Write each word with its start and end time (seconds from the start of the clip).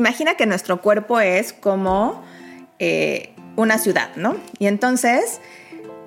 Imagina 0.00 0.34
que 0.34 0.46
nuestro 0.46 0.80
cuerpo 0.80 1.20
es 1.20 1.52
como 1.52 2.24
eh, 2.78 3.34
una 3.56 3.76
ciudad, 3.76 4.08
¿no? 4.16 4.34
Y 4.58 4.66
entonces, 4.66 5.42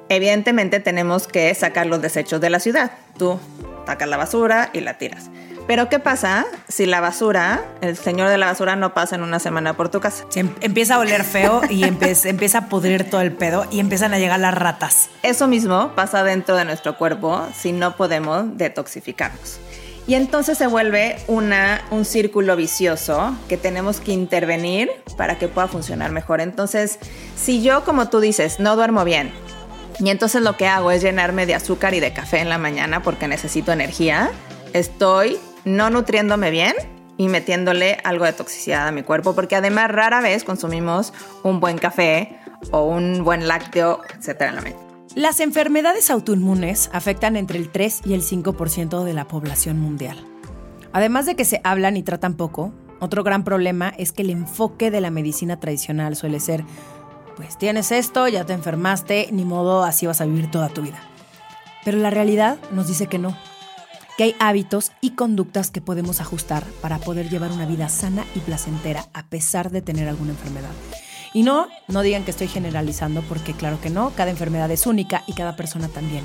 evidentemente 0.10 0.80
tenemos 0.80 1.28
que 1.28 1.54
sacar 1.54 1.86
los 1.86 2.02
desechos 2.02 2.42
de 2.42 2.50
la 2.50 2.60
ciudad. 2.60 2.90
Tú 3.20 3.40
sacas 3.86 4.10
la 4.10 4.18
basura 4.18 4.72
y 4.74 4.80
la 4.80 4.98
tiras. 4.98 5.30
Pero 5.68 5.90
¿qué 5.90 6.00
pasa 6.00 6.48
si 6.68 6.88
la 6.88 7.02
basura, 7.02 7.64
el 7.82 7.96
señor 7.96 8.30
de 8.30 8.40
la 8.40 8.48
basura 8.48 8.76
no 8.76 8.96
pasa 8.96 9.14
en 9.14 9.22
una 9.22 9.38
semana 9.38 9.78
por 9.78 9.90
tu 9.90 10.00
casa? 10.00 10.26
Em, 10.34 10.50
empieza 10.62 10.96
a 10.96 11.00
oler 11.00 11.24
feo 11.24 11.62
y 11.70 11.84
empieza, 11.84 12.30
empieza 12.30 12.58
a 12.58 12.70
pudrir 12.70 13.08
todo 13.12 13.22
el 13.22 13.32
pedo 13.32 13.68
y 13.70 13.80
empiezan 13.80 14.16
a 14.16 14.18
llegar 14.18 14.40
las 14.40 14.56
ratas. 14.56 15.12
Eso 15.22 15.48
mismo 15.48 15.92
pasa 15.94 16.24
dentro 16.24 16.56
de 16.56 16.66
nuestro 16.66 16.98
cuerpo 16.98 17.48
si 17.56 17.74
no 17.74 17.96
podemos 17.96 18.58
detoxificarnos. 18.58 19.60
Y 20.06 20.16
entonces 20.16 20.58
se 20.58 20.68
vuelve 20.68 21.18
una, 21.28 21.82
un 21.90 22.04
círculo 22.04 22.56
vicioso 22.56 23.36
que 23.48 23.56
tenemos 23.56 24.02
que 24.02 24.12
intervenir 24.12 24.90
para 25.18 25.38
que 25.38 25.48
pueda 25.48 25.68
funcionar 25.68 26.12
mejor. 26.12 26.42
Entonces, 26.42 27.00
si 27.38 27.64
yo, 27.64 27.86
como 27.86 28.10
tú 28.10 28.20
dices, 28.20 28.60
no 28.60 28.76
duermo 28.76 29.06
bien, 29.06 29.32
y 30.00 30.10
entonces 30.10 30.42
lo 30.42 30.58
que 30.58 30.68
hago 30.68 30.92
es 30.92 31.02
llenarme 31.02 31.46
de 31.46 31.56
azúcar 31.56 31.94
y 31.94 32.00
de 32.00 32.14
café 32.14 32.40
en 32.40 32.50
la 32.50 32.58
mañana 32.58 33.02
porque 33.04 33.28
necesito 33.28 33.72
energía, 33.72 34.32
estoy 34.74 35.38
no 35.66 35.90
nutriéndome 35.90 36.52
bien 36.52 36.76
y 37.18 37.30
metiéndole 37.30 37.98
algo 38.04 38.26
de 38.26 38.34
toxicidad 38.34 38.88
a 38.88 38.92
mi 38.92 39.04
cuerpo, 39.04 39.36
porque 39.36 39.56
además 39.56 39.90
rara 39.92 40.20
vez 40.20 40.44
consumimos 40.44 41.14
un 41.44 41.60
buen 41.60 41.78
café 41.78 42.40
o 42.72 42.86
un 42.86 43.24
buen 43.24 43.48
lácteo, 43.48 44.02
etcétera, 44.18 44.50
en 44.50 44.56
la 44.56 44.62
mente. 44.62 44.83
Las 45.16 45.40
enfermedades 45.42 46.10
autoinmunes 46.10 46.90
afectan 46.92 47.36
entre 47.36 47.60
el 47.60 47.70
3 47.70 48.02
y 48.04 48.16
el 48.16 48.24
5% 48.24 49.04
de 49.04 49.14
la 49.14 49.28
población 49.28 49.80
mundial. 49.80 50.18
Además 50.92 51.28
de 51.28 51.36
que 51.36 51.46
se 51.46 51.62
hablan 51.64 51.98
y 51.98 52.02
tratan 52.02 52.34
poco, 52.34 52.74
otro 53.00 53.24
gran 53.24 53.44
problema 53.44 53.94
es 54.00 54.12
que 54.12 54.24
el 54.24 54.32
enfoque 54.32 54.90
de 54.90 55.02
la 55.02 55.12
medicina 55.12 55.60
tradicional 55.60 56.16
suele 56.16 56.40
ser, 56.40 56.66
pues 57.36 57.60
tienes 57.60 57.92
esto, 57.92 58.28
ya 58.28 58.44
te 58.46 58.54
enfermaste, 58.54 59.30
ni 59.32 59.46
modo, 59.46 59.84
así 59.84 60.08
vas 60.08 60.20
a 60.20 60.26
vivir 60.26 60.50
toda 60.50 60.70
tu 60.70 60.82
vida. 60.82 61.00
Pero 61.86 62.00
la 62.00 62.10
realidad 62.10 62.58
nos 62.72 62.88
dice 62.88 63.06
que 63.06 63.20
no, 63.20 63.38
que 64.18 64.24
hay 64.24 64.36
hábitos 64.40 64.94
y 65.00 65.12
conductas 65.12 65.70
que 65.70 65.82
podemos 65.82 66.22
ajustar 66.22 66.64
para 66.82 66.98
poder 66.98 67.30
llevar 67.30 67.52
una 67.52 67.68
vida 67.68 67.88
sana 67.88 68.26
y 68.34 68.40
placentera 68.40 69.06
a 69.14 69.28
pesar 69.28 69.70
de 69.70 69.84
tener 69.84 70.10
alguna 70.10 70.32
enfermedad. 70.32 70.72
Y 71.34 71.44
no, 71.44 71.68
no 71.88 72.02
digan 72.02 72.24
que 72.24 72.32
estoy 72.32 72.48
generalizando 72.48 73.22
porque 73.24 73.54
claro 73.54 73.82
que 73.82 73.90
no, 73.90 74.12
cada 74.12 74.32
enfermedad 74.32 74.70
es 74.72 74.86
única 74.86 75.24
y 75.28 75.34
cada 75.34 75.56
persona 75.56 75.88
también. 75.88 76.24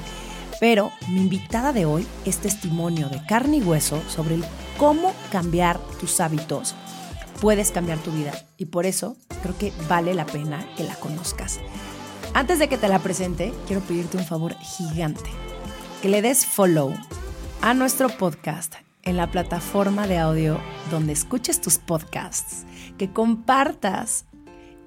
Pero 0.60 0.90
mi 1.08 1.20
invitada 1.20 1.72
de 1.72 1.86
hoy 1.86 2.06
es 2.24 2.38
testimonio 2.38 3.08
de 3.08 3.24
carne 3.26 3.58
y 3.58 3.62
hueso 3.62 4.02
sobre 4.08 4.34
el 4.34 4.44
cómo 4.76 5.14
cambiar 5.30 5.78
tus 6.00 6.20
hábitos. 6.20 6.74
Puedes 7.40 7.70
cambiar 7.70 7.98
tu 7.98 8.10
vida 8.10 8.32
y 8.56 8.66
por 8.66 8.84
eso 8.84 9.16
creo 9.42 9.56
que 9.56 9.72
vale 9.88 10.14
la 10.14 10.26
pena 10.26 10.66
que 10.76 10.84
la 10.84 10.96
conozcas. 10.96 11.60
Antes 12.34 12.58
de 12.58 12.68
que 12.68 12.76
te 12.76 12.88
la 12.88 12.98
presente, 12.98 13.54
quiero 13.66 13.82
pedirte 13.82 14.16
un 14.16 14.24
favor 14.24 14.56
gigante. 14.58 15.30
Que 16.02 16.08
le 16.08 16.22
des 16.22 16.44
follow 16.44 16.92
a 17.62 17.74
nuestro 17.74 18.08
podcast 18.08 18.74
en 19.02 19.16
la 19.16 19.30
plataforma 19.30 20.06
de 20.06 20.18
audio 20.18 20.60
donde 20.90 21.12
escuches 21.12 21.60
tus 21.60 21.78
podcasts, 21.78 22.66
que 22.98 23.12
compartas 23.12 24.26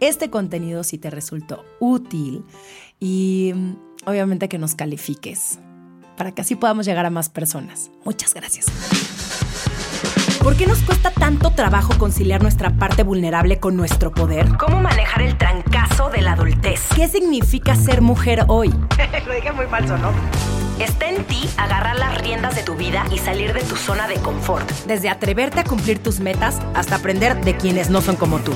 este 0.02 0.30
contenido 0.30 0.84
si 0.84 0.98
te 0.98 1.10
resultó 1.10 1.64
útil 1.80 2.44
y 3.00 3.54
mm, 3.56 3.76
obviamente 4.06 4.50
que 4.50 4.58
nos 4.58 4.76
califiques 4.76 5.60
para 6.18 6.34
que 6.34 6.42
así 6.42 6.56
podamos 6.56 6.86
llegar 6.86 7.06
a 7.06 7.10
más 7.10 7.30
personas. 7.30 7.90
Muchas 8.04 8.34
gracias. 8.34 8.66
¿Por 10.44 10.58
qué 10.58 10.66
nos 10.66 10.80
cuesta 10.80 11.12
tanto 11.12 11.52
trabajo 11.52 11.94
conciliar 12.00 12.42
nuestra 12.42 12.76
parte 12.76 13.04
vulnerable 13.04 13.60
con 13.60 13.78
nuestro 13.78 14.12
poder? 14.12 14.48
¿Cómo 14.58 14.82
manejar 14.82 15.22
el 15.22 15.38
trancazo 15.38 16.10
de 16.10 16.22
la 16.22 16.34
adultez? 16.34 16.82
¿Qué 16.96 17.08
significa 17.08 17.76
ser 17.76 18.02
mujer 18.02 18.46
hoy? 18.48 18.70
Lo 19.28 19.34
dije 19.34 19.52
muy 19.52 19.68
falso, 19.68 19.98
¿no? 20.00 20.12
Está 20.82 21.10
en 21.10 21.24
ti 21.26 21.48
agarrar 21.58 22.00
las 22.00 22.20
riendas 22.24 22.56
de 22.56 22.64
tu 22.64 22.74
vida 22.74 23.06
y 23.12 23.20
salir 23.20 23.54
de 23.54 23.62
tu 23.62 23.76
zona 23.76 24.08
de 24.08 24.16
confort. 24.16 24.68
Desde 24.88 25.10
atreverte 25.10 25.60
a 25.60 25.64
cumplir 25.64 26.02
tus 26.02 26.20
metas 26.20 26.60
hasta 26.74 26.96
aprender 26.96 27.40
de 27.40 27.56
quienes 27.56 27.92
no 27.92 28.02
son 28.02 28.16
como 28.16 28.40
tú. 28.40 28.52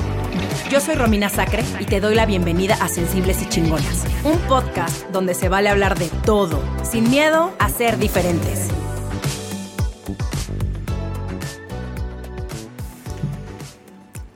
Yo 0.68 0.80
soy 0.80 0.96
Romina 0.96 1.28
Sacre 1.28 1.62
y 1.78 1.84
te 1.84 2.00
doy 2.00 2.16
la 2.16 2.26
bienvenida 2.26 2.76
a 2.80 2.88
Sensibles 2.88 3.42
y 3.42 3.48
Chingonas, 3.48 4.06
un 4.24 4.38
podcast 4.48 5.08
donde 5.12 5.34
se 5.34 5.48
vale 5.48 5.68
hablar 5.68 5.96
de 5.96 6.08
todo, 6.24 6.60
sin 6.82 7.08
miedo 7.08 7.54
a 7.60 7.68
ser 7.68 7.96
diferentes. 7.96 8.70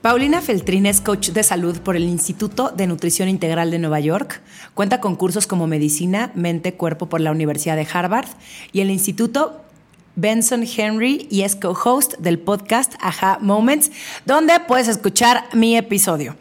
Paulina 0.02 0.40
Feltrín 0.40 0.86
es 0.86 1.02
coach 1.02 1.28
de 1.28 1.42
salud 1.42 1.78
por 1.80 1.94
el 1.94 2.04
Instituto 2.04 2.70
de 2.70 2.86
Nutrición 2.86 3.28
Integral 3.28 3.70
de 3.70 3.78
Nueva 3.78 4.00
York. 4.00 4.40
Cuenta 4.72 4.98
con 4.98 5.14
cursos 5.14 5.46
como 5.46 5.66
Medicina, 5.66 6.32
Mente, 6.34 6.72
Cuerpo 6.72 7.10
por 7.10 7.20
la 7.20 7.30
Universidad 7.30 7.76
de 7.76 7.86
Harvard 7.92 8.28
y 8.72 8.80
el 8.80 8.88
Instituto 8.88 9.60
Benson 10.20 10.64
Henry 10.76 11.26
y 11.30 11.42
es 11.42 11.56
co-host 11.56 12.18
del 12.18 12.38
podcast 12.38 12.92
Aha 13.00 13.38
Moments, 13.40 13.90
donde 14.26 14.52
puedes 14.68 14.86
escuchar 14.86 15.44
mi 15.54 15.78
episodio. 15.78 16.36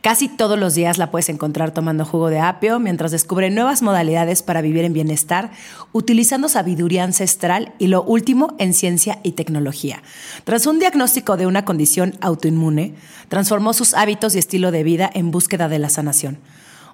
Casi 0.00 0.28
todos 0.28 0.56
los 0.56 0.76
días 0.76 0.96
la 0.96 1.10
puedes 1.10 1.28
encontrar 1.28 1.72
tomando 1.72 2.04
jugo 2.04 2.28
de 2.30 2.38
apio 2.38 2.78
mientras 2.78 3.10
descubre 3.10 3.50
nuevas 3.50 3.82
modalidades 3.82 4.42
para 4.42 4.60
vivir 4.60 4.84
en 4.84 4.92
bienestar, 4.92 5.50
utilizando 5.92 6.48
sabiduría 6.48 7.02
ancestral 7.02 7.74
y 7.80 7.88
lo 7.88 8.04
último 8.04 8.54
en 8.58 8.72
ciencia 8.74 9.18
y 9.24 9.32
tecnología. 9.32 10.02
Tras 10.44 10.66
un 10.66 10.78
diagnóstico 10.78 11.36
de 11.36 11.46
una 11.46 11.64
condición 11.64 12.14
autoinmune, 12.20 12.94
transformó 13.28 13.72
sus 13.72 13.94
hábitos 13.94 14.36
y 14.36 14.38
estilo 14.38 14.70
de 14.70 14.84
vida 14.84 15.10
en 15.12 15.32
búsqueda 15.32 15.68
de 15.68 15.80
la 15.80 15.88
sanación. 15.88 16.38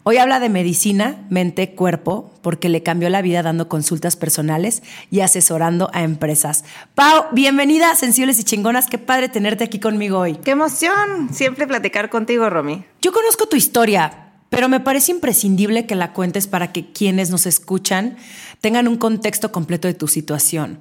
Hoy 0.04 0.16
habla 0.16 0.40
de 0.40 0.48
medicina, 0.48 1.24
mente, 1.30 1.76
cuerpo, 1.76 2.32
porque 2.42 2.68
le 2.68 2.82
cambió 2.82 3.08
la 3.08 3.22
vida 3.22 3.40
dando 3.44 3.68
consultas 3.68 4.16
personales 4.16 4.82
y 5.12 5.20
asesorando 5.20 5.90
a 5.92 6.02
empresas. 6.02 6.64
Pau, 6.96 7.26
bienvenida 7.30 7.94
Sensibles 7.94 8.40
y 8.40 8.42
Chingonas. 8.42 8.88
Qué 8.88 8.98
padre 8.98 9.28
tenerte 9.28 9.62
aquí 9.62 9.78
conmigo 9.78 10.18
hoy. 10.18 10.34
¡Qué 10.38 10.50
emoción! 10.50 11.28
Siempre 11.32 11.68
platicar 11.68 12.10
contigo, 12.10 12.50
Romy. 12.50 12.82
Yo 13.00 13.12
conozco 13.12 13.46
tu 13.46 13.54
historia, 13.54 14.32
pero 14.50 14.68
me 14.68 14.80
parece 14.80 15.12
imprescindible 15.12 15.86
que 15.86 15.94
la 15.94 16.12
cuentes 16.12 16.48
para 16.48 16.72
que 16.72 16.90
quienes 16.90 17.30
nos 17.30 17.46
escuchan 17.46 18.16
tengan 18.60 18.88
un 18.88 18.96
contexto 18.96 19.52
completo 19.52 19.86
de 19.86 19.94
tu 19.94 20.08
situación. 20.08 20.80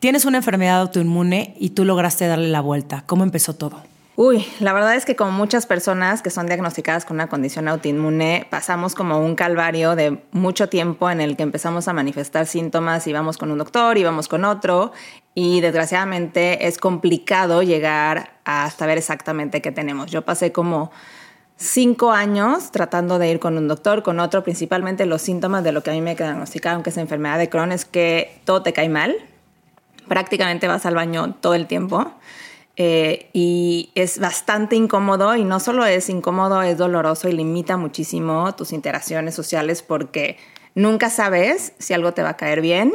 Tienes 0.00 0.24
una 0.24 0.38
enfermedad 0.38 0.80
autoinmune 0.80 1.54
y 1.60 1.70
tú 1.70 1.84
lograste 1.84 2.26
darle 2.26 2.48
la 2.48 2.62
vuelta. 2.62 3.04
¿Cómo 3.06 3.22
empezó 3.22 3.54
todo? 3.54 3.84
Uy, 4.18 4.46
la 4.60 4.72
verdad 4.72 4.94
es 4.94 5.04
que 5.04 5.14
como 5.14 5.30
muchas 5.30 5.66
personas 5.66 6.22
que 6.22 6.30
son 6.30 6.46
diagnosticadas 6.46 7.04
con 7.04 7.18
una 7.18 7.28
condición 7.28 7.68
autoinmune, 7.68 8.46
pasamos 8.48 8.94
como 8.94 9.18
un 9.20 9.34
calvario 9.34 9.94
de 9.94 10.22
mucho 10.32 10.70
tiempo 10.70 11.10
en 11.10 11.20
el 11.20 11.36
que 11.36 11.42
empezamos 11.42 11.86
a 11.86 11.92
manifestar 11.92 12.46
síntomas 12.46 13.06
y 13.06 13.12
vamos 13.12 13.36
con 13.36 13.50
un 13.50 13.58
doctor 13.58 13.98
y 13.98 14.04
vamos 14.04 14.26
con 14.26 14.46
otro. 14.46 14.92
Y 15.34 15.60
desgraciadamente 15.60 16.66
es 16.66 16.78
complicado 16.78 17.62
llegar 17.62 18.40
a 18.46 18.70
saber 18.70 18.96
exactamente 18.96 19.60
qué 19.60 19.70
tenemos. 19.70 20.10
Yo 20.10 20.22
pasé 20.22 20.50
como 20.50 20.90
cinco 21.58 22.10
años 22.10 22.70
tratando 22.70 23.18
de 23.18 23.30
ir 23.30 23.38
con 23.38 23.58
un 23.58 23.68
doctor, 23.68 24.02
con 24.02 24.18
otro, 24.18 24.42
principalmente 24.42 25.04
los 25.04 25.20
síntomas 25.20 25.62
de 25.62 25.72
lo 25.72 25.82
que 25.82 25.90
a 25.90 25.92
mí 25.92 26.00
me 26.00 26.14
diagnosticaron 26.14 26.82
que 26.82 26.88
es 26.88 26.96
enfermedad 26.96 27.36
de 27.36 27.50
Crohn 27.50 27.70
es 27.70 27.84
que 27.84 28.40
todo 28.44 28.62
te 28.62 28.72
cae 28.72 28.88
mal, 28.88 29.14
prácticamente 30.08 30.68
vas 30.68 30.86
al 30.86 30.94
baño 30.94 31.34
todo 31.34 31.52
el 31.52 31.66
tiempo 31.66 32.14
eh, 32.78 33.30
y 33.32 33.90
es 33.94 34.18
bastante 34.18 34.76
incómodo 34.76 35.34
y 35.34 35.44
no 35.44 35.60
solo 35.60 35.86
es 35.86 36.10
incómodo, 36.10 36.60
es 36.62 36.76
doloroso 36.76 37.28
y 37.28 37.32
limita 37.32 37.78
muchísimo 37.78 38.54
tus 38.54 38.72
interacciones 38.72 39.34
sociales 39.34 39.82
porque 39.82 40.36
nunca 40.74 41.08
sabes 41.08 41.72
si 41.78 41.94
algo 41.94 42.12
te 42.12 42.22
va 42.22 42.30
a 42.30 42.36
caer 42.36 42.60
bien 42.60 42.92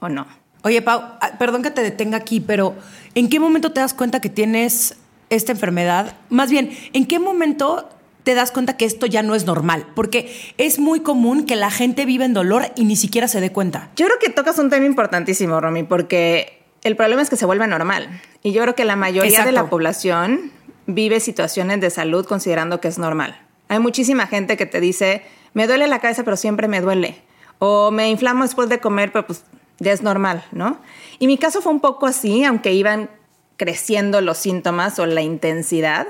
o 0.00 0.08
no. 0.08 0.26
Oye, 0.62 0.80
Pau, 0.82 1.02
ah, 1.20 1.32
perdón 1.38 1.62
que 1.62 1.72
te 1.72 1.82
detenga 1.82 2.16
aquí, 2.16 2.40
pero 2.40 2.74
¿en 3.14 3.28
qué 3.28 3.40
momento 3.40 3.72
te 3.72 3.80
das 3.80 3.92
cuenta 3.92 4.20
que 4.20 4.30
tienes 4.30 4.96
esta 5.30 5.52
enfermedad? 5.52 6.16
Más 6.30 6.48
bien, 6.48 6.70
¿en 6.92 7.06
qué 7.06 7.18
momento 7.18 7.90
te 8.22 8.34
das 8.34 8.52
cuenta 8.52 8.76
que 8.76 8.84
esto 8.84 9.04
ya 9.04 9.22
no 9.22 9.34
es 9.34 9.46
normal? 9.46 9.84
Porque 9.96 10.32
es 10.58 10.78
muy 10.78 11.00
común 11.00 11.44
que 11.44 11.56
la 11.56 11.70
gente 11.70 12.06
viva 12.06 12.24
en 12.24 12.34
dolor 12.34 12.66
y 12.76 12.84
ni 12.84 12.94
siquiera 12.96 13.28
se 13.28 13.40
dé 13.40 13.50
cuenta. 13.50 13.90
Yo 13.96 14.06
creo 14.06 14.18
que 14.18 14.30
tocas 14.30 14.58
un 14.58 14.70
tema 14.70 14.86
importantísimo, 14.86 15.60
Romy, 15.60 15.82
porque 15.82 16.63
el 16.84 16.96
problema 16.96 17.22
es 17.22 17.30
que 17.30 17.36
se 17.36 17.46
vuelve 17.46 17.66
normal. 17.66 18.08
Y 18.42 18.52
yo 18.52 18.62
creo 18.62 18.74
que 18.74 18.84
la 18.84 18.94
mayoría 18.94 19.44
de 19.44 19.52
la 19.52 19.68
población 19.68 20.52
vive 20.86 21.18
situaciones 21.18 21.80
de 21.80 21.90
salud 21.90 22.26
considerando 22.26 22.80
que 22.80 22.88
es 22.88 22.98
normal. 22.98 23.40
Hay 23.68 23.78
muchísima 23.78 24.26
gente 24.26 24.56
que 24.56 24.66
te 24.66 24.80
dice, 24.80 25.22
me 25.54 25.66
duele 25.66 25.88
la 25.88 25.98
cabeza, 25.98 26.24
pero 26.24 26.36
siempre 26.36 26.68
me 26.68 26.82
duele. 26.82 27.22
O 27.58 27.90
me 27.90 28.10
inflamo 28.10 28.44
después 28.44 28.68
de 28.68 28.80
comer, 28.80 29.12
pero 29.12 29.26
pues 29.26 29.44
ya 29.78 29.92
es 29.92 30.02
normal, 30.02 30.44
¿no? 30.52 30.78
Y 31.18 31.26
mi 31.26 31.38
caso 31.38 31.62
fue 31.62 31.72
un 31.72 31.80
poco 31.80 32.06
así, 32.06 32.44
aunque 32.44 32.72
iban 32.72 33.08
creciendo 33.56 34.20
los 34.20 34.36
síntomas 34.36 34.98
o 34.98 35.06
la 35.06 35.22
intensidad. 35.22 36.06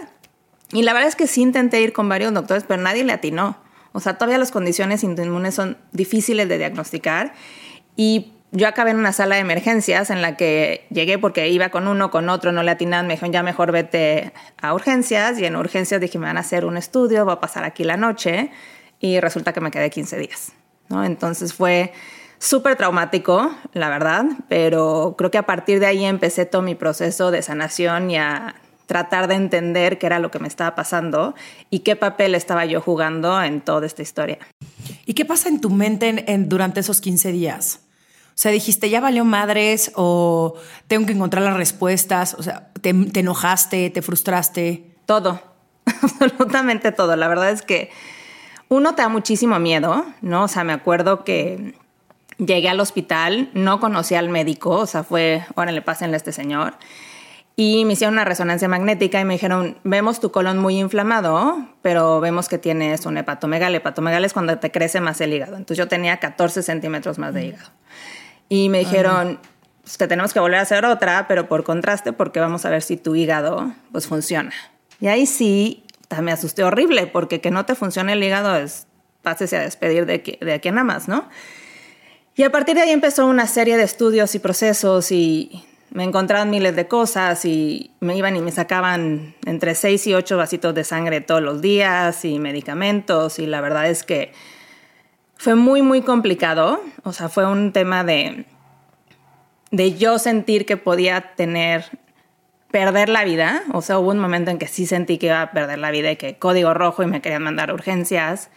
Y 0.72 0.82
la 0.82 0.92
verdad 0.92 1.08
es 1.08 1.16
que 1.16 1.28
sí 1.28 1.42
intenté 1.42 1.80
ir 1.80 1.92
con 1.92 2.08
varios 2.08 2.34
doctores, 2.34 2.64
pero 2.66 2.82
nadie 2.82 3.04
le 3.04 3.12
atinó. 3.12 3.56
O 3.92 4.00
sea, 4.00 4.14
todavía 4.14 4.38
las 4.38 4.50
condiciones 4.50 5.04
inmunes 5.04 5.54
son 5.54 5.78
difíciles 5.92 6.48
de 6.48 6.58
diagnosticar. 6.58 7.32
Y 7.96 8.33
yo 8.54 8.68
acabé 8.68 8.92
en 8.92 8.98
una 8.98 9.12
sala 9.12 9.34
de 9.34 9.40
emergencias 9.40 10.10
en 10.10 10.22
la 10.22 10.36
que 10.36 10.86
llegué 10.90 11.18
porque 11.18 11.48
iba 11.48 11.70
con 11.70 11.88
uno, 11.88 12.12
con 12.12 12.28
otro, 12.28 12.52
no 12.52 12.62
le 12.62 12.70
atinaban, 12.70 13.08
me 13.08 13.14
dijeron 13.14 13.32
ya 13.32 13.42
mejor 13.42 13.72
vete 13.72 14.32
a 14.62 14.72
urgencias 14.72 15.40
y 15.40 15.44
en 15.44 15.56
urgencias 15.56 16.00
dije 16.00 16.18
me 16.20 16.26
van 16.26 16.36
a 16.36 16.40
hacer 16.40 16.64
un 16.64 16.76
estudio, 16.76 17.24
voy 17.24 17.34
a 17.34 17.40
pasar 17.40 17.64
aquí 17.64 17.82
la 17.82 17.96
noche 17.96 18.52
y 19.00 19.18
resulta 19.18 19.52
que 19.52 19.60
me 19.60 19.72
quedé 19.72 19.90
15 19.90 20.18
días, 20.18 20.52
¿no? 20.88 21.04
Entonces 21.04 21.52
fue 21.52 21.92
súper 22.38 22.76
traumático, 22.76 23.50
la 23.72 23.88
verdad, 23.88 24.24
pero 24.48 25.16
creo 25.18 25.32
que 25.32 25.38
a 25.38 25.46
partir 25.46 25.80
de 25.80 25.86
ahí 25.86 26.04
empecé 26.04 26.46
todo 26.46 26.62
mi 26.62 26.76
proceso 26.76 27.32
de 27.32 27.42
sanación 27.42 28.08
y 28.12 28.18
a 28.18 28.54
tratar 28.86 29.26
de 29.26 29.34
entender 29.34 29.98
qué 29.98 30.06
era 30.06 30.20
lo 30.20 30.30
que 30.30 30.38
me 30.38 30.46
estaba 30.46 30.76
pasando 30.76 31.34
y 31.70 31.80
qué 31.80 31.96
papel 31.96 32.36
estaba 32.36 32.66
yo 32.66 32.80
jugando 32.80 33.42
en 33.42 33.62
toda 33.62 33.84
esta 33.84 34.02
historia. 34.02 34.38
¿Y 35.06 35.14
qué 35.14 35.24
pasa 35.24 35.48
en 35.48 35.60
tu 35.60 35.70
mente 35.70 36.24
durante 36.46 36.80
esos 36.80 37.00
15 37.00 37.32
días? 37.32 37.83
O 38.34 38.36
sea, 38.36 38.50
dijiste, 38.50 38.90
ya 38.90 39.00
valió 39.00 39.24
madres 39.24 39.92
o 39.94 40.54
tengo 40.88 41.06
que 41.06 41.12
encontrar 41.12 41.44
las 41.44 41.56
respuestas. 41.56 42.34
O 42.34 42.42
sea, 42.42 42.70
te, 42.80 42.90
enojaste, 42.90 43.90
te 43.90 44.02
frustraste. 44.02 44.90
Todo, 45.06 45.40
absolutamente 46.02 46.90
todo. 46.90 47.14
La 47.14 47.28
verdad 47.28 47.50
es 47.50 47.62
que 47.62 47.90
uno 48.68 48.96
te 48.96 49.02
da 49.02 49.08
muchísimo 49.08 49.58
miedo, 49.60 50.04
¿no? 50.20 50.44
O 50.44 50.48
sea, 50.48 50.64
me 50.64 50.72
acuerdo 50.72 51.22
que 51.22 51.74
llegué 52.38 52.68
al 52.68 52.80
hospital, 52.80 53.50
no 53.54 53.78
conocí 53.78 54.16
al 54.16 54.28
médico, 54.30 54.70
o 54.70 54.86
sea, 54.86 55.04
fue, 55.04 55.44
órale, 55.54 55.80
pásenle 55.80 56.16
a 56.16 56.18
este 56.18 56.32
señor. 56.32 56.74
Y 57.56 57.84
me 57.84 57.92
hicieron 57.92 58.14
una 58.14 58.24
resonancia 58.24 58.66
magnética 58.66 59.20
y 59.20 59.24
me 59.24 59.34
dijeron, 59.34 59.78
vemos 59.84 60.18
tu 60.18 60.32
colon 60.32 60.58
muy 60.58 60.80
inflamado, 60.80 61.68
pero 61.82 62.18
vemos 62.18 62.48
que 62.48 62.58
tienes 62.58 63.06
un 63.06 63.16
hepatomegal. 63.16 63.72
Hepatomegal 63.76 64.24
es 64.24 64.32
cuando 64.32 64.58
te 64.58 64.72
crece 64.72 65.00
más 65.00 65.20
el 65.20 65.32
hígado. 65.32 65.56
Entonces 65.56 65.78
yo 65.78 65.86
tenía 65.86 66.18
14 66.18 66.64
centímetros 66.64 67.18
más 67.18 67.32
de 67.32 67.46
hígado. 67.46 67.70
Y 68.48 68.68
me 68.68 68.80
dijeron, 68.80 69.38
pues 69.82 69.98
que 69.98 70.06
tenemos 70.06 70.32
que 70.32 70.40
volver 70.40 70.58
a 70.58 70.62
hacer 70.62 70.84
otra, 70.84 71.26
pero 71.28 71.48
por 71.48 71.64
contraste, 71.64 72.12
porque 72.12 72.40
vamos 72.40 72.64
a 72.64 72.70
ver 72.70 72.82
si 72.82 72.96
tu 72.96 73.14
hígado 73.14 73.72
pues 73.92 74.06
funciona. 74.06 74.52
Y 75.00 75.08
ahí 75.08 75.26
sí, 75.26 75.84
me 76.22 76.32
asusté 76.32 76.64
horrible, 76.64 77.06
porque 77.06 77.40
que 77.40 77.50
no 77.50 77.66
te 77.66 77.74
funcione 77.74 78.12
el 78.12 78.22
hígado 78.22 78.56
es, 78.56 78.86
pásese 79.22 79.56
a 79.56 79.60
despedir 79.60 80.06
de, 80.06 80.14
aquí, 80.14 80.38
de 80.40 80.52
aquí 80.52 80.70
nada 80.70 80.84
más, 80.84 81.08
¿no? 81.08 81.28
Y 82.36 82.42
a 82.42 82.50
partir 82.50 82.74
de 82.74 82.82
ahí 82.82 82.90
empezó 82.90 83.26
una 83.26 83.46
serie 83.46 83.76
de 83.76 83.84
estudios 83.84 84.34
y 84.34 84.38
procesos 84.38 85.12
y 85.12 85.64
me 85.90 86.02
encontraban 86.02 86.50
miles 86.50 86.74
de 86.74 86.88
cosas 86.88 87.44
y 87.44 87.92
me 88.00 88.16
iban 88.16 88.34
y 88.34 88.40
me 88.40 88.50
sacaban 88.50 89.34
entre 89.46 89.76
6 89.76 90.08
y 90.08 90.14
8 90.14 90.36
vasitos 90.36 90.74
de 90.74 90.82
sangre 90.82 91.20
todos 91.20 91.40
los 91.40 91.62
días 91.62 92.24
y 92.24 92.40
medicamentos 92.40 93.38
y 93.38 93.46
la 93.46 93.60
verdad 93.60 93.88
es 93.88 94.02
que 94.02 94.32
fue 95.44 95.56
muy, 95.56 95.82
muy 95.82 96.00
complicado. 96.00 96.80
O 97.02 97.12
sea, 97.12 97.28
fue 97.28 97.46
un 97.46 97.72
tema 97.72 98.02
de, 98.02 98.46
de 99.70 99.92
yo 99.92 100.18
sentir 100.18 100.64
que 100.64 100.78
podía 100.78 101.34
tener, 101.36 101.84
perder 102.70 103.10
la 103.10 103.24
vida. 103.24 103.62
O 103.74 103.82
sea, 103.82 103.98
hubo 103.98 104.10
un 104.10 104.18
momento 104.18 104.50
en 104.50 104.58
que 104.58 104.66
sí 104.66 104.86
sentí 104.86 105.18
que 105.18 105.26
iba 105.26 105.42
a 105.42 105.50
perder 105.52 105.78
la 105.78 105.90
vida 105.90 106.10
y 106.10 106.16
que 106.16 106.38
código 106.38 106.72
rojo 106.72 107.02
y 107.02 107.06
me 107.08 107.20
querían 107.20 107.42
mandar 107.42 107.74
urgencias. 107.74 108.48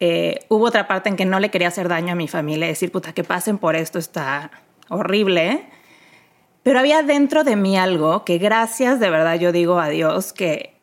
Eh, 0.00 0.40
hubo 0.50 0.66
otra 0.66 0.86
parte 0.86 1.08
en 1.08 1.16
que 1.16 1.24
no 1.24 1.40
le 1.40 1.50
quería 1.50 1.68
hacer 1.68 1.88
daño 1.88 2.12
a 2.12 2.14
mi 2.14 2.28
familia, 2.28 2.66
decir, 2.66 2.92
puta, 2.92 3.14
que 3.14 3.24
pasen 3.24 3.56
por 3.56 3.74
esto 3.74 3.98
está 3.98 4.50
horrible. 4.90 5.64
Pero 6.62 6.78
había 6.78 7.02
dentro 7.02 7.44
de 7.44 7.56
mí 7.56 7.78
algo 7.78 8.26
que 8.26 8.36
gracias 8.36 9.00
de 9.00 9.08
verdad 9.08 9.38
yo 9.38 9.50
digo 9.50 9.80
a 9.80 9.88
Dios 9.88 10.34
que 10.34 10.73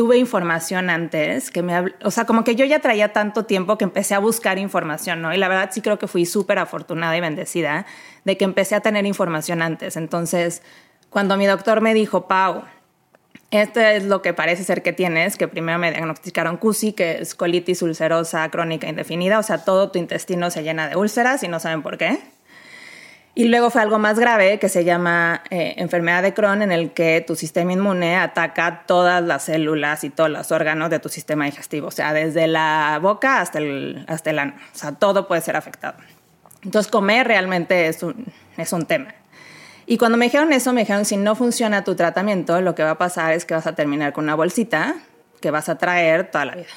tuve 0.00 0.16
información 0.16 0.88
antes, 0.88 1.50
que 1.50 1.62
me, 1.62 1.92
o 2.02 2.10
sea, 2.10 2.24
como 2.24 2.42
que 2.42 2.56
yo 2.56 2.64
ya 2.64 2.78
traía 2.78 3.12
tanto 3.12 3.44
tiempo 3.44 3.76
que 3.76 3.84
empecé 3.84 4.14
a 4.14 4.18
buscar 4.18 4.58
información, 4.58 5.20
¿no? 5.20 5.34
Y 5.34 5.36
la 5.36 5.46
verdad 5.46 5.68
sí 5.74 5.82
creo 5.82 5.98
que 5.98 6.06
fui 6.06 6.24
súper 6.24 6.58
afortunada 6.58 7.14
y 7.18 7.20
bendecida 7.20 7.84
de 8.24 8.38
que 8.38 8.46
empecé 8.46 8.74
a 8.76 8.80
tener 8.80 9.04
información 9.04 9.60
antes. 9.60 9.98
Entonces, 9.98 10.62
cuando 11.10 11.36
mi 11.36 11.44
doctor 11.44 11.82
me 11.82 11.92
dijo, 11.92 12.28
Pau, 12.28 12.62
esto 13.50 13.80
es 13.80 14.04
lo 14.04 14.22
que 14.22 14.32
parece 14.32 14.64
ser 14.64 14.82
que 14.82 14.94
tienes, 14.94 15.36
que 15.36 15.48
primero 15.48 15.78
me 15.78 15.90
diagnosticaron 15.90 16.56
CUSI, 16.56 16.94
que 16.94 17.20
es 17.20 17.34
colitis 17.34 17.82
ulcerosa 17.82 18.48
crónica 18.48 18.88
indefinida, 18.88 19.38
o 19.38 19.42
sea, 19.42 19.66
todo 19.66 19.90
tu 19.90 19.98
intestino 19.98 20.50
se 20.50 20.62
llena 20.62 20.88
de 20.88 20.96
úlceras 20.96 21.42
y 21.42 21.48
no 21.48 21.60
saben 21.60 21.82
por 21.82 21.98
qué. 21.98 22.20
Y 23.34 23.44
luego 23.44 23.70
fue 23.70 23.80
algo 23.80 23.98
más 23.98 24.18
grave 24.18 24.58
que 24.58 24.68
se 24.68 24.84
llama 24.84 25.42
eh, 25.50 25.74
enfermedad 25.76 26.22
de 26.22 26.34
Crohn, 26.34 26.62
en 26.62 26.72
el 26.72 26.92
que 26.92 27.24
tu 27.24 27.36
sistema 27.36 27.72
inmune 27.72 28.16
ataca 28.16 28.82
todas 28.86 29.22
las 29.22 29.44
células 29.44 30.02
y 30.02 30.10
todos 30.10 30.30
los 30.30 30.50
órganos 30.50 30.90
de 30.90 30.98
tu 30.98 31.08
sistema 31.08 31.44
digestivo, 31.44 31.88
o 31.88 31.92
sea, 31.92 32.12
desde 32.12 32.48
la 32.48 32.98
boca 33.00 33.40
hasta 33.40 33.58
el, 33.58 34.04
hasta 34.08 34.30
el 34.30 34.40
ano, 34.40 34.54
o 34.56 34.76
sea, 34.76 34.92
todo 34.92 35.28
puede 35.28 35.42
ser 35.42 35.56
afectado. 35.56 35.96
Entonces, 36.64 36.90
comer 36.90 37.26
realmente 37.28 37.86
es 37.86 38.02
un, 38.02 38.26
es 38.56 38.72
un 38.72 38.84
tema. 38.84 39.14
Y 39.86 39.96
cuando 39.96 40.18
me 40.18 40.26
dijeron 40.26 40.52
eso, 40.52 40.72
me 40.72 40.82
dijeron, 40.82 41.04
si 41.04 41.16
no 41.16 41.34
funciona 41.34 41.84
tu 41.84 41.94
tratamiento, 41.94 42.60
lo 42.60 42.74
que 42.74 42.82
va 42.82 42.90
a 42.90 42.98
pasar 42.98 43.32
es 43.32 43.44
que 43.44 43.54
vas 43.54 43.66
a 43.66 43.74
terminar 43.74 44.12
con 44.12 44.24
una 44.24 44.34
bolsita 44.34 44.96
que 45.40 45.50
vas 45.50 45.68
a 45.68 45.78
traer 45.78 46.30
toda 46.30 46.44
la 46.44 46.54
vida. 46.56 46.68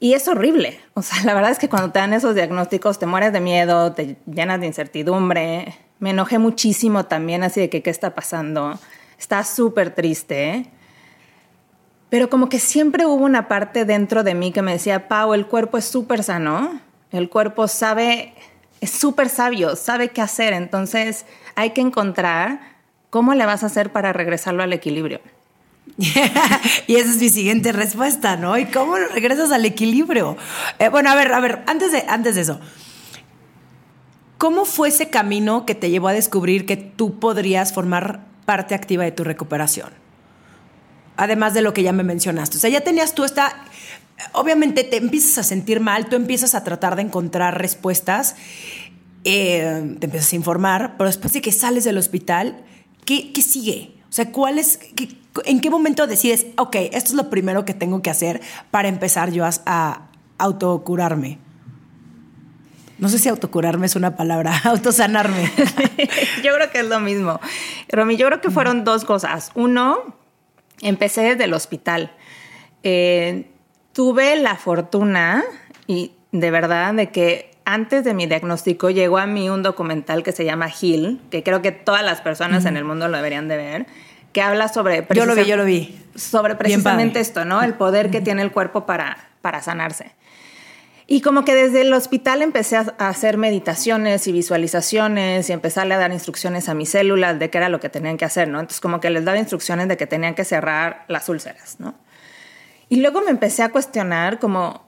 Y 0.00 0.14
es 0.14 0.28
horrible. 0.28 0.80
O 0.94 1.02
sea, 1.02 1.22
la 1.24 1.34
verdad 1.34 1.50
es 1.50 1.58
que 1.58 1.68
cuando 1.68 1.90
te 1.90 1.98
dan 1.98 2.12
esos 2.12 2.34
diagnósticos 2.34 2.98
te 2.98 3.06
mueres 3.06 3.32
de 3.32 3.40
miedo, 3.40 3.92
te 3.92 4.16
llenas 4.26 4.60
de 4.60 4.66
incertidumbre. 4.66 5.74
Me 5.98 6.10
enojé 6.10 6.38
muchísimo 6.38 7.06
también, 7.06 7.42
así 7.42 7.60
de 7.60 7.68
que 7.68 7.82
qué 7.82 7.90
está 7.90 8.14
pasando. 8.14 8.78
Está 9.18 9.42
súper 9.42 9.94
triste. 9.94 10.70
Pero 12.08 12.30
como 12.30 12.48
que 12.48 12.58
siempre 12.58 13.04
hubo 13.04 13.24
una 13.24 13.48
parte 13.48 13.84
dentro 13.84 14.22
de 14.22 14.34
mí 14.34 14.52
que 14.52 14.62
me 14.62 14.72
decía, 14.72 15.08
Pau, 15.08 15.34
el 15.34 15.46
cuerpo 15.46 15.76
es 15.76 15.84
súper 15.84 16.22
sano. 16.22 16.80
El 17.10 17.28
cuerpo 17.28 17.68
sabe, 17.68 18.34
es 18.80 18.90
súper 18.90 19.28
sabio, 19.28 19.76
sabe 19.76 20.10
qué 20.10 20.22
hacer. 20.22 20.52
Entonces 20.52 21.26
hay 21.56 21.70
que 21.70 21.80
encontrar 21.80 22.60
cómo 23.10 23.34
le 23.34 23.44
vas 23.44 23.62
a 23.62 23.66
hacer 23.66 23.90
para 23.90 24.12
regresarlo 24.12 24.62
al 24.62 24.72
equilibrio. 24.72 25.20
y 26.86 26.94
esa 26.94 27.10
es 27.10 27.20
mi 27.20 27.28
siguiente 27.28 27.72
respuesta, 27.72 28.36
¿no? 28.36 28.56
¿Y 28.56 28.66
cómo 28.66 28.96
regresas 28.96 29.50
al 29.50 29.64
equilibrio? 29.64 30.36
Eh, 30.78 30.88
bueno, 30.90 31.10
a 31.10 31.16
ver, 31.16 31.32
a 31.32 31.40
ver, 31.40 31.64
antes 31.66 31.90
de, 31.90 32.04
antes 32.06 32.36
de 32.36 32.42
eso, 32.42 32.60
¿cómo 34.38 34.64
fue 34.64 34.88
ese 34.88 35.10
camino 35.10 35.66
que 35.66 35.74
te 35.74 35.90
llevó 35.90 36.06
a 36.06 36.12
descubrir 36.12 36.66
que 36.66 36.76
tú 36.76 37.18
podrías 37.18 37.72
formar 37.72 38.26
parte 38.44 38.76
activa 38.76 39.02
de 39.02 39.10
tu 39.10 39.24
recuperación? 39.24 39.90
Además 41.16 41.52
de 41.52 41.62
lo 41.62 41.74
que 41.74 41.82
ya 41.82 41.92
me 41.92 42.04
mencionaste. 42.04 42.58
O 42.58 42.60
sea, 42.60 42.70
ya 42.70 42.80
tenías 42.82 43.14
tú 43.14 43.24
esta... 43.24 43.64
Obviamente 44.32 44.84
te 44.84 44.98
empiezas 44.98 45.38
a 45.38 45.42
sentir 45.42 45.80
mal, 45.80 46.08
tú 46.08 46.14
empiezas 46.14 46.54
a 46.54 46.62
tratar 46.62 46.94
de 46.94 47.02
encontrar 47.02 47.58
respuestas, 47.58 48.36
eh, 49.24 49.96
te 49.98 50.06
empiezas 50.06 50.32
a 50.32 50.36
informar, 50.36 50.94
pero 50.96 51.08
después 51.08 51.32
de 51.32 51.40
que 51.40 51.50
sales 51.50 51.82
del 51.82 51.98
hospital, 51.98 52.64
¿qué, 53.04 53.32
qué 53.32 53.42
sigue? 53.42 53.98
O 54.08 54.12
sea, 54.12 54.32
¿cuál 54.32 54.58
es, 54.58 54.78
¿en 55.44 55.60
qué 55.60 55.70
momento 55.70 56.06
decides, 56.06 56.46
ok, 56.56 56.76
esto 56.92 57.10
es 57.10 57.14
lo 57.14 57.30
primero 57.30 57.64
que 57.64 57.74
tengo 57.74 58.02
que 58.02 58.10
hacer 58.10 58.40
para 58.70 58.88
empezar 58.88 59.30
yo 59.32 59.44
a, 59.44 60.02
autocurarme? 60.38 61.38
No 62.98 63.08
sé 63.08 63.18
si 63.18 63.28
autocurarme 63.28 63.86
es 63.86 63.96
una 63.96 64.16
palabra, 64.16 64.60
autosanarme. 64.64 65.50
yo 66.44 66.54
creo 66.54 66.70
que 66.70 66.80
es 66.80 66.88
lo 66.88 67.00
mismo. 67.00 67.40
Romy, 67.88 68.16
yo 68.16 68.26
creo 68.26 68.40
que 68.40 68.50
fueron 68.50 68.84
dos 68.84 69.04
cosas. 69.04 69.50
Uno, 69.54 70.16
empecé 70.80 71.22
desde 71.22 71.44
el 71.44 71.54
hospital. 71.54 72.12
Eh, 72.82 73.50
tuve 73.92 74.36
la 74.36 74.56
fortuna 74.56 75.44
y 75.86 76.12
de 76.32 76.50
verdad 76.50 76.94
de 76.94 77.10
que 77.10 77.50
antes 77.64 78.02
de 78.02 78.14
mi 78.14 78.26
diagnóstico 78.26 78.88
llegó 78.88 79.18
a 79.18 79.26
mí 79.26 79.50
un 79.50 79.62
documental 79.62 80.22
que 80.22 80.32
se 80.32 80.44
llama 80.44 80.70
Heal, 80.70 81.20
que 81.30 81.42
creo 81.42 81.60
que 81.60 81.70
todas 81.70 82.02
las 82.02 82.22
personas 82.22 82.64
en 82.64 82.78
el 82.78 82.84
mundo 82.84 83.08
lo 83.08 83.16
deberían 83.18 83.46
de 83.46 83.56
ver, 83.58 83.86
que 84.38 84.42
habla 84.42 84.68
sobre... 84.68 85.04
Yo 85.12 85.26
lo 85.26 85.34
vi, 85.34 85.46
yo 85.46 85.56
lo 85.56 85.64
vi. 85.64 86.00
Sobre 86.14 86.54
precisamente 86.54 87.18
esto, 87.18 87.44
¿no? 87.44 87.60
El 87.60 87.74
poder 87.74 88.08
que 88.08 88.20
tiene 88.20 88.42
el 88.42 88.52
cuerpo 88.52 88.86
para, 88.86 89.30
para 89.42 89.62
sanarse. 89.62 90.12
Y 91.08 91.22
como 91.22 91.44
que 91.44 91.56
desde 91.56 91.80
el 91.80 91.92
hospital 91.92 92.42
empecé 92.42 92.76
a 92.76 92.94
hacer 92.98 93.36
meditaciones 93.36 94.28
y 94.28 94.32
visualizaciones 94.32 95.50
y 95.50 95.52
empezarle 95.52 95.94
a 95.94 95.98
dar 95.98 96.12
instrucciones 96.12 96.68
a 96.68 96.74
mis 96.74 96.90
células 96.90 97.40
de 97.40 97.50
qué 97.50 97.58
era 97.58 97.68
lo 97.68 97.80
que 97.80 97.88
tenían 97.88 98.16
que 98.16 98.26
hacer, 98.26 98.46
¿no? 98.46 98.60
Entonces 98.60 98.80
como 98.80 99.00
que 99.00 99.10
les 99.10 99.24
daba 99.24 99.38
instrucciones 99.38 99.88
de 99.88 99.96
que 99.96 100.06
tenían 100.06 100.36
que 100.36 100.44
cerrar 100.44 101.04
las 101.08 101.28
úlceras, 101.28 101.80
¿no? 101.80 101.96
Y 102.88 103.00
luego 103.00 103.22
me 103.22 103.30
empecé 103.30 103.64
a 103.64 103.70
cuestionar 103.70 104.38
como 104.38 104.86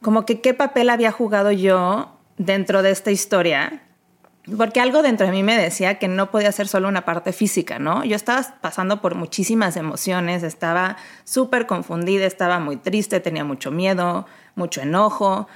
como 0.00 0.24
que 0.24 0.40
qué 0.40 0.54
papel 0.54 0.88
había 0.88 1.12
jugado 1.12 1.52
yo 1.52 2.16
dentro 2.38 2.82
de 2.82 2.92
esta 2.92 3.10
historia, 3.10 3.82
porque 4.56 4.80
algo 4.80 5.02
dentro 5.02 5.26
de 5.26 5.32
mí 5.32 5.42
me 5.42 5.56
decía 5.56 5.98
que 5.98 6.08
no 6.08 6.30
podía 6.30 6.50
ser 6.52 6.66
solo 6.66 6.88
una 6.88 7.04
parte 7.04 7.32
física, 7.32 7.78
¿no? 7.78 8.04
Yo 8.04 8.16
estaba 8.16 8.42
pasando 8.60 9.00
por 9.00 9.14
muchísimas 9.14 9.76
emociones, 9.76 10.42
estaba 10.42 10.96
súper 11.24 11.66
confundida, 11.66 12.26
estaba 12.26 12.58
muy 12.58 12.76
triste, 12.76 13.20
tenía 13.20 13.44
mucho 13.44 13.70
miedo, 13.70 14.26
mucho 14.54 14.80
enojo, 14.80 15.46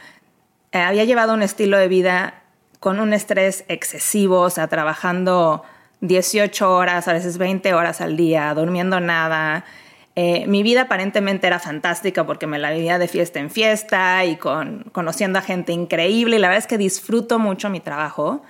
eh, 0.73 0.79
había 0.79 1.05
llevado 1.05 1.35
un 1.35 1.43
estilo 1.43 1.79
de 1.79 1.88
vida 1.88 2.43
con 2.81 3.00
un 3.00 3.14
estrés 3.14 3.64
excesivo, 3.69 4.41
o 4.41 4.50
sea, 4.50 4.69
trabajando 4.69 5.62
18 6.00 6.71
horas, 6.75 7.09
a 7.09 7.12
veces 7.14 7.38
20 7.38 7.73
horas 7.75 8.00
al 8.00 8.17
día, 8.17 8.53
durmiendo 8.55 9.00
nada, 9.00 9.64
eh, 10.17 10.47
mi 10.47 10.62
vida 10.62 10.83
aparentemente 10.83 11.47
era 11.47 11.59
fantástica 11.59 12.25
porque 12.25 12.47
me 12.47 12.59
la 12.59 12.71
vivía 12.71 12.99
de 12.99 13.09
fiesta 13.09 13.41
en 13.41 13.50
fiesta 13.50 14.25
y 14.25 14.37
con, 14.37 14.85
conociendo 14.93 15.41
a 15.41 15.43
gente 15.43 15.73
increíble 15.73 16.37
y 16.37 16.38
la 16.38 16.49
verdad 16.49 16.62
es 16.62 16.69
que 16.69 16.79
disfruto 16.79 17.38
mucho 17.38 17.69
mi 17.69 17.81
trabajo. 17.81 18.43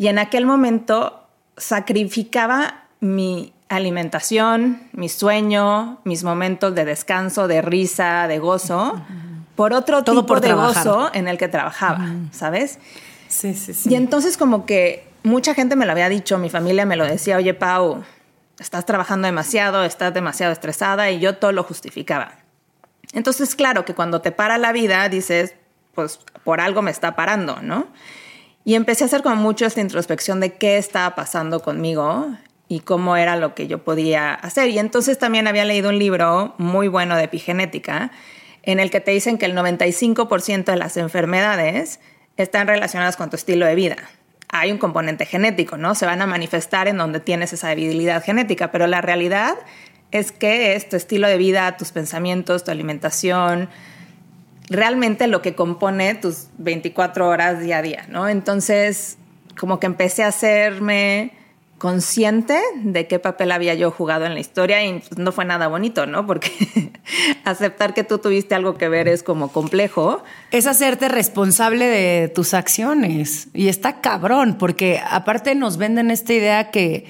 Y 0.00 0.08
en 0.08 0.18
aquel 0.18 0.46
momento 0.46 1.26
sacrificaba 1.58 2.84
mi 3.00 3.52
alimentación, 3.68 4.80
mi 4.92 5.10
sueño, 5.10 6.00
mis 6.04 6.24
momentos 6.24 6.74
de 6.74 6.86
descanso, 6.86 7.46
de 7.46 7.60
risa, 7.60 8.26
de 8.26 8.38
gozo, 8.38 8.98
por 9.56 9.74
otro 9.74 10.02
tipo 10.02 10.40
de 10.40 10.54
gozo 10.54 11.10
en 11.12 11.28
el 11.28 11.36
que 11.36 11.48
trabajaba, 11.48 12.08
¿sabes? 12.32 12.78
Sí, 13.28 13.52
sí, 13.52 13.74
sí. 13.74 13.90
Y 13.90 13.94
entonces 13.94 14.38
como 14.38 14.64
que 14.64 15.06
mucha 15.22 15.52
gente 15.52 15.76
me 15.76 15.84
lo 15.84 15.92
había 15.92 16.08
dicho, 16.08 16.38
mi 16.38 16.48
familia 16.48 16.86
me 16.86 16.96
lo 16.96 17.04
decía, 17.04 17.36
oye 17.36 17.52
Pau, 17.52 18.02
estás 18.58 18.86
trabajando 18.86 19.26
demasiado, 19.26 19.84
estás 19.84 20.14
demasiado 20.14 20.50
estresada 20.54 21.10
y 21.10 21.20
yo 21.20 21.36
todo 21.36 21.52
lo 21.52 21.62
justificaba. 21.62 22.38
Entonces, 23.12 23.54
claro 23.54 23.84
que 23.84 23.94
cuando 23.94 24.22
te 24.22 24.32
para 24.32 24.56
la 24.56 24.72
vida 24.72 25.06
dices, 25.10 25.56
pues 25.94 26.20
por 26.42 26.62
algo 26.62 26.80
me 26.80 26.90
está 26.90 27.16
parando, 27.16 27.60
¿no? 27.60 27.88
Y 28.64 28.74
empecé 28.74 29.04
a 29.04 29.06
hacer 29.06 29.22
como 29.22 29.36
mucho 29.36 29.66
esta 29.66 29.80
introspección 29.80 30.40
de 30.40 30.54
qué 30.54 30.76
estaba 30.76 31.14
pasando 31.14 31.60
conmigo 31.60 32.28
y 32.68 32.80
cómo 32.80 33.16
era 33.16 33.36
lo 33.36 33.54
que 33.54 33.66
yo 33.66 33.82
podía 33.82 34.34
hacer. 34.34 34.68
Y 34.68 34.78
entonces 34.78 35.18
también 35.18 35.48
había 35.48 35.64
leído 35.64 35.88
un 35.88 35.98
libro 35.98 36.54
muy 36.58 36.88
bueno 36.88 37.16
de 37.16 37.24
epigenética 37.24 38.12
en 38.62 38.78
el 38.78 38.90
que 38.90 39.00
te 39.00 39.10
dicen 39.10 39.38
que 39.38 39.46
el 39.46 39.56
95% 39.56 40.64
de 40.64 40.76
las 40.76 40.96
enfermedades 40.96 42.00
están 42.36 42.66
relacionadas 42.66 43.16
con 43.16 43.30
tu 43.30 43.36
estilo 43.36 43.66
de 43.66 43.74
vida. 43.74 43.96
Hay 44.48 44.72
un 44.72 44.78
componente 44.78 45.26
genético, 45.26 45.76
¿no? 45.76 45.94
Se 45.94 46.06
van 46.06 46.20
a 46.22 46.26
manifestar 46.26 46.88
en 46.88 46.96
donde 46.96 47.20
tienes 47.20 47.52
esa 47.52 47.68
debilidad 47.68 48.22
genética, 48.22 48.70
pero 48.70 48.86
la 48.86 49.00
realidad 49.00 49.54
es 50.10 50.32
que 50.32 50.74
es 50.74 50.88
tu 50.88 50.96
estilo 50.96 51.28
de 51.28 51.38
vida, 51.38 51.76
tus 51.76 51.92
pensamientos, 51.92 52.64
tu 52.64 52.70
alimentación, 52.70 53.68
realmente 54.70 55.26
lo 55.26 55.42
que 55.42 55.54
compone 55.54 56.14
tus 56.14 56.46
24 56.58 57.28
horas 57.28 57.60
día 57.60 57.78
a 57.78 57.82
día, 57.82 58.06
¿no? 58.08 58.28
Entonces, 58.28 59.18
como 59.58 59.80
que 59.80 59.86
empecé 59.86 60.22
a 60.22 60.28
hacerme 60.28 61.32
consciente 61.80 62.60
de 62.76 63.06
qué 63.06 63.18
papel 63.18 63.50
había 63.52 63.74
yo 63.74 63.90
jugado 63.90 64.26
en 64.26 64.34
la 64.34 64.40
historia 64.40 64.84
y 64.84 65.00
pues, 65.00 65.18
no 65.18 65.32
fue 65.32 65.46
nada 65.46 65.66
bonito, 65.66 66.06
¿no? 66.06 66.26
Porque 66.26 66.52
aceptar 67.44 67.94
que 67.94 68.04
tú 68.04 68.18
tuviste 68.18 68.54
algo 68.54 68.76
que 68.76 68.88
ver 68.88 69.08
es 69.08 69.22
como 69.22 69.50
complejo. 69.50 70.22
Es 70.50 70.66
hacerte 70.66 71.08
responsable 71.08 71.86
de 71.86 72.28
tus 72.28 72.54
acciones 72.54 73.48
y 73.54 73.68
está 73.68 74.00
cabrón, 74.00 74.56
porque 74.58 75.00
aparte 75.10 75.54
nos 75.54 75.78
venden 75.78 76.10
esta 76.10 76.34
idea 76.34 76.70
que 76.70 77.06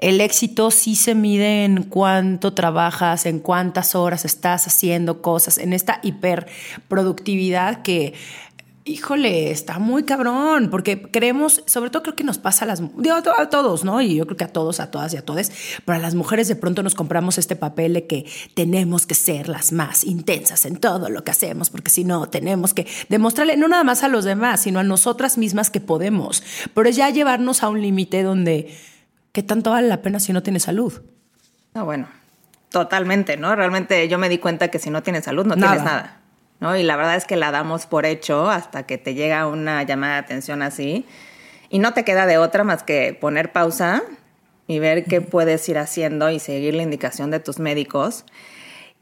el 0.00 0.20
éxito 0.22 0.70
sí 0.70 0.96
se 0.96 1.14
mide 1.14 1.64
en 1.64 1.82
cuánto 1.84 2.54
trabajas, 2.54 3.26
en 3.26 3.38
cuántas 3.38 3.94
horas 3.94 4.24
estás 4.24 4.66
haciendo 4.66 5.20
cosas, 5.20 5.58
en 5.58 5.74
esta 5.74 6.00
hiperproductividad 6.02 7.82
que 7.82 8.14
híjole, 8.84 9.50
está 9.50 9.78
muy 9.78 10.04
cabrón, 10.04 10.70
porque 10.70 11.02
creemos, 11.02 11.62
sobre 11.66 11.90
todo 11.90 12.02
creo 12.02 12.16
que 12.16 12.24
nos 12.24 12.38
pasa 12.38 12.64
a 12.64 12.68
las, 12.68 12.82
digo, 12.96 13.14
a 13.14 13.48
todos, 13.50 13.84
¿no? 13.84 14.00
Y 14.00 14.16
yo 14.16 14.26
creo 14.26 14.38
que 14.38 14.44
a 14.44 14.52
todos, 14.52 14.80
a 14.80 14.90
todas 14.90 15.12
y 15.12 15.18
a 15.18 15.22
todos, 15.22 15.52
pero 15.84 15.96
a 15.96 16.00
las 16.00 16.14
mujeres 16.14 16.48
de 16.48 16.56
pronto 16.56 16.82
nos 16.82 16.94
compramos 16.94 17.36
este 17.36 17.56
papel 17.56 17.92
de 17.92 18.06
que 18.06 18.24
tenemos 18.54 19.06
que 19.06 19.14
ser 19.14 19.48
las 19.48 19.72
más 19.72 20.02
intensas 20.02 20.64
en 20.64 20.76
todo 20.76 21.10
lo 21.10 21.22
que 21.24 21.30
hacemos, 21.30 21.70
porque 21.70 21.90
si 21.90 22.04
no, 22.04 22.28
tenemos 22.28 22.72
que 22.72 22.86
demostrarle, 23.10 23.56
no 23.56 23.68
nada 23.68 23.84
más 23.84 24.02
a 24.02 24.08
los 24.08 24.24
demás, 24.24 24.62
sino 24.62 24.80
a 24.80 24.82
nosotras 24.82 25.36
mismas 25.36 25.70
que 25.70 25.80
podemos, 25.80 26.42
pero 26.74 26.88
es 26.88 26.96
ya 26.96 27.10
llevarnos 27.10 27.62
a 27.62 27.68
un 27.68 27.82
límite 27.82 28.22
donde 28.22 28.74
¿qué 29.32 29.42
tanto 29.42 29.70
vale 29.70 29.88
la 29.88 30.02
pena 30.02 30.20
si 30.20 30.32
no 30.32 30.42
tienes 30.42 30.64
salud? 30.64 31.02
Ah, 31.74 31.82
bueno, 31.82 32.08
totalmente, 32.68 33.36
¿no? 33.36 33.54
Realmente 33.54 34.08
yo 34.08 34.18
me 34.18 34.28
di 34.28 34.38
cuenta 34.38 34.68
que 34.68 34.78
si 34.78 34.90
no 34.90 35.02
tienes 35.02 35.24
salud 35.24 35.46
no 35.46 35.54
tienes 35.54 35.82
nada, 35.82 36.20
¿no? 36.60 36.76
Y 36.76 36.82
la 36.82 36.96
verdad 36.96 37.16
es 37.16 37.24
que 37.24 37.36
la 37.36 37.50
damos 37.50 37.86
por 37.86 38.06
hecho 38.06 38.50
hasta 38.50 38.84
que 38.84 38.98
te 38.98 39.14
llega 39.14 39.46
una 39.46 39.82
llamada 39.82 40.14
de 40.14 40.20
atención 40.20 40.62
así 40.62 41.06
y 41.68 41.78
no 41.78 41.94
te 41.94 42.04
queda 42.04 42.26
de 42.26 42.38
otra 42.38 42.64
más 42.64 42.82
que 42.82 43.16
poner 43.18 43.52
pausa 43.52 44.02
y 44.66 44.78
ver 44.78 45.04
qué 45.04 45.20
puedes 45.20 45.68
ir 45.68 45.78
haciendo 45.78 46.30
y 46.30 46.38
seguir 46.38 46.74
la 46.74 46.82
indicación 46.82 47.30
de 47.30 47.40
tus 47.40 47.58
médicos. 47.58 48.24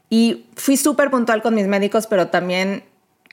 Y 0.09 0.47
fui 0.55 0.77
súper 0.77 1.11
puntual 1.11 1.41
con 1.41 1.53
mis 1.53 1.67
médicos, 1.67 2.07
pero 2.07 2.29
también 2.29 2.83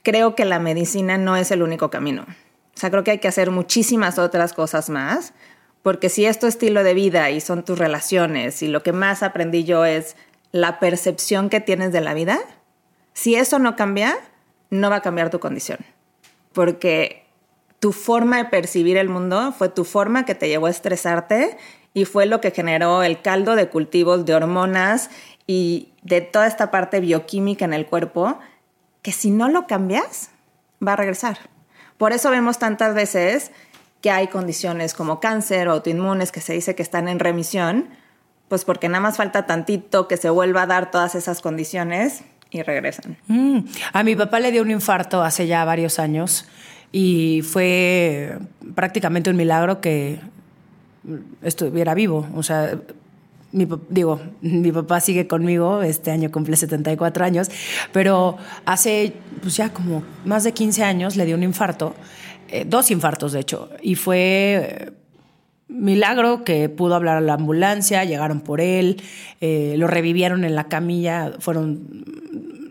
creo 0.02 0.34
que 0.34 0.44
la 0.44 0.58
medicina 0.58 1.16
no 1.16 1.36
es 1.36 1.50
el 1.50 1.62
único 1.62 1.90
camino. 1.90 2.22
O 2.22 2.78
sea, 2.78 2.90
creo 2.90 3.04
que 3.04 3.12
hay 3.12 3.18
que 3.18 3.28
hacer 3.28 3.50
muchísimas 3.50 4.18
otras 4.18 4.52
cosas 4.52 4.90
más 4.90 5.32
porque 5.87 6.09
si 6.09 6.26
es 6.26 6.40
tu 6.40 6.49
estilo 6.49 6.83
de 6.83 6.95
vida 6.95 7.31
y 7.31 7.40
son 7.40 7.64
tus 7.64 7.78
relaciones 7.78 8.61
y 8.61 8.66
lo 8.66 8.83
que 8.83 8.90
más 8.90 9.23
aprendí 9.23 9.62
yo 9.62 9.85
es 9.85 10.16
la 10.50 10.81
percepción 10.81 11.49
que 11.49 11.61
tienes 11.61 11.93
de 11.93 12.00
la 12.00 12.12
vida, 12.12 12.40
si 13.12 13.37
eso 13.37 13.61
no 13.61 13.76
cambia, 13.76 14.16
no 14.69 14.90
va 14.90 14.97
a 14.97 15.00
cambiar 15.00 15.31
tu 15.31 15.38
condición. 15.38 15.78
Porque 16.52 17.25
tu 17.78 17.93
forma 17.93 18.38
de 18.38 18.47
percibir 18.47 18.97
el 18.97 19.09
mundo 19.09 19.55
fue 19.57 19.69
tu 19.69 19.85
forma 19.85 20.25
que 20.25 20.35
te 20.35 20.49
llevó 20.49 20.66
a 20.66 20.71
estresarte 20.71 21.57
y 21.95 22.05
fue 22.05 22.26
lo 22.26 22.40
que 22.40 22.50
generó 22.50 23.05
el 23.05 23.23
caldo 23.23 23.55
de 23.55 23.69
cultivos 23.69 24.26
de 24.26 24.35
hormonas 24.35 25.09
y 25.47 25.93
de 26.02 26.21
toda 26.21 26.49
esta 26.49 26.73
parte 26.73 26.99
bioquímica 26.99 27.64
en 27.64 27.75
el 27.75 27.87
cuerpo 27.87 28.40
que 29.02 29.12
si 29.12 29.31
no 29.31 29.49
lo 29.49 29.69
cambias, 29.69 30.31
va 30.85 30.95
a 30.95 30.97
regresar. 30.97 31.38
Por 31.97 32.12
eso 32.12 32.31
vemos 32.31 32.59
tantas 32.59 32.93
veces 32.93 33.52
que 34.06 34.12
hay 34.12 34.28
condiciones 34.28 34.94
como 34.94 35.18
cáncer 35.18 35.66
o 35.66 35.72
autoinmunes 35.72 36.30
que 36.30 36.40
se 36.40 36.52
dice 36.52 36.76
que 36.76 36.82
están 36.84 37.08
en 37.08 37.18
remisión, 37.18 37.88
pues 38.48 38.64
porque 38.64 38.86
nada 38.88 39.00
más 39.00 39.16
falta 39.16 39.46
tantito 39.46 40.06
que 40.06 40.16
se 40.16 40.30
vuelva 40.30 40.62
a 40.62 40.66
dar 40.66 40.92
todas 40.92 41.16
esas 41.16 41.40
condiciones 41.40 42.22
y 42.52 42.62
regresan. 42.62 43.16
Mm. 43.26 43.62
A 43.92 44.04
mi 44.04 44.14
papá 44.14 44.38
le 44.38 44.52
dio 44.52 44.62
un 44.62 44.70
infarto 44.70 45.25
hace 45.25 45.48
ya 45.48 45.64
varios 45.64 45.98
años 45.98 46.46
y 46.92 47.42
fue 47.42 48.38
prácticamente 48.76 49.28
un 49.28 49.34
milagro 49.34 49.80
que 49.80 50.20
estuviera 51.42 51.92
vivo. 51.94 52.28
O 52.36 52.44
sea, 52.44 52.78
mi, 53.50 53.66
digo, 53.88 54.20
mi 54.40 54.70
papá 54.70 55.00
sigue 55.00 55.26
conmigo, 55.26 55.82
este 55.82 56.12
año 56.12 56.30
cumple 56.30 56.54
74 56.54 57.25
años, 57.25 57.50
pero 57.92 58.38
hace 58.66 59.14
pues 59.42 59.56
ya 59.56 59.70
como 59.70 60.04
más 60.25 60.44
de 60.44 60.52
15 60.52 60.84
años 60.84 61.16
le 61.16 61.25
dio 61.25 61.34
un 61.34 61.42
infarto 61.42 61.96
eh, 62.48 62.64
dos 62.66 62.90
infartos 62.90 63.32
de 63.32 63.40
hecho, 63.40 63.70
y 63.82 63.94
fue 63.94 64.86
eh, 64.86 64.92
milagro 65.68 66.44
que 66.44 66.68
pudo 66.68 66.94
hablar 66.94 67.16
a 67.16 67.20
la 67.20 67.34
ambulancia, 67.34 68.04
llegaron 68.04 68.40
por 68.40 68.60
él, 68.60 69.02
eh, 69.40 69.74
lo 69.78 69.86
revivieron 69.86 70.44
en 70.44 70.54
la 70.54 70.64
camilla, 70.64 71.32
fueron 71.38 72.04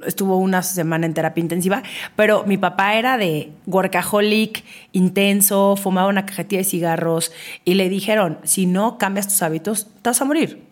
estuvo 0.06 0.38
una 0.38 0.62
semana 0.62 1.06
en 1.06 1.14
terapia 1.14 1.42
intensiva, 1.42 1.84
pero 2.16 2.44
mi 2.46 2.58
papá 2.58 2.96
era 2.96 3.18
de 3.18 3.52
workaholic, 3.66 4.64
intenso, 4.92 5.76
fumaba 5.76 6.08
una 6.08 6.26
cajetilla 6.26 6.60
de 6.60 6.66
cigarros 6.66 7.32
y 7.64 7.74
le 7.74 7.90
dijeron, 7.90 8.40
si 8.44 8.66
no 8.66 8.98
cambias 8.98 9.28
tus 9.28 9.42
hábitos, 9.42 9.88
te 10.02 10.10
a 10.10 10.26
morir. 10.26 10.64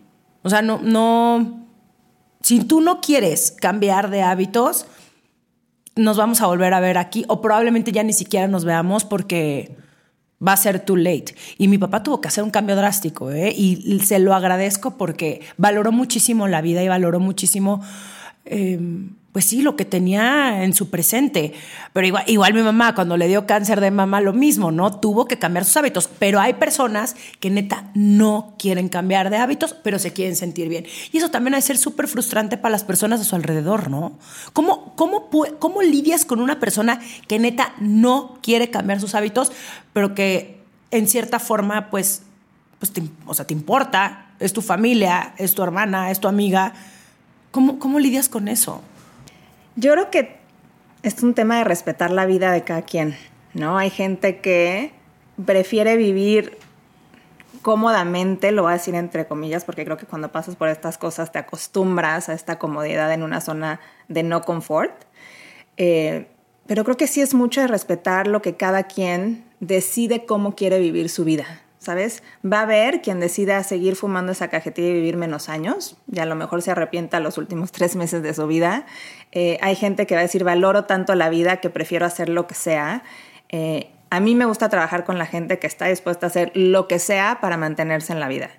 O 0.43 0.50
sea, 0.50 0.62
no, 0.62 0.79
no, 0.83 1.65
si 2.41 2.63
tú 2.63 2.81
no 2.81 3.01
quieres 3.01 3.51
cambiar 3.51 4.10
de 4.10 4.22
hábitos, 4.22 4.86
nos 5.96 6.18
vamos 6.18 6.42
a 6.42 6.48
volver 6.48 6.74
a 6.74 6.80
ver 6.80 6.98
aquí 6.98 7.26
o 7.28 7.42
probablemente 7.42 7.92
ya 7.92 8.04
ni 8.04 8.14
siquiera 8.14 8.48
nos 8.48 8.66
veamos 8.66 9.06
porque 9.06 9.78
va 10.46 10.54
a 10.54 10.58
ser 10.58 10.80
too 10.80 10.96
late. 10.96 11.36
Y 11.58 11.68
mi 11.68 11.78
papá 11.78 12.04
tuvo 12.04 12.22
que 12.22 12.28
hacer 12.28 12.44
un 12.44 12.52
cambio 12.52 12.76
drástico 12.76 13.32
¿eh? 13.32 13.54
y 13.56 14.00
se 14.00 14.20
lo 14.20 14.34
agradezco 14.34 14.98
porque 14.98 15.42
valoró 15.58 15.92
muchísimo 15.92 16.48
la 16.48 16.62
vida 16.62 16.84
y 16.84 16.88
valoró 16.88 17.20
muchísimo... 17.20 17.82
Eh, 18.46 18.80
pues 19.34 19.46
sí, 19.46 19.63
lo 19.63 19.75
que 19.75 19.84
tenía 19.84 20.63
en 20.63 20.75
su 20.75 20.92
presente. 20.92 21.54
Pero 21.92 22.06
igual, 22.06 22.24
igual 22.28 22.54
mi 22.54 22.62
mamá, 22.62 22.94
cuando 22.94 23.18
le 23.18 23.28
dio 23.28 23.48
cáncer 23.48 23.82
de 23.82 23.90
mamá, 23.90 24.22
lo 24.22 24.32
mismo, 24.32 24.72
¿no? 24.72 25.00
Tuvo 25.00 25.25
que 25.25 25.40
cambiar 25.40 25.66
sus 25.66 25.75
hábitos. 25.75 26.08
Pero 26.20 26.40
hay 26.40 26.54
personas 26.54 27.16
que 27.40 27.50
neta 27.50 27.90
no 27.96 28.54
quieren 28.60 28.90
cambiar 28.90 29.32
de 29.32 29.38
hábitos, 29.38 29.74
pero 29.74 29.98
se 29.98 30.13
quieren 30.13 30.36
sentir 30.36 30.70
bien. 30.70 30.86
Y 31.12 31.18
eso 31.18 31.32
también 31.32 31.56
ha 31.56 31.58
de 31.58 31.63
ser 31.63 31.80
súper 31.80 32.08
frustrante 32.08 32.58
para 32.58 32.72
las 32.72 32.84
personas 32.84 33.22
a 33.22 33.24
su 33.24 33.36
alrededor, 33.36 33.90
¿no? 33.90 34.20
¿Cómo, 34.54 34.94
cómo, 34.96 35.30
¿Cómo 35.58 35.82
lidias 35.82 36.25
con 36.25 36.40
una 36.40 36.60
persona 36.60 37.00
que 37.28 37.40
neta 37.40 37.74
no 37.80 38.38
quiere 38.44 38.70
cambiar 38.70 39.02
sus 39.02 39.16
hábitos, 39.16 39.52
pero 39.94 40.13
que 40.13 40.60
en 40.92 41.08
cierta 41.08 41.40
forma, 41.40 41.90
pues, 41.90 42.22
pues 42.78 42.92
o 43.25 43.34
sea, 43.34 43.48
te 43.48 43.56
importa, 43.56 44.28
es 44.40 44.54
tu 44.54 44.62
familia, 44.62 45.34
es 45.40 45.56
tu 45.56 45.63
hermana, 45.63 46.12
es 46.12 46.20
tu 46.20 46.28
amiga? 46.28 46.74
¿Cómo, 47.50 47.80
cómo 47.80 47.98
lidias 47.98 48.30
con 48.30 48.48
eso? 48.48 48.84
Yo 49.75 49.92
creo 49.94 50.12
que 50.12 50.38
es 51.01 51.24
un 51.24 51.34
tema 51.34 51.58
de 51.58 51.63
respetar 51.63 52.12
la 52.12 52.25
vida 52.25 52.51
de 52.51 52.63
cada 52.63 52.84
quien, 52.84 53.15
¿no? 53.53 53.77
Hay 53.77 53.89
gente 53.89 54.39
que 54.39 54.92
prefiere 55.46 55.98
vivir 55.98 56.58
cómodamente, 57.63 58.51
lo 58.51 58.63
voy 58.63 58.72
a 58.72 58.74
decir 58.74 58.94
entre 58.94 59.25
comillas, 59.25 59.65
porque 59.65 59.84
creo 59.84 59.98
que 59.98 60.06
cuando 60.06 60.32
pasas 60.32 60.56
por 60.56 60.70
estas 60.70 60.98
cosas 61.00 61.32
te 61.32 61.39
acostumbras 61.39 62.30
a 62.30 62.34
esta 62.34 62.60
comodidad 62.60 63.12
en 63.12 63.24
una 63.24 63.42
zona 63.42 63.80
de 64.08 64.22
no 64.22 64.42
confort. 64.44 64.94
Eh, 65.77 66.27
pero 66.68 66.84
creo 66.84 66.98
que 66.98 67.08
sí 67.08 67.22
es 67.22 67.34
mucho 67.34 67.62
de 67.62 67.68
respetar 67.68 68.27
lo 68.27 68.42
que 68.42 68.56
cada 68.56 68.84
quien 68.84 69.44
decide 69.60 70.25
cómo 70.25 70.56
quiere 70.56 70.80
vivir 70.80 71.10
su 71.10 71.25
vida. 71.25 71.62
¿Sabes? 71.84 72.24
Va 72.46 72.60
a 72.60 72.62
haber 72.63 73.02
quien 73.02 73.20
decida 73.20 73.62
seguir 73.63 73.96
fumando 73.96 74.32
esa 74.32 74.48
cajetilla 74.48 74.90
y 74.90 74.94
vivir 74.94 75.18
menos 75.18 75.50
años, 75.50 75.98
y 76.12 76.20
a 76.20 76.25
lo 76.25 76.36
mejor 76.36 76.62
se 76.62 76.72
arrepienta 76.72 77.20
los 77.20 77.38
últimos 77.38 77.72
tres 77.74 77.96
meses 77.96 78.24
de 78.24 78.34
su 78.34 78.48
vida. 78.48 78.86
Eh, 79.32 79.58
hay 79.62 79.75
gente 79.75 80.08
que 80.08 80.16
va 80.16 80.22
a 80.22 80.24
decir, 80.24 80.44
valoro 80.44 80.86
tanto 80.86 81.16
la 81.16 81.30
vida 81.30 81.58
que 81.58 81.70
prefiero 81.70 82.06
hacer 82.06 82.30
lo 82.30 82.48
que 82.48 82.56
sea. 82.56 83.04
Eh, 83.50 83.92
a 84.10 84.20
mí 84.20 84.36
me 84.36 84.46
gusta 84.46 84.70
trabajar 84.70 85.06
con 85.06 85.18
la 85.18 85.25
gente 85.25 85.60
que 85.60 85.68
está 85.68 85.88
dispuesta 85.88 86.28
a 86.28 86.30
hacer 86.30 86.52
lo 86.56 86.88
que 86.88 87.00
sea 87.00 87.40
para 87.42 87.58
mantenerse 87.58 88.13
en 88.13 88.20
la 88.20 88.28
vida. 88.28 88.50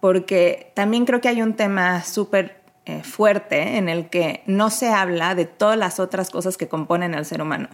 Porque 0.00 0.72
también 0.74 1.06
creo 1.06 1.20
que 1.20 1.28
hay 1.28 1.42
un 1.42 1.54
tema 1.54 2.02
súper 2.02 2.60
eh, 2.86 3.02
fuerte 3.02 3.78
en 3.78 3.88
el 3.88 4.08
que 4.08 4.42
no 4.46 4.70
se 4.70 4.88
habla 4.88 5.34
de 5.34 5.44
todas 5.44 5.78
las 5.78 5.98
otras 5.98 6.30
cosas 6.30 6.56
que 6.56 6.68
componen 6.68 7.14
al 7.14 7.24
ser 7.24 7.40
humano. 7.40 7.68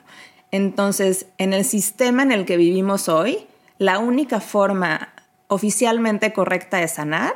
Entonces, 0.50 1.26
en 1.38 1.54
el 1.54 1.64
sistema 1.64 2.22
en 2.22 2.32
el 2.32 2.44
que 2.44 2.58
vivimos 2.58 3.08
hoy, 3.08 3.46
la 3.82 3.98
única 3.98 4.40
forma 4.40 5.08
oficialmente 5.48 6.32
correcta 6.32 6.76
de 6.76 6.86
sanar 6.86 7.34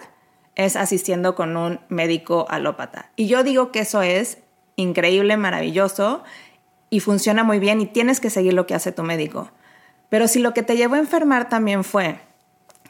es 0.54 0.76
asistiendo 0.76 1.34
con 1.34 1.56
un 1.56 1.80
médico 1.88 2.46
alópata. 2.48 3.10
Y 3.16 3.26
yo 3.26 3.42
digo 3.42 3.72
que 3.72 3.80
eso 3.80 4.00
es 4.00 4.38
increíble, 4.76 5.36
maravilloso 5.36 6.22
y 6.88 7.00
funciona 7.00 7.42
muy 7.42 7.58
bien 7.58 7.80
y 7.80 7.86
tienes 7.86 8.20
que 8.20 8.30
seguir 8.30 8.54
lo 8.54 8.66
que 8.66 8.74
hace 8.74 8.92
tu 8.92 9.02
médico. 9.02 9.50
Pero 10.08 10.28
si 10.28 10.38
lo 10.38 10.54
que 10.54 10.62
te 10.62 10.76
llevó 10.76 10.94
a 10.94 11.00
enfermar 11.00 11.48
también 11.48 11.82
fue 11.82 12.20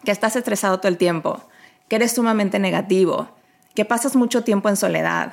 que 0.04 0.10
estás 0.10 0.36
estresado 0.36 0.78
todo 0.78 0.88
el 0.88 0.98
tiempo, 0.98 1.42
que 1.88 1.96
eres 1.96 2.12
sumamente 2.12 2.58
negativo, 2.58 3.30
que 3.75 3.86
pasas 3.86 4.16
mucho 4.16 4.44
tiempo 4.44 4.68
en 4.68 4.76
soledad, 4.76 5.32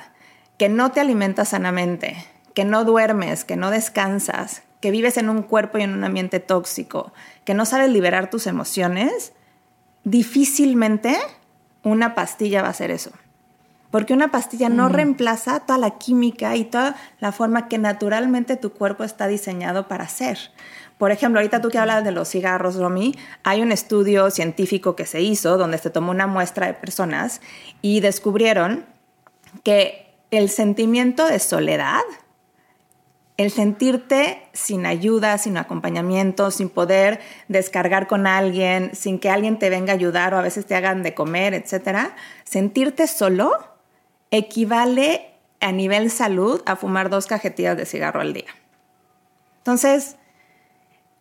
que 0.56 0.70
no 0.70 0.92
te 0.92 1.00
alimentas 1.00 1.50
sanamente, 1.50 2.16
que 2.54 2.64
no 2.64 2.84
duermes, 2.84 3.44
que 3.44 3.56
no 3.56 3.70
descansas, 3.70 4.62
que 4.84 4.90
vives 4.90 5.16
en 5.16 5.30
un 5.30 5.40
cuerpo 5.40 5.78
y 5.78 5.82
en 5.82 5.94
un 5.94 6.04
ambiente 6.04 6.40
tóxico, 6.40 7.14
que 7.46 7.54
no 7.54 7.64
sabes 7.64 7.88
liberar 7.88 8.28
tus 8.28 8.46
emociones, 8.46 9.32
difícilmente 10.04 11.16
una 11.84 12.14
pastilla 12.14 12.60
va 12.60 12.68
a 12.68 12.72
hacer 12.72 12.90
eso. 12.90 13.10
Porque 13.90 14.12
una 14.12 14.30
pastilla 14.30 14.68
no 14.68 14.90
reemplaza 14.90 15.60
toda 15.60 15.78
la 15.78 15.92
química 15.92 16.54
y 16.56 16.66
toda 16.66 16.96
la 17.18 17.32
forma 17.32 17.66
que 17.66 17.78
naturalmente 17.78 18.58
tu 18.58 18.74
cuerpo 18.74 19.04
está 19.04 19.26
diseñado 19.26 19.88
para 19.88 20.04
hacer. 20.04 20.38
Por 20.98 21.12
ejemplo, 21.12 21.40
ahorita 21.40 21.62
tú 21.62 21.70
que 21.70 21.78
hablas 21.78 22.04
de 22.04 22.12
los 22.12 22.28
cigarros, 22.28 22.76
Romy, 22.76 23.16
hay 23.42 23.62
un 23.62 23.72
estudio 23.72 24.30
científico 24.30 24.96
que 24.96 25.06
se 25.06 25.22
hizo 25.22 25.56
donde 25.56 25.78
se 25.78 25.88
tomó 25.88 26.10
una 26.10 26.26
muestra 26.26 26.66
de 26.66 26.74
personas 26.74 27.40
y 27.80 28.00
descubrieron 28.00 28.84
que 29.62 30.14
el 30.30 30.50
sentimiento 30.50 31.24
de 31.26 31.38
soledad, 31.38 32.02
el 33.36 33.50
sentirte 33.50 34.48
sin 34.52 34.86
ayuda, 34.86 35.38
sin 35.38 35.56
acompañamiento, 35.56 36.50
sin 36.50 36.68
poder 36.68 37.20
descargar 37.48 38.06
con 38.06 38.26
alguien, 38.26 38.94
sin 38.94 39.18
que 39.18 39.30
alguien 39.30 39.58
te 39.58 39.70
venga 39.70 39.92
a 39.92 39.96
ayudar 39.96 40.34
o 40.34 40.38
a 40.38 40.42
veces 40.42 40.66
te 40.66 40.76
hagan 40.76 41.02
de 41.02 41.14
comer, 41.14 41.52
etcétera, 41.54 42.14
sentirte 42.44 43.06
solo 43.06 43.52
equivale 44.30 45.32
a 45.60 45.72
nivel 45.72 46.10
salud 46.10 46.62
a 46.66 46.76
fumar 46.76 47.10
dos 47.10 47.26
cajetillas 47.26 47.76
de 47.76 47.86
cigarro 47.86 48.20
al 48.20 48.34
día. 48.34 48.54
Entonces, 49.58 50.16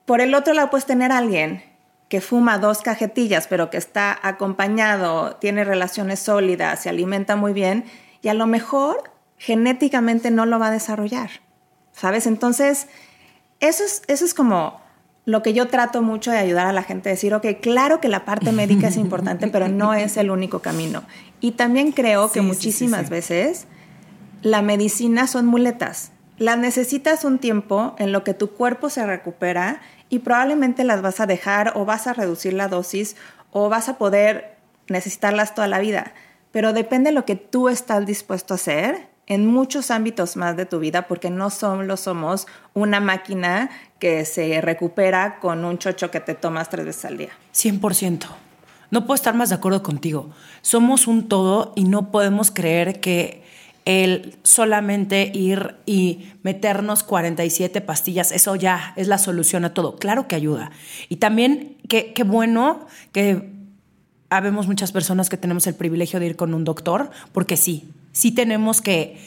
por 0.05 0.21
el 0.21 0.35
otro 0.35 0.53
lado 0.53 0.69
puedes 0.69 0.85
tener 0.85 1.11
a 1.11 1.17
alguien 1.17 1.63
que 2.09 2.21
fuma 2.21 2.59
dos 2.59 2.81
cajetillas, 2.81 3.47
pero 3.47 3.69
que 3.69 3.77
está 3.77 4.19
acompañado, 4.21 5.37
tiene 5.37 5.63
relaciones 5.63 6.19
sólidas, 6.19 6.83
se 6.83 6.89
alimenta 6.89 7.35
muy 7.35 7.53
bien 7.53 7.85
y 8.21 8.27
a 8.27 8.33
lo 8.33 8.45
mejor 8.45 9.11
genéticamente 9.37 10.29
no 10.29 10.45
lo 10.45 10.59
va 10.59 10.67
a 10.67 10.71
desarrollar, 10.71 11.31
¿sabes? 11.93 12.27
Entonces, 12.27 12.87
eso 13.59 13.83
es, 13.83 14.01
eso 14.07 14.25
es 14.25 14.33
como 14.33 14.81
lo 15.25 15.41
que 15.41 15.53
yo 15.53 15.67
trato 15.67 16.01
mucho 16.01 16.31
de 16.31 16.37
ayudar 16.37 16.67
a 16.67 16.73
la 16.73 16.83
gente 16.83 17.09
a 17.09 17.13
decir, 17.13 17.33
ok, 17.33 17.45
claro 17.61 18.01
que 18.01 18.09
la 18.09 18.25
parte 18.25 18.51
médica 18.51 18.89
es 18.89 18.97
importante, 18.97 19.47
pero 19.47 19.69
no 19.69 19.93
es 19.93 20.17
el 20.17 20.29
único 20.29 20.59
camino. 20.59 21.03
Y 21.39 21.51
también 21.51 21.93
creo 21.93 22.31
que 22.31 22.41
muchísimas 22.41 23.09
veces 23.09 23.67
la 24.41 24.61
medicina 24.61 25.27
son 25.27 25.45
muletas. 25.45 26.11
Las 26.37 26.57
necesitas 26.57 27.23
un 27.23 27.39
tiempo 27.39 27.95
en 27.99 28.11
lo 28.11 28.25
que 28.25 28.33
tu 28.33 28.51
cuerpo 28.51 28.89
se 28.89 29.05
recupera 29.05 29.81
y 30.09 30.19
probablemente 30.19 30.83
las 30.83 31.01
vas 31.01 31.21
a 31.21 31.25
dejar 31.25 31.71
o 31.75 31.85
vas 31.85 32.07
a 32.07 32.13
reducir 32.13 32.53
la 32.53 32.67
dosis 32.67 33.15
o 33.51 33.69
vas 33.69 33.87
a 33.87 33.97
poder 33.97 34.57
necesitarlas 34.89 35.55
toda 35.55 35.67
la 35.67 35.79
vida. 35.79 36.13
Pero 36.51 36.73
depende 36.73 37.11
de 37.11 37.15
lo 37.15 37.23
que 37.23 37.37
tú 37.37 37.69
estás 37.69 38.05
dispuesto 38.05 38.53
a 38.53 38.55
hacer 38.55 39.12
en 39.27 39.45
muchos 39.45 39.91
ámbitos 39.91 40.35
más 40.35 40.57
de 40.57 40.65
tu 40.65 40.79
vida 40.79 41.07
porque 41.07 41.29
no 41.29 41.49
solo 41.49 41.97
somos 41.97 42.47
una 42.73 42.99
máquina 42.99 43.69
que 43.99 44.25
se 44.25 44.59
recupera 44.61 45.39
con 45.39 45.63
un 45.63 45.77
chocho 45.77 46.11
que 46.11 46.19
te 46.19 46.33
tomas 46.33 46.69
tres 46.69 46.85
veces 46.85 47.05
al 47.05 47.17
día. 47.17 47.29
100%. 47.53 48.25
No 48.91 49.05
puedo 49.05 49.15
estar 49.15 49.33
más 49.33 49.49
de 49.49 49.55
acuerdo 49.55 49.81
contigo. 49.81 50.29
Somos 50.61 51.07
un 51.07 51.27
todo 51.27 51.73
y 51.75 51.85
no 51.85 52.11
podemos 52.11 52.51
creer 52.51 52.99
que 52.99 53.43
el 53.85 54.37
solamente 54.43 55.31
ir 55.33 55.75
y 55.85 56.31
meternos 56.43 57.03
47 57.03 57.81
pastillas, 57.81 58.31
eso 58.31 58.55
ya 58.55 58.93
es 58.95 59.07
la 59.07 59.17
solución 59.17 59.65
a 59.65 59.73
todo. 59.73 59.97
Claro 59.97 60.27
que 60.27 60.35
ayuda. 60.35 60.71
Y 61.09 61.17
también 61.17 61.77
qué, 61.89 62.13
bueno 62.25 62.85
que 63.11 63.51
habemos 64.29 64.67
muchas 64.67 64.91
personas 64.91 65.29
que 65.29 65.37
tenemos 65.37 65.67
el 65.67 65.75
privilegio 65.75 66.19
de 66.19 66.27
ir 66.27 66.35
con 66.35 66.53
un 66.53 66.63
doctor, 66.63 67.11
porque 67.31 67.57
sí, 67.57 67.89
sí 68.13 68.31
tenemos 68.31 68.81
que 68.81 69.17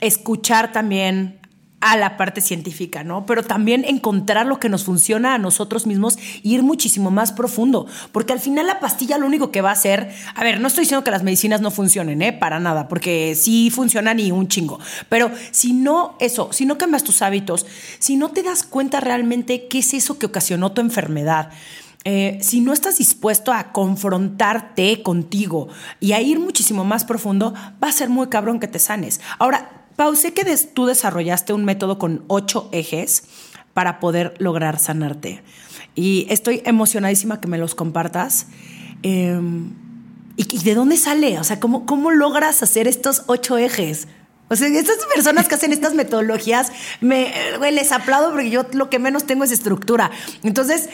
escuchar 0.00 0.72
también 0.72 1.38
a 1.80 1.96
la 1.96 2.16
parte 2.16 2.40
científica, 2.40 3.04
¿no? 3.04 3.24
Pero 3.24 3.44
también 3.44 3.84
encontrar 3.84 4.46
lo 4.46 4.58
que 4.58 4.68
nos 4.68 4.82
funciona 4.82 5.34
a 5.34 5.38
nosotros 5.38 5.86
mismos 5.86 6.18
y 6.42 6.54
ir 6.54 6.62
muchísimo 6.62 7.12
más 7.12 7.30
profundo, 7.30 7.86
porque 8.10 8.32
al 8.32 8.40
final 8.40 8.66
la 8.66 8.80
pastilla 8.80 9.16
lo 9.16 9.26
único 9.26 9.52
que 9.52 9.60
va 9.60 9.70
a 9.70 9.74
hacer, 9.74 10.12
a 10.34 10.42
ver, 10.42 10.60
no 10.60 10.66
estoy 10.66 10.82
diciendo 10.82 11.04
que 11.04 11.12
las 11.12 11.22
medicinas 11.22 11.60
no 11.60 11.70
funcionen, 11.70 12.20
¿eh? 12.22 12.32
Para 12.32 12.58
nada, 12.58 12.88
porque 12.88 13.36
sí 13.36 13.70
funcionan 13.70 14.18
y 14.18 14.32
un 14.32 14.48
chingo, 14.48 14.80
pero 15.08 15.30
si 15.52 15.72
no 15.72 16.16
eso, 16.18 16.52
si 16.52 16.66
no 16.66 16.78
cambias 16.78 17.04
tus 17.04 17.22
hábitos, 17.22 17.64
si 18.00 18.16
no 18.16 18.30
te 18.30 18.42
das 18.42 18.64
cuenta 18.64 18.98
realmente 18.98 19.68
qué 19.68 19.78
es 19.78 19.94
eso 19.94 20.18
que 20.18 20.26
ocasionó 20.26 20.72
tu 20.72 20.80
enfermedad, 20.80 21.50
eh, 22.10 22.38
si 22.40 22.62
no 22.62 22.72
estás 22.72 22.96
dispuesto 22.96 23.52
a 23.52 23.70
confrontarte 23.70 25.02
contigo 25.02 25.68
y 26.00 26.12
a 26.12 26.22
ir 26.22 26.40
muchísimo 26.40 26.82
más 26.82 27.04
profundo, 27.04 27.52
va 27.84 27.88
a 27.88 27.92
ser 27.92 28.08
muy 28.08 28.28
cabrón 28.28 28.60
que 28.60 28.66
te 28.66 28.78
sanes. 28.78 29.20
Ahora, 29.38 29.84
Pau, 29.94 30.16
sé 30.16 30.32
que 30.32 30.42
tú 30.72 30.86
desarrollaste 30.86 31.52
un 31.52 31.66
método 31.66 31.98
con 31.98 32.24
ocho 32.26 32.70
ejes 32.72 33.24
para 33.74 34.00
poder 34.00 34.32
lograr 34.38 34.78
sanarte. 34.78 35.42
Y 35.94 36.26
estoy 36.30 36.62
emocionadísima 36.64 37.42
que 37.42 37.48
me 37.48 37.58
los 37.58 37.74
compartas. 37.74 38.46
Em, 39.02 39.74
¿y, 40.34 40.60
de 40.60 40.74
dónde 40.74 40.96
sale? 40.96 41.38
O 41.38 41.44
sea, 41.44 41.60
¿cómo, 41.60 41.84
¿cómo 41.84 42.10
logras 42.10 42.62
hacer 42.62 42.88
estos 42.88 43.24
ocho 43.26 43.58
ejes? 43.58 44.08
O 44.48 44.56
sea, 44.56 44.68
estas 44.68 44.96
personas 45.14 45.46
que 45.46 45.54
hacen 45.54 45.72
estas 45.72 45.94
metodologías, 45.94 46.72
me, 47.00 47.32
les 47.70 47.92
aplaudo 47.92 48.30
porque 48.30 48.50
yo 48.50 48.64
lo 48.72 48.88
que 48.88 48.98
menos 48.98 49.24
tengo 49.24 49.44
es 49.44 49.52
estructura. 49.52 50.10
Entonces, 50.42 50.88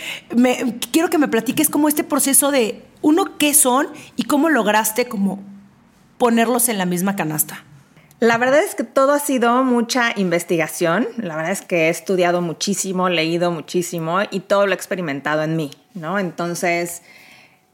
quiero 0.90 1.08
que 1.08 1.18
me 1.18 1.28
platiques 1.28 1.70
cómo 1.70 1.88
este 1.88 2.04
proceso 2.04 2.50
de, 2.50 2.82
uno, 3.00 3.38
qué 3.38 3.54
son 3.54 3.88
y 4.16 4.24
cómo 4.24 4.48
lograste 4.48 5.06
como 5.06 5.42
ponerlos 6.18 6.68
en 6.68 6.78
la 6.78 6.86
misma 6.86 7.16
canasta. 7.16 7.64
La 8.20 8.38
verdad 8.38 8.60
es 8.62 8.74
que 8.74 8.84
todo 8.84 9.12
ha 9.12 9.18
sido 9.18 9.64
mucha 9.64 10.12
investigación. 10.16 11.06
La 11.18 11.36
verdad 11.36 11.52
es 11.52 11.62
que 11.62 11.86
he 11.86 11.88
estudiado 11.90 12.40
muchísimo, 12.40 13.08
leído 13.08 13.50
muchísimo 13.50 14.20
y 14.30 14.40
todo 14.40 14.66
lo 14.66 14.72
he 14.72 14.74
experimentado 14.74 15.42
en 15.42 15.56
mí, 15.56 15.70
¿no? 15.94 16.18
Entonces, 16.18 17.02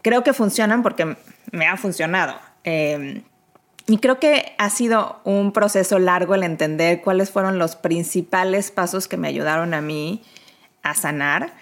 creo 0.03 0.25
que 0.25 0.33
funcionan 0.33 0.83
porque 0.83 1.17
me 1.53 1.67
ha 1.67 1.77
funcionado. 1.77 2.35
Em, 2.65 3.23
y 3.91 3.99
creo 3.99 4.21
que 4.21 4.53
ha 4.57 4.71
sido 4.71 5.19
un 5.25 5.51
proceso 5.51 5.99
largo 5.99 6.37
el 6.37 6.45
entender 6.45 7.01
cuáles 7.01 7.33
fueron 7.33 7.59
los 7.59 7.75
principales 7.75 8.71
pasos 8.71 9.09
que 9.09 9.17
me 9.17 9.27
ayudaron 9.27 9.75
a 9.75 9.81
mí 9.81 10.23
a 10.85 10.95
sanar. 10.95 11.55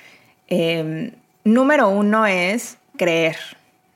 Em, 0.46 1.12
número 1.44 1.88
uno 1.88 2.26
es 2.26 2.76
creer, 2.98 3.36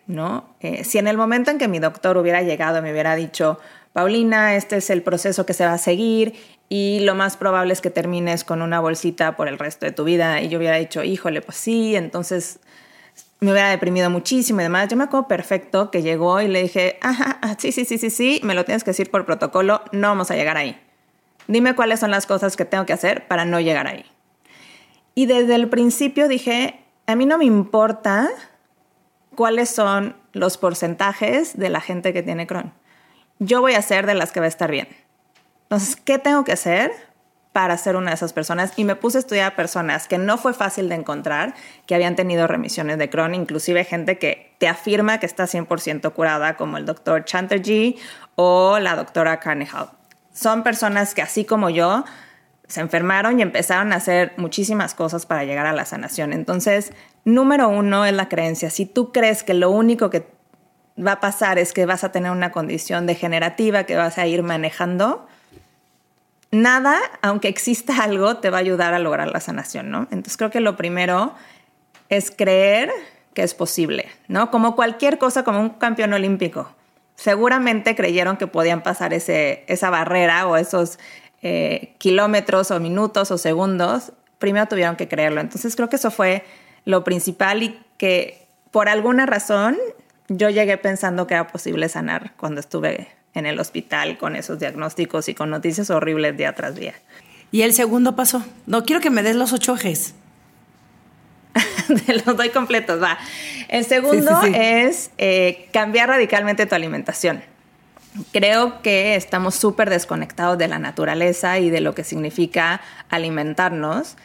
¿no? 0.07 0.49
Eh, 0.61 0.83
si 0.85 0.97
en 0.97 1.09
el 1.09 1.18
momento 1.18 1.51
en 1.51 1.59
que 1.59 1.68
mi 1.68 1.79
doctor 1.79 2.16
hubiera 2.16 2.40
llegado 2.40 2.79
y 2.79 2.81
me 2.81 2.92
hubiera 2.92 3.16
dicho, 3.16 3.59
Paulina, 3.92 4.55
este 4.55 4.79
es 4.79 4.88
el 4.88 5.03
proceso 5.03 5.45
que 5.45 5.53
se 5.53 5.66
va 5.66 5.75
a 5.75 5.79
seguir 5.79 6.33
y 6.71 7.01
lo 7.01 7.14
más 7.14 7.37
probable 7.37 7.75
es 7.75 7.83
que 7.83 7.90
termines 7.90 8.45
con 8.45 8.62
una 8.62 8.81
bolsita 8.81 9.37
por 9.37 9.47
el 9.47 9.59
resto 9.59 9.85
de 9.85 9.92
tu 9.92 10.05
vida. 10.05 10.40
Y 10.40 10.49
yo 10.49 10.57
hubiera 10.57 10.79
dicho, 10.79 11.05
híjole, 11.05 11.42
pues 11.42 11.59
sí, 11.59 11.97
entonces 11.97 12.61
me 13.42 13.52
hubiera 13.52 13.68
deprimido 13.68 14.09
muchísimo 14.09 14.61
y 14.61 14.64
demás. 14.64 14.88
Yo 14.88 14.96
me 14.96 15.05
acuerdo 15.05 15.28
perfecto 15.28 15.90
que 15.90 16.02
llegó 16.02 16.40
y 16.40 16.48
le 16.48 16.62
dije, 16.62 16.98
ajá, 17.02 17.38
sí, 17.59 17.72
sí, 17.72 17.85
sí, 17.85 17.98
sí, 17.98 18.11
sí, 18.11 18.40
me 18.42 18.55
lo 18.55 18.64
tienes 18.64 18.85
que 18.85 18.90
decir 18.90 19.11
por 19.11 19.26
protocolo, 19.26 19.83
no 19.92 20.09
vamos 20.09 20.31
a 20.31 20.35
llegar 20.35 20.57
ahí. 20.57 20.81
Dime 21.48 21.74
cuáles 21.74 22.00
son 22.00 22.11
las 22.11 22.26
cosas 22.26 22.57
que 22.57 22.64
tengo 22.64 22.87
que 22.87 22.92
hacer 22.92 23.26
para 23.28 23.44
no 23.44 23.61
llegar 23.61 23.87
ahí. 23.87 24.05
Y 25.14 25.26
desde 25.26 25.57
el 25.57 25.68
principio 25.68 26.28
dije, 26.28 26.81
a 27.07 27.16
mí 27.16 27.26
no 27.26 27.37
me 27.37 27.44
importa 27.44 28.31
cuáles 29.35 29.68
son 29.68 30.16
los 30.33 30.57
porcentajes 30.57 31.59
de 31.59 31.68
la 31.68 31.81
gente 31.81 32.12
que 32.12 32.22
tiene 32.22 32.46
Crohn 32.46 32.72
yo 33.44 33.61
voy 33.61 33.74
a 33.74 33.83
ser 33.83 34.07
de 34.07 34.14
las 34.14 34.33
que 34.33 34.40
va 34.40 34.46
a 34.46 34.48
estar 34.48 34.70
bien. 34.70 34.88
Entonces, 35.64 35.96
¿qué 35.96 36.18
tengo 36.18 36.44
que 36.44 36.52
hacer 36.52 36.92
para 37.53 37.77
ser 37.77 37.97
una 37.97 38.11
de 38.11 38.15
esas 38.15 38.33
personas? 38.33 38.73
Y 38.77 38.85
me 38.85 38.97
puse 38.97 39.19
a 39.19 39.21
estudiar 39.21 39.53
a 39.53 39.57
personas 39.57 40.09
que 40.09 40.19
no 40.19 40.38
fue 40.38 40.55
fácil 40.55 40.88
de 40.88 40.95
encontrar, 40.95 41.55
que 41.87 41.95
habían 41.95 42.17
tenido 42.17 42.47
remisiones 42.47 42.99
de 42.99 43.11
Crohn, 43.11 43.35
inclusive 43.35 43.85
gente 43.85 44.19
que 44.19 44.55
te 44.59 44.69
afirma 44.69 45.19
que 45.19 45.27
está 45.27 45.45
100% 45.45 46.12
curada, 46.12 46.57
como 46.57 46.79
el 46.79 46.87
doctor 46.87 47.25
Chatterjee 47.25 47.97
o 48.35 48.79
la 48.79 48.97
doctora 48.97 49.38
Carnehal. 49.41 49.91
Son 50.33 50.62
personas 50.62 51.15
que, 51.15 51.23
así 51.23 51.45
como 51.45 51.69
yo, 51.69 52.05
se 52.67 52.81
enfermaron 52.81 53.38
y 53.38 53.43
empezaron 53.43 53.93
a 53.93 53.97
hacer 53.97 54.33
muchísimas 54.38 54.95
cosas 54.95 55.27
para 55.27 55.45
llegar 55.45 55.67
a 55.67 55.73
la 55.75 55.85
sanación. 55.85 56.33
Entonces, 56.33 56.93
número 57.25 57.69
uno 57.69 58.07
es 58.07 58.15
la 58.15 58.31
creencia. 58.31 58.71
Si 58.71 58.87
tú 58.87 59.12
crees 59.12 59.43
que 59.43 59.53
lo 59.53 59.71
único 59.71 60.09
que 60.09 60.27
va 60.99 61.12
a 61.12 61.21
pasar 61.21 61.59
es 61.59 61.75
que 61.75 61.85
vas 61.85 62.03
a 62.03 62.12
tener 62.12 62.31
una 62.31 62.51
condición 62.51 63.07
degenerativa 63.07 63.85
que 63.85 63.97
vas 63.97 64.17
a 64.17 64.27
ir 64.27 64.43
manejando, 64.43 65.27
nada, 66.53 67.01
aunque 67.23 67.49
exista 67.49 68.05
algo, 68.05 68.37
te 68.37 68.51
va 68.51 68.59
a 68.59 68.61
ayudar 68.61 68.95
a 68.95 69.01
lograr 69.01 69.29
la 69.33 69.41
sanación, 69.41 69.91
¿no? 69.91 70.03
Entonces 70.12 70.37
creo 70.37 70.51
que 70.51 70.61
lo 70.61 70.77
primero 70.77 71.35
es 72.09 72.31
creer 72.31 72.91
que 73.35 73.43
es 73.43 73.55
posible, 73.55 74.09
¿no? 74.29 74.51
Como 74.51 74.77
cualquier 74.77 75.19
cosa, 75.19 75.43
como 75.43 75.61
un 75.61 75.71
campeón 75.71 76.12
olímpico. 76.12 76.71
Seguramente 77.17 77.97
creyeron 77.97 78.37
que 78.37 78.47
podían 78.47 78.83
pasar 78.83 79.15
ese, 79.15 79.65
esa 79.67 79.91
barrera 79.91 80.47
o 80.47 80.57
esos 80.57 80.99
eh, 81.41 81.95
kilómetros 81.99 82.71
o 82.71 82.79
minutos 82.79 83.31
o 83.31 83.38
segundos. 83.38 84.12
Primero 84.38 84.67
tuvieron 84.67 84.97
que 84.97 85.09
creerlo. 85.09 85.41
Entonces 85.41 85.75
creo 85.75 85.88
que 85.88 85.97
eso 85.97 86.11
fue 86.11 86.45
lo 86.85 87.05
principal 87.05 87.62
y 87.62 87.81
que 87.97 88.47
por 88.71 88.88
alguna 88.88 89.25
razón 89.25 89.79
yo 90.29 90.51
llegué 90.51 90.77
pensando 90.77 91.27
que 91.27 91.35
era 91.35 91.47
posible 91.47 91.88
sanar 91.88 92.33
cuando 92.37 92.61
estuve 92.61 93.09
en 93.35 93.47
el 93.47 93.59
hospital 93.59 94.18
con 94.18 94.37
esos 94.37 94.59
diagnósticos 94.59 95.29
y 95.29 95.35
con 95.35 95.51
noticias 95.51 95.90
horribles 95.90 96.37
día 96.37 96.55
tras 96.55 96.75
día. 96.75 96.95
¿Y 97.51 97.62
el 97.62 97.73
segundo 97.75 98.16
paso? 98.16 98.45
No 98.66 98.85
quiero 98.85 99.01
que 99.01 99.11
me 99.11 99.23
des 99.23 99.37
los 99.37 99.53
ocho 99.53 99.75
ejes. 99.75 100.14
Te 102.07 102.14
los 102.14 102.37
doy 102.37 102.51
completos, 102.51 103.03
va. 103.03 103.18
El 103.68 103.85
segundo 103.85 104.40
es 104.42 105.11
eh, 105.18 105.68
cambiar 105.73 106.09
radicalmente 106.09 106.66
tu 106.66 106.75
alimentación. 106.75 107.42
Creo 108.33 108.83
que 108.83 109.16
estamos 109.16 109.55
súper 109.55 109.88
desconectados 109.88 110.59
de 110.59 110.68
la 110.68 110.79
naturaleza 110.79 111.59
y 111.59 111.71
de 111.71 111.81
lo 111.81 111.95
que 111.95 112.05
significa 112.05 112.83
alimentarnos. 113.09 114.16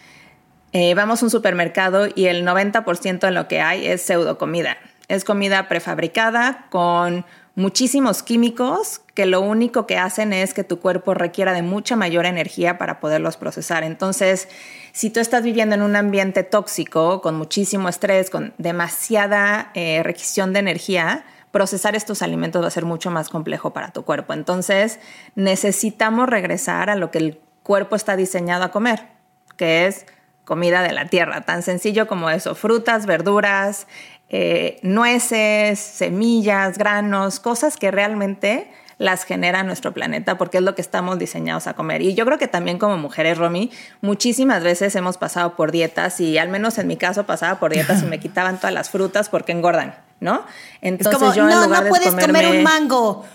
Eh, 0.74 0.94
vamos 0.94 1.22
a 1.22 1.26
un 1.26 1.32
supermercado 1.32 2.08
y 2.14 2.26
el 2.26 2.46
90% 2.46 3.20
de 3.20 3.32
lo 3.32 3.48
que 3.48 3.62
hay 3.62 3.88
es 3.88 4.02
pseudo 4.02 4.38
comida. 4.38 4.78
Es 5.08 5.24
comida 5.24 5.70
prefabricada 5.70 6.68
con 6.70 7.26
muchísimos 7.58 8.22
químicos 8.22 9.02
que 9.16 9.26
lo 9.26 9.42
único 9.42 9.88
que 9.88 9.98
hacen 9.98 10.32
es 10.32 10.54
que 10.54 10.64
tu 10.64 10.80
cuerpo 10.80 11.16
requiera 11.16 11.54
de 11.54 11.64
mucha 11.64 11.96
mayor 11.96 12.28
energía 12.28 12.78
para 12.78 13.00
poderlos 13.00 13.36
procesar. 13.36 13.84
Entonces, 13.84 14.48
si 14.92 15.10
tú 15.10 15.20
estás 15.20 15.42
viviendo 15.42 15.74
en 15.74 15.82
un 15.82 15.96
ambiente 15.96 16.44
tóxico, 16.44 17.20
con 17.20 17.36
muchísimo 17.36 17.90
estrés, 17.90 18.30
con 18.30 18.54
demasiada 18.60 19.72
eh, 19.74 20.04
requisición 20.04 20.54
de 20.54 20.60
energía, 20.60 21.26
procesar 21.50 21.96
estos 21.96 22.22
alimentos 22.22 22.62
va 22.62 22.68
a 22.68 22.72
ser 22.72 22.86
mucho 22.86 23.10
más 23.10 23.28
complejo 23.28 23.74
para 23.74 23.92
tu 23.92 24.06
cuerpo. 24.06 24.34
Entonces, 24.34 25.00
necesitamos 25.34 26.30
regresar 26.30 26.92
a 26.92 26.96
lo 26.96 27.10
que 27.10 27.18
el 27.18 27.42
cuerpo 27.64 27.96
está 27.96 28.16
diseñado 28.16 28.66
a 28.66 28.72
comer, 28.72 29.08
que 29.56 29.88
es 29.88 30.06
comida 30.46 30.82
de 30.82 30.94
la 30.94 31.08
tierra, 31.08 31.42
tan 31.42 31.62
sencillo 31.62 32.08
como 32.08 32.30
eso, 32.30 32.56
frutas, 32.56 33.06
verduras, 33.06 33.88
eh, 34.30 34.80
nueces, 34.82 35.80
semillas, 35.80 36.78
granos, 36.78 37.40
cosas 37.40 37.78
que 37.78 37.92
realmente 37.92 38.70
las 38.98 39.24
genera 39.24 39.64
nuestro 39.64 39.94
planeta 39.94 40.38
porque 40.38 40.58
es 40.58 40.64
lo 40.64 40.76
que 40.76 40.82
estamos 40.82 41.20
diseñados 41.20 41.68
a 41.68 41.74
comer. 41.74 42.02
Y 42.02 42.16
yo 42.16 42.26
creo 42.26 42.38
que 42.38 42.48
también 42.48 42.80
como 42.80 42.98
mujeres, 42.98 43.38
Romy, 43.38 43.72
muchísimas 44.02 44.64
veces 44.64 44.96
hemos 44.96 45.18
pasado 45.18 45.56
por 45.56 45.72
dietas 45.72 46.20
y 46.20 46.38
al 46.38 46.50
menos 46.50 46.78
en 46.78 46.88
mi 46.88 46.98
caso 46.98 47.26
pasaba 47.26 47.60
por 47.60 47.72
dietas 47.72 48.02
y 48.04 48.06
me 48.06 48.20
quitaban 48.22 48.58
todas 48.58 48.74
las 48.74 48.90
frutas 48.90 49.30
porque 49.30 49.52
engordan, 49.52 49.96
¿no? 50.20 50.44
Entonces 50.82 51.36
yo 51.36 51.46
no, 51.46 51.68
no 51.68 51.90
puedes 51.90 52.14
comer 52.14 52.48
un 52.48 52.64
mango. 52.64 53.26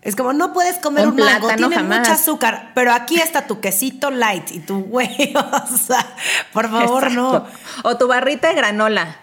Es 0.00 0.14
como, 0.14 0.32
no 0.32 0.52
puedes 0.52 0.78
comer 0.78 1.08
un, 1.08 1.16
mango, 1.16 1.48
tiene 1.48 1.82
mucho 1.82 2.12
azúcar, 2.12 2.70
pero 2.74 2.92
aquí 2.92 3.20
está 3.20 3.48
tu 3.48 3.60
quesito 3.60 4.12
light 4.12 4.52
y 4.52 4.60
tu 4.60 4.84
güey, 4.84 5.34
o 5.34 5.76
sea, 5.76 6.06
por 6.52 6.70
favor, 6.70 7.10
no. 7.10 7.44
O 7.82 7.96
tu 7.96 8.06
barrita 8.06 8.48
de 8.48 8.54
granola, 8.54 9.16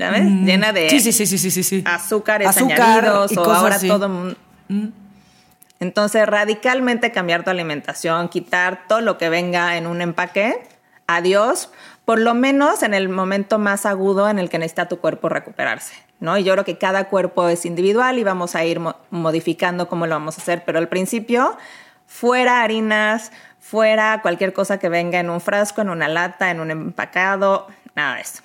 ¿sabes? 0.00 0.24
Mm. 0.24 0.44
Llena 0.44 0.72
de 0.72 0.90
sí, 0.90 1.00
sí, 1.00 1.12
sí, 1.12 1.26
sí, 1.26 1.50
sí, 1.50 1.62
sí. 1.62 1.82
azúcares 1.86 2.48
Azúcar 2.48 3.04
añadidos 3.04 3.36
o 3.36 3.52
ahora 3.52 3.78
todo... 3.78 4.08
Mm. 4.68 4.88
Entonces, 5.80 6.26
radicalmente 6.26 7.10
cambiar 7.10 7.42
tu 7.42 7.50
alimentación, 7.50 8.28
quitar 8.28 8.86
todo 8.86 9.00
lo 9.00 9.16
que 9.16 9.30
venga 9.30 9.78
en 9.78 9.86
un 9.86 10.02
empaque, 10.02 10.62
adiós, 11.06 11.70
por 12.04 12.20
lo 12.20 12.34
menos 12.34 12.82
en 12.82 12.92
el 12.92 13.08
momento 13.08 13.58
más 13.58 13.86
agudo 13.86 14.28
en 14.28 14.38
el 14.38 14.50
que 14.50 14.58
necesita 14.58 14.88
tu 14.88 14.98
cuerpo 14.98 15.30
recuperarse. 15.30 15.94
¿no? 16.20 16.36
Y 16.36 16.44
yo 16.44 16.52
creo 16.52 16.64
que 16.66 16.76
cada 16.76 17.04
cuerpo 17.04 17.48
es 17.48 17.64
individual 17.64 18.18
y 18.18 18.24
vamos 18.24 18.54
a 18.54 18.64
ir 18.64 18.78
modificando 19.10 19.88
cómo 19.88 20.06
lo 20.06 20.14
vamos 20.14 20.38
a 20.38 20.42
hacer, 20.42 20.64
pero 20.66 20.78
al 20.78 20.88
principio, 20.88 21.56
fuera 22.06 22.62
harinas, 22.62 23.32
fuera 23.58 24.20
cualquier 24.20 24.52
cosa 24.52 24.78
que 24.78 24.90
venga 24.90 25.18
en 25.18 25.30
un 25.30 25.40
frasco, 25.40 25.80
en 25.80 25.88
una 25.88 26.08
lata, 26.08 26.50
en 26.50 26.60
un 26.60 26.70
empacado, 26.70 27.68
nada 27.94 28.16
de 28.16 28.20
eso. 28.20 28.42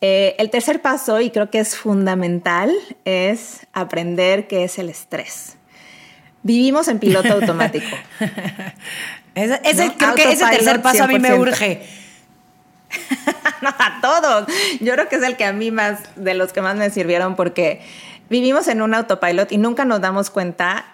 Eh, 0.00 0.36
el 0.38 0.50
tercer 0.50 0.80
paso, 0.80 1.20
y 1.20 1.30
creo 1.30 1.50
que 1.50 1.58
es 1.58 1.76
fundamental, 1.76 2.72
es 3.04 3.66
aprender 3.72 4.46
qué 4.46 4.64
es 4.64 4.78
el 4.78 4.88
estrés. 4.88 5.56
Vivimos 6.42 6.86
en 6.88 6.98
piloto 6.98 7.32
automático. 7.32 7.86
ese, 9.34 9.92
Creo 9.98 10.14
que 10.14 10.32
ese 10.32 10.46
tercer 10.46 10.82
paso 10.82 11.04
a 11.04 11.06
mí 11.08 11.18
me 11.18 11.34
urge. 11.34 11.82
no, 13.62 13.68
a 13.70 13.98
todos. 14.00 14.46
Yo 14.80 14.92
creo 14.92 15.08
que 15.08 15.16
es 15.16 15.22
el 15.22 15.36
que 15.36 15.44
a 15.44 15.52
mí 15.52 15.70
más, 15.70 16.00
de 16.16 16.34
los 16.34 16.52
que 16.52 16.62
más 16.62 16.76
me 16.76 16.90
sirvieron, 16.90 17.34
porque 17.34 17.82
vivimos 18.30 18.68
en 18.68 18.82
un 18.82 18.94
autopilot 18.94 19.50
y 19.50 19.58
nunca 19.58 19.84
nos 19.84 20.00
damos 20.00 20.30
cuenta 20.30 20.84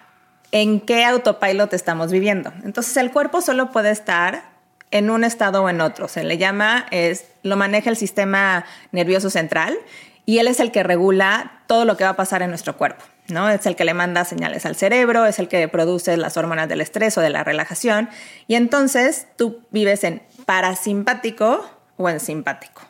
en 0.51 0.79
qué 0.79 1.05
autopilot 1.05 1.73
estamos 1.73 2.11
viviendo. 2.11 2.51
Entonces 2.63 2.97
el 2.97 3.11
cuerpo 3.11 3.41
solo 3.41 3.71
puede 3.71 3.91
estar 3.91 4.54
en 4.95 5.09
un 5.09 5.25
estado 5.25 5.61
o 5.61 5.69
en 5.69 5.81
otro. 5.81 6.07
Se 6.07 6.23
le 6.23 6.37
llama, 6.37 6.85
es, 6.89 7.25
lo 7.43 7.57
maneja 7.57 7.89
el 7.89 7.97
sistema 7.97 8.63
nervioso 8.93 9.29
central 9.29 9.77
y 10.25 10.39
él 10.39 10.47
es 10.47 10.61
el 10.61 10.71
que 10.71 10.83
regula 10.83 11.59
todo 11.67 11.83
lo 11.83 11.97
que 11.97 12.05
va 12.05 12.11
a 12.11 12.15
pasar 12.15 12.41
en 12.41 12.49
nuestro 12.49 12.77
cuerpo. 12.77 13.03
¿no? 13.27 13.49
Es 13.49 13.65
el 13.65 13.75
que 13.75 13.83
le 13.83 13.93
manda 13.93 14.23
señales 14.23 14.65
al 14.65 14.77
cerebro, 14.77 15.25
es 15.25 15.37
el 15.37 15.49
que 15.49 15.67
produce 15.67 16.15
las 16.15 16.37
hormonas 16.37 16.69
del 16.69 16.79
estrés 16.79 17.17
o 17.17 17.21
de 17.21 17.29
la 17.29 17.43
relajación. 17.43 18.09
Y 18.47 18.55
entonces 18.55 19.27
tú 19.35 19.59
vives 19.69 20.05
en 20.05 20.21
parasimpático 20.45 21.69
o 21.97 22.07
en 22.07 22.21
simpático. 22.21 22.81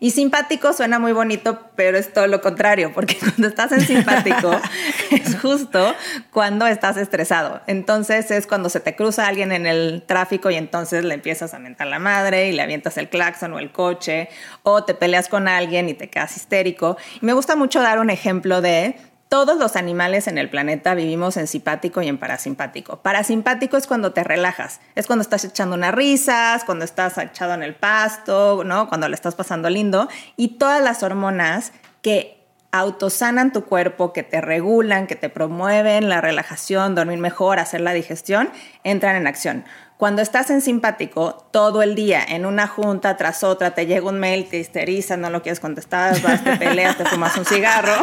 Y 0.00 0.12
simpático 0.12 0.72
suena 0.72 0.98
muy 0.98 1.12
bonito, 1.12 1.60
pero 1.74 1.98
es 1.98 2.12
todo 2.12 2.26
lo 2.26 2.40
contrario, 2.40 2.92
porque 2.94 3.16
cuando 3.18 3.48
estás 3.48 3.72
en 3.72 3.80
simpático 3.80 4.50
es 5.10 5.40
justo 5.40 5.94
cuando 6.30 6.66
estás 6.66 6.96
estresado. 6.96 7.60
Entonces 7.66 8.30
es 8.30 8.46
cuando 8.46 8.68
se 8.68 8.80
te 8.80 8.94
cruza 8.94 9.26
alguien 9.26 9.52
en 9.52 9.66
el 9.66 10.02
tráfico 10.06 10.50
y 10.50 10.54
entonces 10.54 11.04
le 11.04 11.14
empiezas 11.14 11.54
a 11.54 11.58
mentar 11.58 11.88
la 11.88 11.98
madre 11.98 12.48
y 12.48 12.52
le 12.52 12.62
avientas 12.62 12.96
el 12.96 13.08
claxon 13.08 13.52
o 13.52 13.58
el 13.58 13.72
coche, 13.72 14.28
o 14.62 14.84
te 14.84 14.94
peleas 14.94 15.28
con 15.28 15.48
alguien 15.48 15.88
y 15.88 15.94
te 15.94 16.08
quedas 16.08 16.36
histérico. 16.36 16.96
Y 17.20 17.26
me 17.26 17.32
gusta 17.32 17.56
mucho 17.56 17.80
dar 17.80 17.98
un 17.98 18.10
ejemplo 18.10 18.60
de 18.60 18.96
todos 19.28 19.58
los 19.58 19.76
animales 19.76 20.26
en 20.26 20.38
el 20.38 20.48
planeta 20.48 20.94
vivimos 20.94 21.36
en 21.36 21.46
simpático 21.46 22.00
y 22.00 22.08
en 22.08 22.18
parasimpático. 22.18 23.02
Parasimpático 23.02 23.76
es 23.76 23.86
cuando 23.86 24.12
te 24.12 24.24
relajas, 24.24 24.80
es 24.94 25.06
cuando 25.06 25.22
estás 25.22 25.44
echando 25.44 25.76
unas 25.76 25.94
risas, 25.94 26.64
cuando 26.64 26.84
estás 26.84 27.18
echado 27.18 27.54
en 27.54 27.62
el 27.62 27.74
pasto, 27.74 28.62
¿no? 28.64 28.88
Cuando 28.88 29.08
le 29.08 29.14
estás 29.14 29.34
pasando 29.34 29.68
lindo 29.68 30.08
y 30.36 30.56
todas 30.58 30.82
las 30.82 31.02
hormonas 31.02 31.72
que 32.00 32.38
autosanan 32.70 33.52
tu 33.52 33.64
cuerpo, 33.64 34.12
que 34.12 34.22
te 34.22 34.40
regulan, 34.40 35.06
que 35.06 35.16
te 35.16 35.28
promueven 35.28 36.08
la 36.08 36.20
relajación, 36.20 36.94
dormir 36.94 37.18
mejor, 37.18 37.58
hacer 37.58 37.80
la 37.80 37.92
digestión, 37.92 38.50
entran 38.84 39.16
en 39.16 39.26
acción. 39.26 39.64
Cuando 39.98 40.22
estás 40.22 40.48
en 40.50 40.60
simpático 40.60 41.44
todo 41.50 41.82
el 41.82 41.96
día, 41.96 42.24
en 42.24 42.46
una 42.46 42.68
junta 42.68 43.16
tras 43.16 43.42
otra, 43.42 43.72
te 43.72 43.84
llega 43.84 44.08
un 44.08 44.20
mail, 44.20 44.48
te 44.48 44.60
histeriza, 44.60 45.16
no 45.16 45.28
lo 45.28 45.42
quieres 45.42 45.58
contestar, 45.58 46.22
vas, 46.22 46.44
te 46.44 46.56
peleas, 46.56 46.96
te 46.96 47.04
fumas 47.04 47.36
un 47.36 47.44
cigarro. 47.44 47.94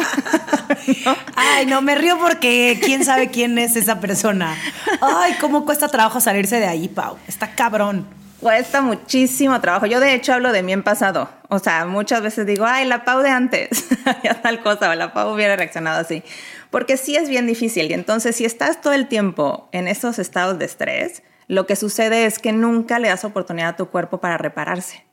Ay, 1.36 1.64
no, 1.64 1.80
me 1.80 1.94
río 1.94 2.18
porque 2.18 2.78
quién 2.84 3.02
sabe 3.02 3.30
quién 3.30 3.56
es 3.56 3.76
esa 3.76 3.98
persona. 3.98 4.54
Ay, 5.00 5.36
cómo 5.40 5.64
cuesta 5.64 5.88
trabajo 5.88 6.20
salirse 6.20 6.60
de 6.60 6.66
ahí, 6.66 6.88
Pau. 6.88 7.16
Está 7.26 7.54
cabrón. 7.54 8.06
Cuesta 8.40 8.82
muchísimo 8.82 9.58
trabajo. 9.62 9.86
Yo 9.86 9.98
de 9.98 10.12
hecho 10.12 10.34
hablo 10.34 10.52
de 10.52 10.62
mí 10.62 10.74
en 10.74 10.82
pasado. 10.82 11.30
O 11.48 11.58
sea, 11.60 11.86
muchas 11.86 12.20
veces 12.20 12.44
digo, 12.44 12.66
ay, 12.66 12.84
la 12.84 13.06
Pau 13.06 13.22
de 13.22 13.30
antes, 13.30 13.86
ya 14.22 14.42
tal 14.42 14.60
cosa, 14.60 14.90
o 14.90 14.94
la 14.94 15.14
Pau 15.14 15.32
hubiera 15.32 15.56
reaccionado 15.56 15.98
así. 15.98 16.22
Porque 16.70 16.98
sí 16.98 17.16
es 17.16 17.30
bien 17.30 17.46
difícil. 17.46 17.90
Y 17.90 17.94
entonces, 17.94 18.36
si 18.36 18.44
estás 18.44 18.82
todo 18.82 18.92
el 18.92 19.08
tiempo 19.08 19.70
en 19.72 19.88
esos 19.88 20.18
estados 20.18 20.58
de 20.58 20.66
estrés, 20.66 21.22
lo 21.48 21.66
que 21.66 21.76
sucede 21.76 22.26
es 22.26 22.38
que 22.38 22.52
nunca 22.52 22.98
le 22.98 23.08
das 23.08 23.24
oportunidad 23.24 23.70
a 23.70 23.76
tu 23.76 23.86
cuerpo 23.88 24.18
para 24.18 24.38
repararse. 24.38 25.04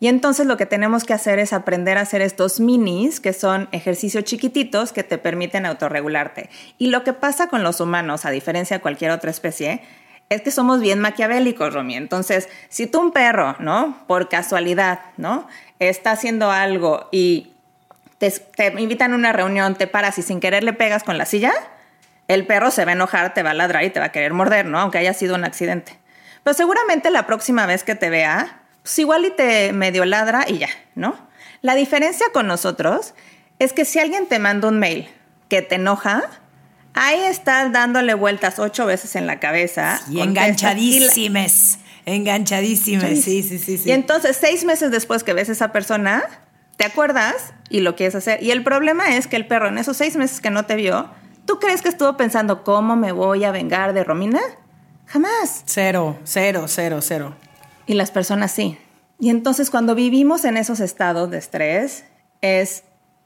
Y 0.00 0.08
entonces 0.08 0.46
lo 0.46 0.56
que 0.56 0.64
tenemos 0.64 1.04
que 1.04 1.12
hacer 1.12 1.38
es 1.38 1.52
aprender 1.52 1.98
a 1.98 2.00
hacer 2.00 2.22
estos 2.22 2.58
minis, 2.58 3.20
que 3.20 3.34
son 3.34 3.68
ejercicios 3.70 4.24
chiquititos 4.24 4.92
que 4.92 5.04
te 5.04 5.18
permiten 5.18 5.66
autorregularte. 5.66 6.48
Y 6.78 6.86
lo 6.86 7.04
que 7.04 7.12
pasa 7.12 7.48
con 7.48 7.62
los 7.62 7.80
humanos, 7.80 8.24
a 8.24 8.30
diferencia 8.30 8.78
de 8.78 8.80
cualquier 8.80 9.10
otra 9.10 9.30
especie, 9.30 9.82
es 10.30 10.40
que 10.40 10.50
somos 10.50 10.80
bien 10.80 11.00
maquiavélicos, 11.00 11.74
Romy. 11.74 11.96
Entonces, 11.96 12.48
si 12.70 12.86
tú 12.86 13.00
un 13.00 13.12
perro, 13.12 13.56
¿no? 13.58 13.98
Por 14.06 14.30
casualidad, 14.30 15.00
¿no? 15.18 15.46
Está 15.80 16.12
haciendo 16.12 16.50
algo 16.50 17.08
y 17.12 17.52
te, 18.16 18.30
te 18.30 18.68
invitan 18.80 19.12
a 19.12 19.16
una 19.16 19.32
reunión, 19.34 19.74
te 19.74 19.86
paras 19.86 20.18
y 20.18 20.22
sin 20.22 20.40
querer 20.40 20.64
le 20.64 20.72
pegas 20.72 21.02
con 21.02 21.18
la 21.18 21.26
silla, 21.26 21.52
el 22.34 22.46
perro 22.46 22.70
se 22.70 22.84
va 22.84 22.92
a 22.92 22.94
enojar, 22.94 23.34
te 23.34 23.42
va 23.42 23.50
a 23.50 23.54
ladrar 23.54 23.82
y 23.82 23.90
te 23.90 23.98
va 23.98 24.06
a 24.06 24.12
querer 24.12 24.32
morder, 24.32 24.64
¿no? 24.64 24.78
Aunque 24.78 24.98
haya 24.98 25.12
sido 25.12 25.34
un 25.34 25.44
accidente. 25.44 25.98
Pero 26.44 26.54
seguramente 26.54 27.10
la 27.10 27.26
próxima 27.26 27.66
vez 27.66 27.82
que 27.82 27.96
te 27.96 28.08
vea, 28.08 28.62
pues 28.82 28.96
igual 29.00 29.24
y 29.24 29.30
te 29.30 29.72
medio 29.72 30.04
ladra 30.04 30.44
y 30.46 30.58
ya, 30.58 30.68
¿no? 30.94 31.16
La 31.60 31.74
diferencia 31.74 32.26
con 32.32 32.46
nosotros 32.46 33.14
es 33.58 33.72
que 33.72 33.84
si 33.84 33.98
alguien 33.98 34.26
te 34.26 34.38
manda 34.38 34.68
un 34.68 34.78
mail 34.78 35.08
que 35.48 35.60
te 35.60 35.74
enoja, 35.74 36.22
ahí 36.94 37.18
estás 37.24 37.72
dándole 37.72 38.14
vueltas 38.14 38.60
ocho 38.60 38.86
veces 38.86 39.16
en 39.16 39.26
la 39.26 39.40
cabeza. 39.40 40.00
Y 40.08 40.20
enganchadísimas. 40.20 41.80
Enganchadísimas, 42.06 43.20
sí, 43.20 43.42
sí, 43.42 43.58
sí, 43.58 43.76
sí. 43.76 43.88
Y 43.88 43.92
entonces, 43.92 44.36
seis 44.40 44.64
meses 44.64 44.90
después 44.90 45.22
que 45.22 45.32
ves 45.32 45.48
a 45.48 45.52
esa 45.52 45.70
persona, 45.70 46.24
te 46.76 46.84
acuerdas 46.84 47.52
y 47.68 47.80
lo 47.80 47.94
quieres 47.94 48.14
hacer. 48.14 48.42
Y 48.42 48.52
el 48.52 48.62
problema 48.64 49.16
es 49.16 49.26
que 49.26 49.36
el 49.36 49.46
perro 49.46 49.68
en 49.68 49.78
esos 49.78 49.96
seis 49.96 50.16
meses 50.16 50.40
que 50.40 50.50
no 50.50 50.64
te 50.64 50.76
vio, 50.76 51.10
¿tú 51.50 51.58
crees 51.58 51.82
que 51.82 51.88
estuvo 51.88 52.16
pensando 52.16 52.62
cómo 52.62 52.94
me 52.94 53.10
voy 53.10 53.42
a 53.42 53.50
vengar 53.50 53.92
de 53.92 54.04
Romina? 54.04 54.38
Jamás. 55.06 55.64
Cero, 55.66 56.16
cero, 56.22 56.66
cero, 56.68 57.00
cero. 57.02 57.34
Y 57.88 57.94
las 57.94 58.12
personas 58.12 58.52
sí. 58.52 58.78
Y 59.18 59.30
entonces 59.30 59.68
cuando 59.68 59.96
vivimos 59.96 60.44
en 60.44 60.56
esos 60.56 60.78
estados 60.78 61.28
de 61.28 61.38
estrés, 61.38 62.04
es 62.40 62.84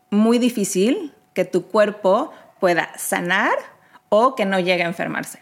muy 0.08 0.38
difícil 0.38 1.12
que 1.34 1.44
tu 1.44 1.66
cuerpo 1.66 2.32
pueda 2.60 2.96
sanar 2.96 3.52
o 4.08 4.34
que 4.34 4.46
no 4.46 4.58
llegue 4.58 4.84
a 4.84 4.86
enfermarse. 4.86 5.40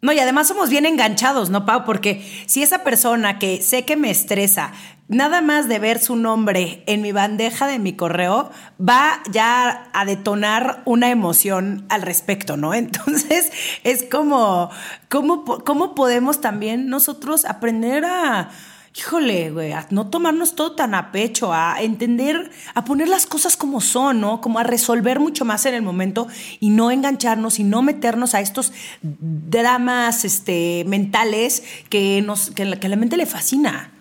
No, 0.00 0.10
y 0.12 0.18
además 0.18 0.48
somos 0.48 0.70
bien 0.70 0.86
enganchados, 0.86 1.50
¿no, 1.50 1.66
Pau? 1.66 1.84
Porque 1.84 2.24
si 2.46 2.62
esa 2.62 2.84
persona 2.84 3.38
que 3.38 3.60
sé 3.60 3.84
que 3.84 3.96
me 3.96 4.10
estresa, 4.10 4.72
nada 5.08 5.40
más 5.40 5.68
de 5.68 5.78
ver 5.78 5.98
su 5.98 6.16
nombre 6.16 6.82
en 6.86 7.02
mi 7.02 7.12
bandeja 7.12 7.66
de 7.66 7.78
mi 7.78 7.94
correo, 7.94 8.50
va 8.80 9.20
ya 9.30 9.88
a 9.92 10.04
detonar 10.04 10.82
una 10.84 11.10
emoción 11.10 11.86
al 11.88 12.02
respecto, 12.02 12.56
¿no? 12.56 12.74
Entonces, 12.74 13.50
es 13.84 14.04
como, 14.04 14.70
¿cómo, 15.08 15.44
cómo 15.44 15.94
podemos 15.94 16.40
también 16.40 16.88
nosotros 16.88 17.44
aprender 17.44 18.04
a 18.04 18.50
híjole, 18.96 19.50
güey, 19.50 19.72
a 19.72 19.86
no 19.90 20.08
tomarnos 20.08 20.56
todo 20.56 20.72
tan 20.72 20.92
a 20.92 21.12
pecho, 21.12 21.52
a 21.52 21.80
entender, 21.80 22.50
a 22.74 22.84
poner 22.84 23.06
las 23.06 23.26
cosas 23.26 23.56
como 23.56 23.80
son, 23.80 24.20
¿no? 24.20 24.40
Como 24.40 24.58
a 24.58 24.64
resolver 24.64 25.20
mucho 25.20 25.44
más 25.44 25.66
en 25.66 25.74
el 25.74 25.82
momento 25.82 26.26
y 26.58 26.70
no 26.70 26.90
engancharnos 26.90 27.60
y 27.60 27.64
no 27.64 27.82
meternos 27.82 28.34
a 28.34 28.40
estos 28.40 28.72
dramas 29.02 30.24
este, 30.24 30.84
mentales 30.88 31.62
que, 31.90 32.22
nos, 32.22 32.50
que, 32.50 32.64
la, 32.64 32.80
que 32.80 32.88
la 32.88 32.96
mente 32.96 33.16
le 33.16 33.26
fascina. 33.26 33.92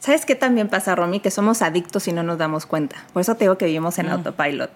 ¿Sabes 0.00 0.24
qué 0.24 0.34
también 0.34 0.68
pasa, 0.68 0.94
Romy? 0.94 1.20
Que 1.20 1.30
somos 1.30 1.60
adictos 1.60 2.08
y 2.08 2.12
no 2.12 2.22
nos 2.22 2.38
damos 2.38 2.64
cuenta. 2.64 2.96
Por 3.12 3.20
eso 3.20 3.34
te 3.34 3.44
digo 3.44 3.58
que 3.58 3.66
vivimos 3.66 3.98
en 3.98 4.06
mm. 4.06 4.12
autopilot. 4.12 4.70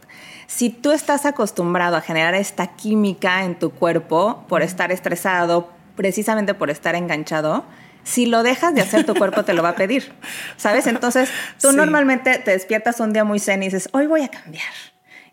Si 0.47 0.69
tú 0.69 0.93
estás 0.93 1.25
acostumbrado 1.25 1.97
a 1.97 2.03
generar 2.03 2.35
esta 2.35 2.77
química 2.77 3.45
en 3.45 3.59
tu 3.59 3.71
cuerpo 3.71 4.45
por 4.49 4.61
estar 4.61 4.93
estresado, 4.93 5.71
precisamente 5.97 6.53
por 6.53 6.69
estar 6.69 6.95
enganchado, 6.95 7.65
si 8.03 8.27
lo 8.27 8.43
dejas 8.43 8.75
de 8.75 8.83
hacer, 8.83 9.07
tu 9.07 9.15
cuerpo 9.15 9.45
te 9.47 9.55
lo 9.55 9.63
va 9.63 9.71
a 9.71 9.77
pedir, 9.77 10.13
¿sabes? 10.59 10.87
Entonces, 10.87 11.31
tú 11.59 11.73
normalmente 11.73 12.39
te 12.39 12.51
despiertas 12.51 13.01
un 13.01 13.15
día 13.15 13.25
muy 13.25 13.41
zen 13.41 13.63
y 13.63 13.67
dices, 13.67 13.89
hoy 13.93 14.07
voy 14.07 14.23
a 14.23 14.29
cambiar. 14.29 14.63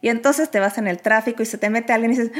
Y 0.01 0.07
entonces 0.07 0.49
te 0.49 0.61
vas 0.61 0.77
en 0.77 0.87
el 0.87 1.01
tráfico 1.01 1.43
y 1.43 1.45
se 1.45 1.57
te 1.57 1.69
mete 1.69 1.91
alguien 1.91 2.13
y 2.13 2.17
dices, 2.17 2.31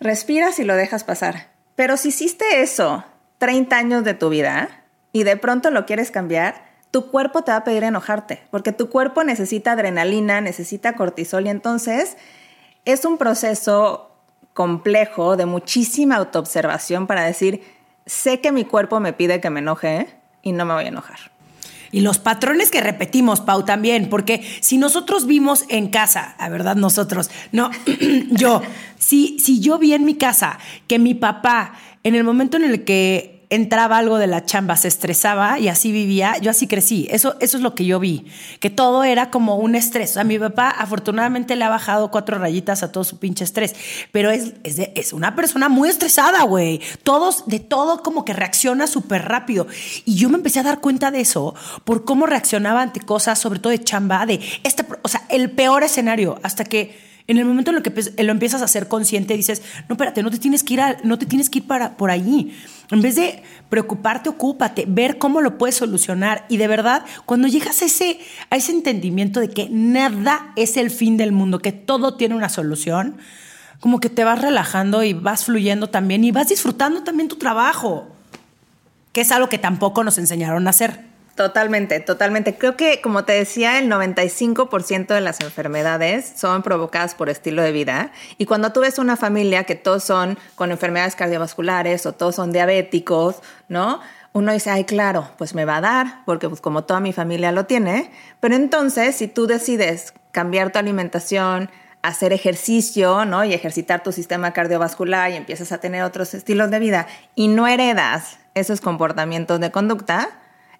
respiras 0.00 0.58
y 0.58 0.64
lo 0.64 0.74
dejas 0.74 1.04
pasar. 1.04 1.50
Pero 1.76 1.96
si 1.96 2.08
hiciste 2.08 2.62
eso 2.62 3.04
30 3.38 3.76
años 3.76 4.04
de 4.04 4.14
tu 4.14 4.28
vida 4.28 4.83
y 5.14 5.22
de 5.22 5.36
pronto 5.36 5.70
lo 5.70 5.86
quieres 5.86 6.10
cambiar, 6.10 6.66
tu 6.90 7.10
cuerpo 7.10 7.42
te 7.42 7.52
va 7.52 7.58
a 7.58 7.64
pedir 7.64 7.84
enojarte, 7.84 8.42
porque 8.50 8.72
tu 8.72 8.90
cuerpo 8.90 9.22
necesita 9.22 9.72
adrenalina, 9.72 10.40
necesita 10.40 10.94
cortisol 10.96 11.46
y 11.46 11.50
entonces 11.50 12.16
es 12.84 13.04
un 13.04 13.16
proceso 13.16 14.10
complejo 14.54 15.36
de 15.36 15.46
muchísima 15.46 16.16
autoobservación 16.16 17.06
para 17.06 17.22
decir, 17.22 17.62
sé 18.06 18.40
que 18.40 18.50
mi 18.50 18.64
cuerpo 18.64 18.98
me 18.98 19.12
pide 19.12 19.40
que 19.40 19.50
me 19.50 19.60
enoje 19.60 20.08
y 20.42 20.50
no 20.50 20.64
me 20.64 20.74
voy 20.74 20.84
a 20.84 20.88
enojar. 20.88 21.18
Y 21.92 22.00
los 22.00 22.18
patrones 22.18 22.72
que 22.72 22.80
repetimos, 22.80 23.40
Pau, 23.40 23.64
también, 23.64 24.10
porque 24.10 24.44
si 24.60 24.78
nosotros 24.78 25.26
vimos 25.26 25.64
en 25.68 25.90
casa, 25.90 26.34
la 26.40 26.48
verdad 26.48 26.74
nosotros, 26.74 27.30
no, 27.52 27.70
yo, 28.30 28.62
si, 28.98 29.38
si 29.38 29.60
yo 29.60 29.78
vi 29.78 29.94
en 29.94 30.04
mi 30.04 30.16
casa 30.16 30.58
que 30.88 30.98
mi 30.98 31.14
papá, 31.14 31.74
en 32.02 32.16
el 32.16 32.24
momento 32.24 32.56
en 32.56 32.64
el 32.64 32.84
que 32.84 33.33
entraba 33.50 33.98
algo 33.98 34.18
de 34.18 34.26
la 34.26 34.44
chamba, 34.44 34.76
se 34.76 34.88
estresaba 34.88 35.58
y 35.58 35.68
así 35.68 35.92
vivía, 35.92 36.36
yo 36.38 36.50
así 36.50 36.66
crecí. 36.66 37.06
Eso, 37.10 37.36
eso 37.40 37.56
es 37.56 37.62
lo 37.62 37.74
que 37.74 37.84
yo 37.84 38.00
vi, 38.00 38.26
que 38.60 38.70
todo 38.70 39.04
era 39.04 39.30
como 39.30 39.56
un 39.56 39.74
estrés. 39.74 40.16
A 40.16 40.24
mi 40.24 40.38
papá 40.38 40.70
afortunadamente 40.70 41.56
le 41.56 41.64
ha 41.64 41.68
bajado 41.68 42.10
cuatro 42.10 42.38
rayitas 42.38 42.82
a 42.82 42.92
todo 42.92 43.04
su 43.04 43.18
pinche 43.18 43.44
estrés, 43.44 43.74
pero 44.12 44.30
es, 44.30 44.54
es, 44.64 44.78
es 44.94 45.12
una 45.12 45.34
persona 45.34 45.68
muy 45.68 45.88
estresada, 45.88 46.42
güey. 46.44 46.80
Todos, 47.02 47.46
de 47.46 47.60
todo 47.60 48.02
como 48.02 48.24
que 48.24 48.32
reacciona 48.32 48.86
súper 48.86 49.22
rápido. 49.22 49.66
Y 50.04 50.16
yo 50.16 50.28
me 50.28 50.36
empecé 50.36 50.60
a 50.60 50.64
dar 50.64 50.80
cuenta 50.80 51.10
de 51.10 51.20
eso 51.20 51.54
por 51.84 52.04
cómo 52.04 52.26
reaccionaba 52.26 52.82
ante 52.82 53.00
cosas, 53.00 53.38
sobre 53.38 53.58
todo 53.60 53.70
de 53.70 53.82
chamba, 53.82 54.26
de 54.26 54.40
este, 54.62 54.84
o 55.02 55.08
sea, 55.08 55.22
el 55.28 55.50
peor 55.50 55.82
escenario, 55.82 56.38
hasta 56.42 56.64
que 56.64 57.13
en 57.26 57.38
el 57.38 57.46
momento 57.46 57.70
en 57.70 57.78
el 57.78 57.82
que 57.82 58.22
lo 58.22 58.32
empiezas 58.32 58.60
a 58.60 58.68
ser 58.68 58.86
consciente, 58.86 59.34
dices, 59.34 59.62
no, 59.88 59.94
espérate, 59.94 60.22
no 60.22 60.30
te 60.30 60.38
tienes 60.38 60.62
que 60.62 60.74
ir, 60.74 60.80
no 61.04 61.18
te 61.18 61.24
tienes 61.24 61.48
que 61.48 61.60
ir 61.60 61.66
para, 61.66 61.96
por 61.96 62.10
allí. 62.10 62.54
En 62.90 63.00
vez 63.00 63.16
de 63.16 63.42
preocuparte, 63.70 64.28
ocúpate, 64.28 64.84
ver 64.86 65.16
cómo 65.16 65.40
lo 65.40 65.56
puedes 65.56 65.76
solucionar. 65.76 66.44
Y 66.50 66.58
de 66.58 66.68
verdad, 66.68 67.04
cuando 67.24 67.48
llegas 67.48 67.80
a 67.80 67.86
ese, 67.86 68.18
a 68.50 68.56
ese 68.56 68.72
entendimiento 68.72 69.40
de 69.40 69.48
que 69.48 69.68
nada 69.70 70.52
es 70.56 70.76
el 70.76 70.90
fin 70.90 71.16
del 71.16 71.32
mundo, 71.32 71.60
que 71.60 71.72
todo 71.72 72.16
tiene 72.16 72.34
una 72.34 72.50
solución, 72.50 73.16
como 73.80 74.00
que 74.00 74.10
te 74.10 74.22
vas 74.24 74.40
relajando 74.40 75.02
y 75.02 75.14
vas 75.14 75.46
fluyendo 75.46 75.88
también 75.88 76.24
y 76.24 76.30
vas 76.30 76.48
disfrutando 76.48 77.04
también 77.04 77.28
tu 77.28 77.36
trabajo, 77.36 78.06
que 79.12 79.22
es 79.22 79.32
algo 79.32 79.48
que 79.48 79.58
tampoco 79.58 80.04
nos 80.04 80.18
enseñaron 80.18 80.66
a 80.66 80.70
hacer. 80.70 81.13
Totalmente, 81.34 81.98
totalmente. 81.98 82.56
Creo 82.56 82.76
que, 82.76 83.00
como 83.00 83.24
te 83.24 83.32
decía, 83.32 83.80
el 83.80 83.90
95% 83.90 85.06
de 85.08 85.20
las 85.20 85.40
enfermedades 85.40 86.32
son 86.36 86.62
provocadas 86.62 87.16
por 87.16 87.28
estilo 87.28 87.60
de 87.62 87.72
vida. 87.72 88.12
Y 88.38 88.46
cuando 88.46 88.72
tú 88.72 88.80
ves 88.80 89.00
una 89.00 89.16
familia 89.16 89.64
que 89.64 89.74
todos 89.74 90.04
son 90.04 90.38
con 90.54 90.70
enfermedades 90.70 91.16
cardiovasculares 91.16 92.06
o 92.06 92.12
todos 92.12 92.36
son 92.36 92.52
diabéticos, 92.52 93.42
¿no? 93.68 94.00
Uno 94.32 94.52
dice, 94.52 94.70
ay, 94.70 94.84
claro, 94.84 95.28
pues 95.36 95.56
me 95.56 95.64
va 95.64 95.78
a 95.78 95.80
dar, 95.80 96.24
porque 96.24 96.48
pues 96.48 96.60
como 96.60 96.84
toda 96.84 97.00
mi 97.00 97.12
familia 97.12 97.50
lo 97.50 97.66
tiene. 97.66 98.12
Pero 98.38 98.54
entonces, 98.54 99.16
si 99.16 99.26
tú 99.26 99.48
decides 99.48 100.14
cambiar 100.30 100.70
tu 100.70 100.78
alimentación, 100.78 101.68
hacer 102.02 102.32
ejercicio, 102.32 103.24
¿no? 103.24 103.44
Y 103.44 103.54
ejercitar 103.54 104.04
tu 104.04 104.12
sistema 104.12 104.52
cardiovascular 104.52 105.32
y 105.32 105.36
empiezas 105.36 105.72
a 105.72 105.78
tener 105.78 106.04
otros 106.04 106.32
estilos 106.34 106.70
de 106.70 106.78
vida 106.78 107.08
y 107.34 107.48
no 107.48 107.66
heredas 107.66 108.38
esos 108.54 108.80
comportamientos 108.80 109.58
de 109.58 109.72
conducta, 109.72 110.28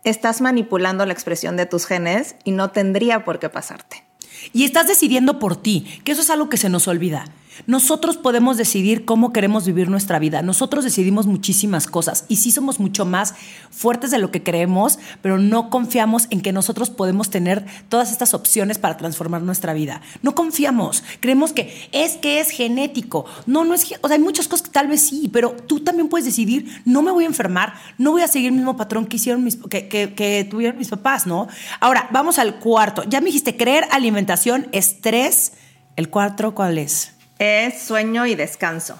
estás 0.04 0.40
manipulando 0.40 1.04
la 1.06 1.12
expresión 1.12 1.56
de 1.56 1.66
tus 1.66 1.86
genes 1.86 2.36
y 2.44 2.52
no 2.52 2.70
tendría 2.70 3.24
por 3.24 3.38
qué 3.38 3.48
pasarte. 3.48 4.04
Y 4.52 4.64
estás 4.64 4.86
decidiendo 4.86 5.38
por 5.38 5.56
ti, 5.56 6.00
que 6.04 6.12
eso 6.12 6.20
es 6.20 6.30
algo 6.30 6.48
que 6.48 6.56
se 6.56 6.68
nos 6.68 6.86
olvida. 6.86 7.24
Nosotros 7.66 8.16
podemos 8.16 8.56
decidir 8.56 9.04
cómo 9.04 9.32
queremos 9.32 9.66
vivir 9.66 9.88
nuestra 9.88 10.18
vida. 10.18 10.42
Nosotros 10.42 10.84
decidimos 10.84 11.26
muchísimas 11.26 11.86
cosas 11.86 12.24
y 12.28 12.36
sí 12.36 12.50
somos 12.50 12.80
mucho 12.80 13.04
más 13.04 13.34
fuertes 13.70 14.10
de 14.10 14.18
lo 14.18 14.30
que 14.30 14.42
creemos, 14.42 14.98
pero 15.22 15.38
no 15.38 15.70
confiamos 15.70 16.26
en 16.30 16.40
que 16.40 16.52
nosotros 16.52 16.90
podemos 16.90 17.30
tener 17.30 17.64
todas 17.88 18.12
estas 18.12 18.34
opciones 18.34 18.78
para 18.78 18.96
transformar 18.96 19.42
nuestra 19.42 19.72
vida. 19.72 20.00
No 20.22 20.34
confiamos. 20.34 21.02
Creemos 21.20 21.52
que 21.52 21.88
es 21.92 22.16
que 22.16 22.40
es 22.40 22.50
genético. 22.50 23.24
No, 23.46 23.64
no 23.64 23.74
es. 23.74 23.84
O 24.00 24.08
sea, 24.08 24.16
hay 24.16 24.22
muchas 24.22 24.48
cosas 24.48 24.66
que 24.66 24.72
tal 24.72 24.88
vez 24.88 25.00
sí, 25.00 25.30
pero 25.32 25.52
tú 25.52 25.80
también 25.80 26.08
puedes 26.08 26.24
decidir. 26.24 26.82
No 26.84 27.02
me 27.02 27.12
voy 27.12 27.24
a 27.24 27.28
enfermar, 27.28 27.74
no 27.98 28.12
voy 28.12 28.22
a 28.22 28.28
seguir 28.28 28.48
el 28.48 28.56
mismo 28.56 28.76
patrón 28.76 29.06
que 29.06 29.16
hicieron 29.16 29.44
mis, 29.44 29.56
que, 29.56 29.88
que 29.88 30.46
tuvieron 30.50 30.78
mis 30.78 30.88
papás, 30.88 31.26
¿no? 31.26 31.48
Ahora, 31.80 32.08
vamos 32.10 32.38
al 32.38 32.58
cuarto. 32.58 33.04
Ya 33.04 33.20
me 33.20 33.26
dijiste 33.26 33.56
creer, 33.56 33.86
alimentación, 33.90 34.68
estrés. 34.72 35.52
¿El 35.96 36.10
cuarto 36.10 36.54
cuál 36.54 36.78
es? 36.78 37.13
Es 37.38 37.82
sueño 37.82 38.26
y 38.26 38.34
descanso. 38.34 38.98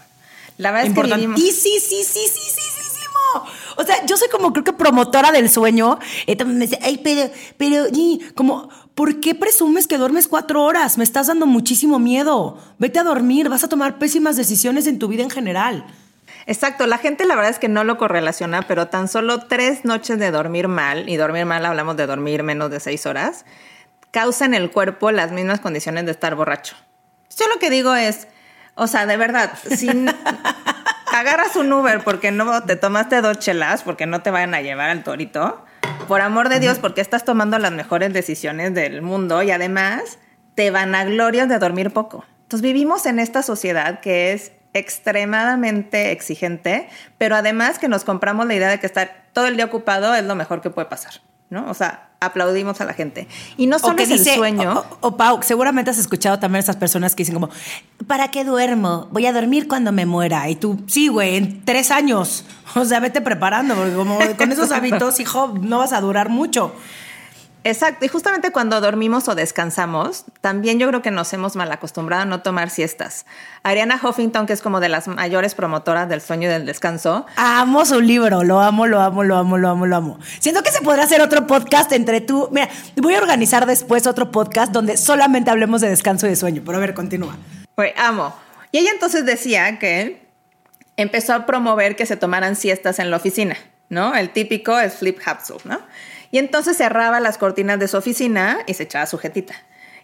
La 0.59 0.71
verdad 0.71 0.89
es 0.89 0.95
que 0.95 1.03
vivimos... 1.03 1.41
Y 1.41 1.51
sí, 1.53 1.79
sí, 1.81 2.03
sí, 2.05 2.21
sí, 2.27 2.29
sí, 2.29 2.61
sí, 2.61 2.83
sí. 2.91 2.95
O 3.77 3.85
sea, 3.85 4.05
yo 4.07 4.17
soy 4.17 4.29
como 4.29 4.53
creo 4.53 4.65
que 4.65 4.73
promotora 4.73 5.33
del 5.33 5.51
sueño. 5.51 5.99
Entonces 6.27 6.57
me 6.57 6.67
dice, 6.67 6.79
ay, 6.83 7.01
pero, 7.03 7.31
pero, 7.57 7.87
y, 7.93 8.21
como, 8.35 8.69
¿por 8.95 9.21
qué 9.21 9.35
presumes 9.35 9.87
que 9.87 9.99
duermes 9.99 10.29
cuatro 10.29 10.63
horas? 10.63 10.99
Me 10.99 11.05
estás 11.05 11.27
dando 11.27 11.47
muchísimo 11.47 11.99
miedo. 11.99 12.59
Vete 12.79 12.99
a 12.99 13.05
dormir, 13.05 13.49
vas 13.49 13.65
a 13.65 13.69
tomar 13.69 13.99
pésimas 13.99 14.37
decisiones 14.37 14.87
en 14.87 14.99
tu 14.99 15.09
vida 15.09 15.23
en 15.23 15.31
general. 15.31 15.87
Exacto, 16.47 16.87
la 16.87 16.99
gente 16.99 17.25
la 17.25 17.37
verdad 17.37 17.51
es 17.51 17.59
que 17.59 17.69
no 17.69 17.85
lo 17.85 17.97
correlaciona, 17.97 18.63
pero 18.63 18.89
tan 18.89 19.09
solo 19.09 19.41
tres 19.41 19.85
noches 19.85 20.19
de 20.19 20.31
dormir 20.31 20.69
mal, 20.69 21.09
y 21.09 21.17
dormir 21.17 21.47
mal 21.47 21.65
hablamos 21.65 21.97
de 21.97 22.07
dormir 22.07 22.43
menos 22.43 22.71
de 22.71 22.81
seis 22.81 23.07
horas, 23.07 23.47
causan 24.11 24.53
en 24.53 24.63
el 24.63 24.71
cuerpo 24.71 25.11
las 25.11 25.33
mismas 25.33 25.61
condiciones 25.61 26.05
de 26.05 26.11
estar 26.11 26.35
borracho. 26.35 26.77
Yo 27.39 27.49
lo 27.49 27.59
que 27.59 27.71
digo 27.71 27.95
es, 27.95 28.29
o 28.75 28.87
sea, 28.87 29.07
de 29.07 29.17
verdad, 29.17 29.53
si 29.77 29.89
agarras 31.13 31.57
un 31.57 31.73
Uber 31.73 32.03
porque 32.03 32.31
no 32.31 32.63
te 32.65 32.77
tomaste 32.77 33.21
dos 33.21 33.39
chelas, 33.39 33.83
porque 33.83 34.07
no 34.07 34.23
te 34.23 34.31
vayan 34.31 34.55
a 34.55 34.61
llevar 34.61 34.91
al 34.91 35.05
torito, 35.05 35.65
por 36.09 36.21
amor 36.21 36.49
de 36.49 36.61
Dios, 36.61 36.79
porque 36.79 37.01
estás 37.01 37.25
tomando 37.25 37.59
las 37.59 37.73
mejores 37.73 38.13
decisiones 38.13 38.75
del 38.75 39.03
mundo 39.03 39.43
y 39.43 39.51
además 39.51 40.19
te 40.55 40.71
van 40.71 40.95
a 40.95 41.05
glorias 41.05 41.49
de 41.49 41.59
dormir 41.59 41.93
poco. 41.93 42.25
Entonces 42.43 42.63
vivimos 42.63 43.07
en 43.07 43.19
esta 43.19 43.43
sociedad 43.43 44.01
que 44.01 44.33
es 44.33 44.53
extremadamente 44.75 46.11
exigente, 46.11 46.89
pero 47.17 47.37
además 47.37 47.79
que 47.79 47.89
nos 47.89 48.05
compramos 48.05 48.47
la 48.47 48.55
idea 48.55 48.69
de 48.69 48.81
que 48.81 48.87
estar 48.87 49.25
todo 49.33 49.47
el 49.47 49.57
día 49.57 49.65
ocupado 49.65 50.15
es 50.15 50.25
lo 50.25 50.35
mejor 50.35 50.61
que 50.61 50.71
puede 50.71 50.89
pasar, 50.89 51.15
¿no? 51.49 51.71
O 51.71 51.75
sea, 51.75 52.11
aplaudimos 52.25 52.81
a 52.81 52.85
la 52.85 52.95
gente. 52.95 53.29
Y 53.57 53.67
no 53.67 53.79
solo 53.79 54.03
es 54.03 54.11
el 54.11 54.25
sueño. 54.25 54.85
O, 55.01 55.17
Pau, 55.17 55.41
seguramente 55.43 55.91
has 55.91 55.99
escuchado 55.99 56.39
también 56.39 56.57
a 56.57 56.61
esas 56.61 56.77
personas 56.77 57.15
que 57.15 57.23
dicen 57.23 57.35
como, 57.35 57.51
¿para 58.07 58.29
qué 58.29 58.45
duermo? 58.45 59.09
Voy 59.11 59.27
a 59.27 59.33
dormir 59.33 59.69
cuando 59.69 59.93
me 59.93 60.07
muera. 60.07 60.49
Y 60.49 60.57
tú, 60.57 60.83
sí, 60.87 61.09
güey, 61.09 61.37
en 61.37 61.65
tres 61.65 61.91
años. 61.91 62.45
O 62.77 62.85
sea, 62.85 62.99
vete 62.99 63.21
preparando, 63.21 63.77
porque 63.77 63.95
como 63.95 64.19
con 64.37 64.51
esos 64.51 64.73
hábitos, 64.73 65.21
hijo, 65.21 65.55
no 65.61 65.79
vas 65.79 65.93
a 65.93 66.01
durar 66.01 66.29
mucho. 66.29 66.73
Exacto, 67.67 68.05
y 68.05 68.09
justamente 68.09 68.51
cuando 68.51 68.83
dormimos 68.83 69.27
o 69.27 69.35
descansamos, 69.35 70.27
también 70.43 70.79
yo 70.79 70.87
creo 70.87 71.01
que 71.01 71.11
nos 71.11 71.33
hemos 71.33 71.57
mal 71.57 71.73
acostumbrado 71.73 72.23
a 72.23 72.27
no 72.27 72.43
tomar 72.43 72.69
siestas. 72.69 73.25
Ariana 73.63 73.99
Huffington, 74.03 74.45
que 74.45 74.53
es 74.53 74.61
como 74.61 74.81
de 74.81 74.91
las 74.91 75.09
mayores 75.09 75.55
promotoras 75.55 76.07
del 76.11 76.21
sueño 76.21 76.49
y 76.49 76.53
del 76.53 76.67
descanso. 76.67 77.25
Amo 77.37 77.87
su 77.87 78.03
libro, 78.03 78.45
lo 78.45 78.61
amo, 78.61 78.87
lo 78.87 79.01
amo, 79.01 79.25
lo 79.25 79.37
amo, 79.37 79.57
lo 79.57 79.71
amo, 79.71 79.87
lo 79.87 79.97
amo. 79.97 80.19
Siento 80.41 80.63
que 80.63 80.71
se 80.71 80.83
podrá 80.83 81.05
hacer 81.05 81.23
otro 81.23 81.47
podcast 81.47 81.91
entre 81.93 82.21
tú. 82.21 82.51
Mira, 82.53 82.69
voy 82.97 83.15
a 83.15 83.19
organizar 83.19 83.65
después 83.65 84.07
otro 84.07 84.31
podcast 84.31 84.71
donde 84.71 84.99
solamente 84.99 85.51
hablemos 85.51 85.81
de 85.81 85.89
descanso 85.89 86.27
y 86.27 86.31
de 86.31 86.37
sueño, 86.37 86.63
pero 86.67 86.77
a 86.77 86.81
ver, 86.83 86.93
continúa. 86.93 87.35
Pues 87.75 87.95
amo. 87.97 88.37
Y 88.73 88.79
ella 88.79 88.91
entonces 88.93 89.25
decía 89.25 89.79
que 89.79 90.23
empezó 90.99 91.33
a 91.33 91.47
promover 91.47 91.97
que 91.97 92.05
se 92.05 92.19
tomaran 92.19 92.57
siestas 92.57 92.99
en 92.99 93.11
la 93.11 93.17
oficina, 93.17 93.57
¿no? 93.89 94.15
El 94.15 94.31
típico 94.31 94.79
es 94.79 94.97
flip 94.97 95.19
¿no? 95.65 95.81
Y 96.35 96.39
entonces 96.39 96.77
cerraba 96.77 97.21
las 97.21 97.39
cortinas 97.39 97.79
de 97.79 97.87
su 97.87 97.97
oficina 97.97 98.59
y 98.67 98.75
se 98.75 98.83
echaba 98.83 99.07
sujetita. 99.07 99.55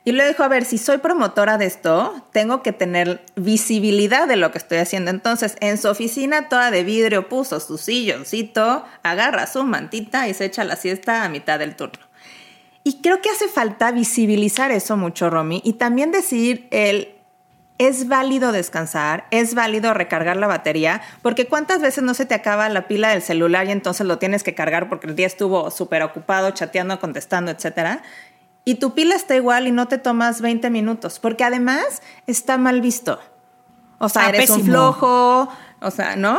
Y 0.04 0.12
le 0.12 0.28
dijo, 0.28 0.44
a 0.44 0.48
ver, 0.48 0.64
si 0.64 0.78
soy 0.78 0.98
promotora 0.98 1.58
de 1.58 1.66
esto, 1.66 2.24
tengo 2.30 2.62
que 2.62 2.70
tener 2.70 3.24
visibilidad 3.34 4.28
de 4.28 4.36
lo 4.36 4.52
que 4.52 4.58
estoy 4.58 4.78
haciendo. 4.78 5.10
Entonces, 5.10 5.56
en 5.58 5.76
su 5.76 5.88
oficina 5.88 6.48
toda 6.48 6.70
de 6.70 6.84
vidrio 6.84 7.28
puso 7.28 7.58
su 7.58 7.78
silloncito, 7.78 8.84
agarra 9.02 9.48
su 9.48 9.64
mantita 9.64 10.28
y 10.28 10.34
se 10.34 10.44
echa 10.44 10.62
la 10.62 10.76
siesta 10.76 11.24
a 11.24 11.28
mitad 11.28 11.58
del 11.58 11.74
turno. 11.74 12.06
Y 12.84 13.02
creo 13.02 13.20
que 13.20 13.30
hace 13.30 13.48
falta 13.48 13.90
visibilizar 13.90 14.70
eso 14.70 14.96
mucho, 14.96 15.30
Romy, 15.30 15.60
y 15.64 15.72
también 15.72 16.12
decir 16.12 16.68
el 16.70 17.08
es 17.80 18.08
válido 18.08 18.52
descansar, 18.52 19.24
es 19.30 19.54
válido 19.54 19.94
recargar 19.94 20.36
la 20.36 20.46
batería, 20.46 21.00
porque 21.22 21.46
cuántas 21.46 21.80
veces 21.80 22.04
no 22.04 22.12
se 22.12 22.26
te 22.26 22.34
acaba 22.34 22.68
la 22.68 22.86
pila 22.86 23.08
del 23.08 23.22
celular 23.22 23.66
y 23.66 23.70
entonces 23.70 24.06
lo 24.06 24.18
tienes 24.18 24.42
que 24.42 24.54
cargar 24.54 24.90
porque 24.90 25.06
el 25.06 25.16
día 25.16 25.26
estuvo 25.26 25.70
súper 25.70 26.02
ocupado, 26.02 26.50
chateando, 26.50 27.00
contestando, 27.00 27.50
etcétera. 27.50 28.02
Y 28.66 28.74
tu 28.74 28.92
pila 28.92 29.14
está 29.14 29.34
igual 29.34 29.66
y 29.66 29.72
no 29.72 29.88
te 29.88 29.96
tomas 29.96 30.42
20 30.42 30.68
minutos, 30.68 31.18
porque 31.20 31.42
además 31.42 32.02
está 32.26 32.58
mal 32.58 32.82
visto. 32.82 33.18
O 33.96 34.10
sea, 34.10 34.26
ah, 34.26 34.28
eres 34.28 34.50
un 34.50 34.62
flojo, 34.62 35.48
o 35.80 35.90
sea, 35.90 36.16
¿no? 36.16 36.38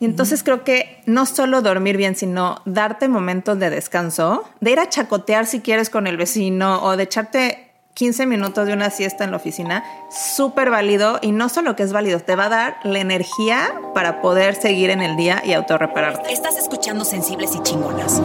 Y 0.00 0.04
entonces 0.04 0.42
creo 0.42 0.64
que 0.64 1.02
no 1.06 1.24
solo 1.24 1.62
dormir 1.62 1.96
bien, 1.96 2.14
sino 2.14 2.60
darte 2.66 3.08
momentos 3.08 3.58
de 3.58 3.70
descanso, 3.70 4.44
de 4.60 4.72
ir 4.72 4.80
a 4.80 4.90
chacotear 4.90 5.46
si 5.46 5.60
quieres 5.60 5.88
con 5.88 6.06
el 6.06 6.18
vecino 6.18 6.82
o 6.82 6.98
de 6.98 7.04
echarte 7.04 7.71
15 7.94 8.26
minutos 8.26 8.66
de 8.66 8.72
una 8.72 8.90
siesta 8.90 9.24
en 9.24 9.30
la 9.30 9.36
oficina, 9.36 9.84
súper 10.10 10.70
válido 10.70 11.18
y 11.20 11.32
no 11.32 11.48
solo 11.48 11.76
que 11.76 11.82
es 11.82 11.92
válido, 11.92 12.20
te 12.20 12.36
va 12.36 12.46
a 12.46 12.48
dar 12.48 12.76
la 12.84 13.00
energía 13.00 13.74
para 13.94 14.22
poder 14.22 14.54
seguir 14.54 14.90
en 14.90 15.02
el 15.02 15.16
día 15.16 15.42
y 15.44 15.52
autorrepararte. 15.52 16.32
Estás 16.32 16.56
escuchando 16.56 17.04
Sensibles 17.04 17.54
y 17.54 17.62
Chingonas. 17.62 18.22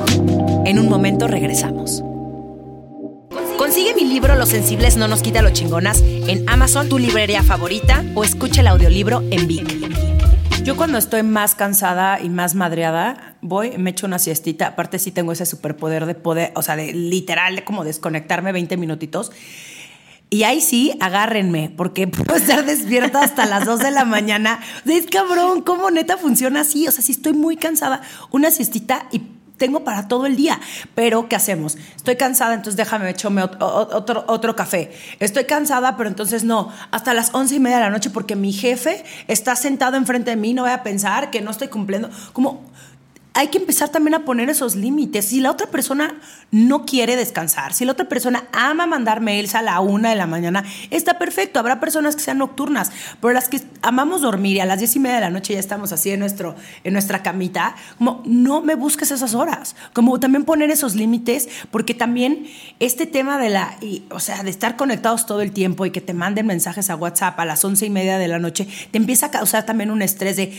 En 0.65 0.79
un 0.79 0.87
momento 0.87 1.27
regresamos. 1.27 2.03
Consigue 3.57 3.95
mi 3.95 4.05
libro 4.05 4.35
Los 4.35 4.49
Sensibles 4.49 4.97
no 4.97 5.07
nos 5.07 5.21
quita 5.21 5.41
lo 5.41 5.49
chingonas 5.49 6.01
en 6.01 6.47
Amazon, 6.47 6.87
tu 6.87 6.99
librería 6.99 7.43
favorita 7.43 8.05
o 8.15 8.23
escucha 8.23 8.61
el 8.61 8.67
audiolibro 8.67 9.21
en 9.31 9.47
Vic. 9.47 10.16
Yo 10.67 10.75
cuando 10.75 10.97
estoy 10.97 11.23
más 11.23 11.55
cansada 11.55 12.19
y 12.19 12.27
más 12.27 12.53
madreada, 12.53 13.37
voy, 13.39 13.77
me 13.77 13.91
echo 13.91 14.05
una 14.05 14.19
siestita. 14.19 14.67
Aparte 14.67 14.99
sí 14.99 15.11
tengo 15.11 15.31
ese 15.31 15.45
superpoder 15.45 16.05
de 16.05 16.13
poder, 16.13 16.51
o 16.55 16.61
sea, 16.61 16.75
de 16.75 16.91
literal 16.91 17.63
como 17.63 17.85
desconectarme 17.85 18.51
20 18.51 18.75
minutitos. 18.75 19.31
Y 20.29 20.43
ahí 20.43 20.59
sí, 20.59 20.91
agárrenme, 20.99 21.69
porque 21.77 22.05
puedo 22.09 22.35
estar 22.35 22.65
despierta 22.65 23.21
hasta 23.21 23.45
las 23.45 23.63
2 23.63 23.79
de 23.79 23.91
la 23.91 24.03
mañana. 24.03 24.59
Es 24.83 25.05
cabrón, 25.05 25.61
¿cómo 25.61 25.89
neta 25.89 26.17
funciona 26.17 26.59
así? 26.59 26.85
O 26.85 26.91
sea, 26.91 27.01
si 27.01 27.13
estoy 27.13 27.31
muy 27.31 27.55
cansada, 27.55 28.01
una 28.31 28.51
siestita 28.51 29.07
y 29.13 29.21
tengo 29.57 29.83
para 29.83 30.07
todo 30.07 30.25
el 30.25 30.35
día. 30.35 30.59
Pero, 30.95 31.27
¿qué 31.27 31.35
hacemos? 31.35 31.77
Estoy 31.95 32.15
cansada, 32.15 32.53
entonces 32.53 32.77
déjame 32.77 33.09
echarme 33.09 33.43
otro, 33.43 34.23
otro, 34.27 34.55
café. 34.55 34.91
Estoy 35.19 35.45
cansada, 35.45 35.97
pero 35.97 36.09
entonces 36.09 36.43
no, 36.43 36.71
hasta 36.91 37.13
las 37.13 37.33
once 37.33 37.55
y 37.55 37.59
media 37.59 37.77
de 37.77 37.83
la 37.83 37.89
noche 37.89 38.09
porque 38.09 38.35
mi 38.35 38.53
jefe 38.53 39.03
está 39.27 39.55
sentado 39.55 39.97
enfrente 39.97 40.31
de 40.31 40.35
mí, 40.37 40.53
no 40.53 40.63
voy 40.63 40.71
a 40.71 40.83
pensar 40.83 41.29
que 41.29 41.41
no 41.41 41.51
estoy 41.51 41.67
cumpliendo. 41.67 42.09
Como 42.33 42.65
hay 43.37 43.49
que 43.49 43.59
empezar 43.59 43.89
también 43.89 44.15
a 44.15 44.25
poner 44.25 44.49
esos 44.49 44.75
límites. 44.75 45.25
Si 45.25 45.41
la 45.41 45.51
otra 45.51 45.67
persona 45.67 46.15
no 46.49 46.87
quiere 46.87 47.15
descansar, 47.15 47.71
si 47.71 47.85
la 47.85 47.91
otra 47.91 48.09
persona 48.09 48.45
ama 48.51 48.87
mandar 48.87 49.21
mails 49.21 49.53
a 49.53 49.61
la 49.61 49.79
una 49.79 50.09
de 50.09 50.15
la 50.15 50.25
mañana, 50.25 50.63
está 50.89 51.19
perfecto. 51.19 51.59
Habrá 51.59 51.79
personas 51.79 52.15
que 52.15 52.23
sean 52.23 52.39
nocturnas, 52.39 52.91
pero 53.21 53.33
las 53.33 53.47
que 53.47 53.61
amamos 53.83 54.21
dormir 54.21 54.55
y 54.55 54.59
a 54.59 54.65
las 54.65 54.79
diez 54.79 54.95
y 54.95 54.99
media 54.99 55.17
de 55.17 55.21
la 55.21 55.29
noche 55.29 55.53
ya 55.53 55.59
estamos 55.59 55.91
así 55.91 56.09
en, 56.09 56.19
nuestro, 56.19 56.55
en 56.83 56.93
nuestra 56.93 57.21
camita, 57.21 57.75
como 57.99 58.23
no 58.25 58.61
me 58.61 58.73
busques 58.73 59.11
esas 59.11 59.35
horas. 59.35 59.75
Como 59.93 60.19
también 60.19 60.43
poner 60.43 60.71
esos 60.71 60.95
límites, 60.95 61.47
porque 61.69 61.93
también 61.93 62.47
este 62.79 63.05
tema 63.05 63.37
de 63.37 63.49
la, 63.49 63.77
o 64.09 64.19
sea, 64.19 64.41
de 64.41 64.49
estar 64.49 64.77
conectados 64.77 65.27
todo 65.27 65.41
el 65.41 65.51
tiempo 65.51 65.85
y 65.85 65.91
que 65.91 66.01
te 66.01 66.15
manden 66.15 66.47
mensajes 66.47 66.89
a 66.89 66.95
WhatsApp 66.95 67.39
a 67.39 67.45
las 67.45 67.63
once 67.63 67.85
y 67.85 67.91
media 67.91 68.17
de 68.17 68.29
la 68.29 68.39
noche, 68.39 68.67
te 68.89 68.97
empieza 68.97 69.27
a 69.27 69.31
causar 69.31 69.63
también 69.63 69.91
un 69.91 70.01
estrés 70.01 70.37
de 70.37 70.57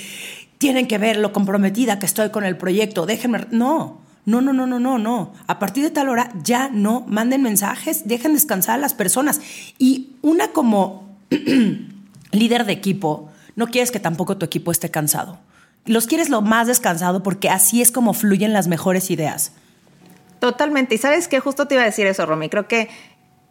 tienen 0.59 0.87
que 0.87 0.99
ver 0.99 1.17
lo 1.17 1.33
comprometida 1.33 1.99
que 1.99 2.07
estoy 2.07 2.31
con 2.31 2.45
el 2.45 2.57
proyecto, 2.57 3.07
déjenme... 3.07 3.47
No, 3.51 4.01
no, 4.29 4.43
no, 4.43 4.53
no, 4.53 4.67
no, 4.67 4.79
no, 4.79 4.99
no. 4.99 5.33
A 5.47 5.59
partir 5.59 5.83
de 5.83 5.91
tal 5.91 6.11
hora 6.11 6.31
ya 6.43 6.69
no 6.69 7.03
manden 7.09 7.43
mensajes, 7.43 8.07
dejen 8.07 8.35
descansar 8.35 8.75
a 8.75 8.79
las 8.79 8.93
personas. 8.93 9.41
Y 9.79 10.11
una 10.21 10.49
como 10.49 11.17
líder 12.33 12.67
de 12.67 12.73
equipo, 12.73 13.31
no 13.57 13.69
quieres 13.69 13.91
que 13.91 14.01
tampoco 14.01 14.37
tu 14.37 14.45
equipo 14.45 14.71
esté 14.71 14.91
cansado. 14.91 15.39
Los 15.87 16.07
quieres 16.07 16.29
lo 16.29 16.43
más 16.43 16.67
descansado 16.67 17.23
porque 17.23 17.49
así 17.49 17.81
es 17.81 17.91
como 17.91 18.13
fluyen 18.13 18.53
las 18.53 18.69
mejores 18.69 19.11
ideas. 19.11 19.53
Totalmente. 20.41 20.97
Y 20.97 20.99
sabes 20.99 21.27
que 21.27 21.41
justo 21.41 21.67
te 21.67 21.77
iba 21.77 21.83
a 21.83 21.87
decir 21.87 22.07
eso, 22.07 22.27
Romy. 22.27 22.51
Creo 22.51 22.69
que 22.69 22.91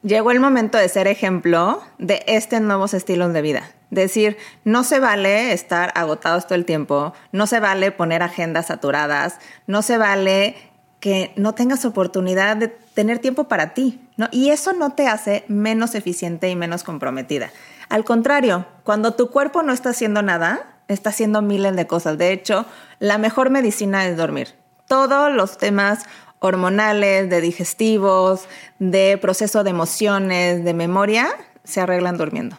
llegó 0.04 0.30
el 0.30 0.40
momento 0.40 0.78
de 0.78 0.88
ser 0.90 1.08
ejemplo 1.08 1.82
de 1.98 2.24
este 2.28 2.60
nuevos 2.60 2.94
estilos 2.94 3.34
de 3.34 3.42
vida. 3.42 3.64
Decir, 3.90 4.38
no 4.64 4.84
se 4.84 5.00
vale 5.00 5.54
estar 5.54 5.92
agotados 5.96 6.46
todo 6.46 6.56
el 6.56 6.66
tiempo, 6.66 7.14
no 7.32 7.48
se 7.48 7.60
vale 7.60 7.92
poner 7.92 8.22
agendas 8.22 8.68
saturadas, 8.68 9.40
no 9.66 9.82
se 9.82 9.98
vale 9.98 10.56
que 11.00 11.32
no 11.36 11.54
tengas 11.54 11.86
oportunidad 11.86 12.58
de 12.58 12.68
tener 12.68 13.20
tiempo 13.20 13.46
para 13.46 13.74
ti, 13.74 14.02
¿no? 14.18 14.28
Y 14.32 14.50
eso 14.50 14.74
no 14.74 14.92
te 14.92 15.08
hace 15.08 15.46
menos 15.48 15.96
eficiente 15.96 16.50
y 16.50 16.56
menos 16.56 16.84
comprometida. 16.84 17.52
Al 17.90 18.04
contrario, 18.04 18.66
cuando 18.84 19.14
tu 19.14 19.30
cuerpo 19.30 19.64
no 19.64 19.72
está 19.72 19.92
haciendo 19.92 20.22
nada, 20.22 20.66
está 20.88 21.12
haciendo 21.12 21.42
miles 21.42 21.76
de 21.76 21.88
cosas. 21.88 22.18
De 22.18 22.34
hecho, 22.34 22.66
la 23.00 23.18
mejor 23.18 23.50
medicina 23.50 24.06
es 24.08 24.18
dormir. 24.18 24.56
Todos 24.88 25.32
los 25.32 25.58
temas 25.58 26.06
hormonales, 26.40 27.30
de 27.30 27.42
digestivos, 27.42 28.48
de 28.80 29.18
proceso 29.22 29.64
de 29.64 29.70
emociones, 29.70 30.64
de 30.64 30.74
memoria, 30.74 31.30
se 31.64 31.82
arreglan 31.82 32.18
durmiendo. 32.18 32.58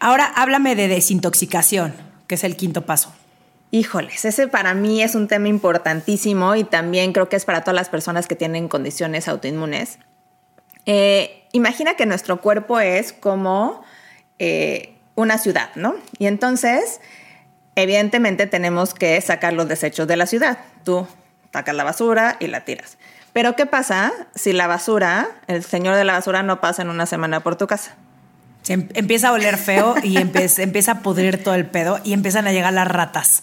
Ahora 0.00 0.32
háblame 0.34 0.76
de 0.76 0.88
desintoxicación, 0.88 1.92
que 2.26 2.36
es 2.36 2.44
el 2.44 2.56
quinto 2.56 2.86
paso. 2.86 3.12
Híjoles, 3.70 4.24
ese 4.24 4.48
para 4.48 4.72
mí 4.72 5.02
es 5.02 5.14
un 5.14 5.28
tema 5.28 5.48
importantísimo 5.48 6.56
y 6.56 6.64
también 6.64 7.12
creo 7.12 7.28
que 7.28 7.36
es 7.36 7.44
para 7.44 7.60
todas 7.60 7.76
las 7.76 7.90
personas 7.90 8.26
que 8.26 8.34
tienen 8.34 8.66
condiciones 8.66 9.28
autoinmunes. 9.28 9.98
Eh, 10.86 11.44
imagina 11.52 11.94
que 11.94 12.06
nuestro 12.06 12.40
cuerpo 12.40 12.80
es 12.80 13.12
como 13.12 13.84
eh, 14.38 14.94
una 15.16 15.36
ciudad, 15.36 15.70
¿no? 15.74 15.94
Y 16.18 16.26
entonces, 16.26 17.02
evidentemente 17.76 18.46
tenemos 18.46 18.94
que 18.94 19.20
sacar 19.20 19.52
los 19.52 19.68
desechos 19.68 20.08
de 20.08 20.16
la 20.16 20.26
ciudad. 20.26 20.58
Tú 20.82 21.06
sacas 21.52 21.74
la 21.74 21.84
basura 21.84 22.38
y 22.40 22.46
la 22.46 22.64
tiras. 22.64 22.96
Pero 23.34 23.54
¿qué 23.54 23.66
pasa 23.66 24.12
si 24.34 24.54
la 24.54 24.66
basura, 24.66 25.28
el 25.46 25.62
señor 25.62 25.94
de 25.94 26.04
la 26.04 26.14
basura 26.14 26.42
no 26.42 26.60
pasa 26.62 26.80
en 26.80 26.88
una 26.88 27.04
semana 27.04 27.40
por 27.40 27.56
tu 27.56 27.66
casa? 27.66 27.96
Em, 28.70 28.86
empieza 28.94 29.30
a 29.30 29.32
oler 29.32 29.56
feo 29.56 29.96
y 30.00 30.16
empieza, 30.16 30.62
empieza 30.62 30.92
a 30.92 31.02
pudrir 31.02 31.42
todo 31.42 31.56
el 31.56 31.66
pedo 31.66 31.98
y 32.04 32.12
empiezan 32.12 32.46
a 32.46 32.52
llegar 32.52 32.72
las 32.72 32.86
ratas. 32.86 33.42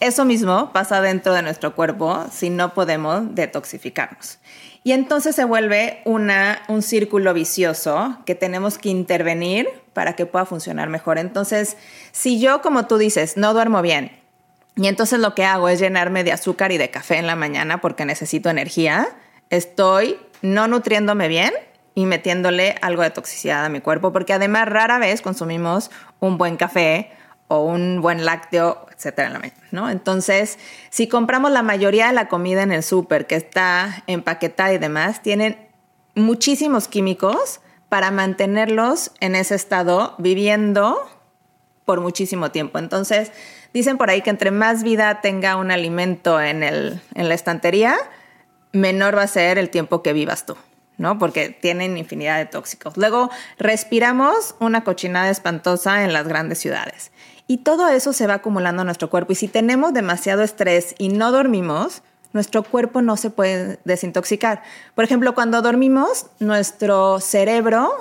Eso 0.00 0.24
mismo 0.24 0.72
pasa 0.72 1.00
dentro 1.00 1.32
de 1.34 1.42
nuestro 1.42 1.76
cuerpo 1.76 2.26
si 2.32 2.50
no 2.50 2.74
podemos 2.74 3.32
detoxificarnos. 3.36 4.40
Y 4.82 4.90
entonces 4.90 5.36
se 5.36 5.44
vuelve 5.44 6.02
una, 6.04 6.62
un 6.66 6.82
círculo 6.82 7.32
vicioso 7.32 8.18
que 8.26 8.34
tenemos 8.34 8.76
que 8.76 8.88
intervenir 8.88 9.68
para 9.92 10.16
que 10.16 10.26
pueda 10.26 10.44
funcionar 10.46 10.88
mejor. 10.88 11.18
Entonces, 11.18 11.76
si 12.10 12.40
yo, 12.40 12.60
como 12.60 12.86
tú 12.86 12.98
dices, 12.98 13.36
no 13.36 13.54
duermo 13.54 13.82
bien, 13.82 14.10
y 14.74 14.88
entonces 14.88 15.20
lo 15.20 15.36
que 15.36 15.44
hago 15.44 15.68
es 15.68 15.78
llenarme 15.78 16.24
de 16.24 16.32
azúcar 16.32 16.72
y 16.72 16.76
de 16.76 16.90
café 16.90 17.18
en 17.18 17.28
la 17.28 17.36
mañana 17.36 17.80
porque 17.80 18.04
necesito 18.04 18.50
energía, 18.50 19.06
estoy 19.48 20.18
no 20.42 20.66
nutriéndome 20.66 21.28
bien 21.28 21.52
y 21.94 22.06
metiéndole 22.06 22.76
algo 22.82 23.02
de 23.02 23.10
toxicidad 23.10 23.64
a 23.64 23.68
mi 23.68 23.80
cuerpo, 23.80 24.12
porque 24.12 24.32
además 24.32 24.68
rara 24.68 24.98
vez 24.98 25.22
consumimos 25.22 25.90
un 26.20 26.38
buen 26.38 26.56
café 26.56 27.12
o 27.48 27.60
un 27.64 28.00
buen 28.00 28.24
lácteo, 28.24 28.86
etcétera, 28.94 29.40
¿no? 29.70 29.90
Entonces, 29.90 30.58
si 30.90 31.08
compramos 31.08 31.52
la 31.52 31.62
mayoría 31.62 32.08
de 32.08 32.12
la 32.12 32.28
comida 32.28 32.62
en 32.62 32.72
el 32.72 32.82
súper 32.82 33.26
que 33.26 33.36
está 33.36 34.02
empaquetada 34.06 34.72
y 34.72 34.78
demás, 34.78 35.22
tienen 35.22 35.58
muchísimos 36.14 36.88
químicos 36.88 37.60
para 37.88 38.10
mantenerlos 38.10 39.12
en 39.20 39.36
ese 39.36 39.54
estado 39.54 40.14
viviendo 40.18 40.98
por 41.84 42.00
muchísimo 42.00 42.50
tiempo. 42.50 42.78
Entonces, 42.78 43.30
dicen 43.72 43.98
por 43.98 44.10
ahí 44.10 44.22
que 44.22 44.30
entre 44.30 44.50
más 44.50 44.82
vida 44.82 45.20
tenga 45.20 45.56
un 45.56 45.70
alimento 45.70 46.40
en, 46.40 46.62
el, 46.62 47.00
en 47.14 47.28
la 47.28 47.34
estantería, 47.34 47.96
menor 48.72 49.16
va 49.16 49.22
a 49.22 49.28
ser 49.28 49.58
el 49.58 49.70
tiempo 49.70 50.02
que 50.02 50.12
vivas 50.12 50.46
tú. 50.46 50.56
¿No? 50.98 51.18
Porque 51.18 51.48
tienen 51.48 51.96
infinidad 51.96 52.38
de 52.38 52.46
tóxicos. 52.46 52.96
Luego, 52.96 53.30
respiramos 53.58 54.54
una 54.60 54.84
cochinada 54.84 55.30
espantosa 55.30 56.04
en 56.04 56.12
las 56.12 56.26
grandes 56.28 56.58
ciudades. 56.58 57.10
Y 57.46 57.58
todo 57.58 57.88
eso 57.88 58.12
se 58.12 58.26
va 58.26 58.34
acumulando 58.34 58.82
en 58.82 58.86
nuestro 58.86 59.10
cuerpo. 59.10 59.32
Y 59.32 59.36
si 59.36 59.48
tenemos 59.48 59.92
demasiado 59.92 60.42
estrés 60.42 60.94
y 60.98 61.08
no 61.08 61.30
dormimos, 61.30 62.02
nuestro 62.32 62.62
cuerpo 62.62 63.02
no 63.02 63.16
se 63.16 63.30
puede 63.30 63.78
desintoxicar. 63.84 64.62
Por 64.94 65.04
ejemplo, 65.04 65.34
cuando 65.34 65.62
dormimos, 65.62 66.26
nuestro 66.40 67.20
cerebro 67.20 67.92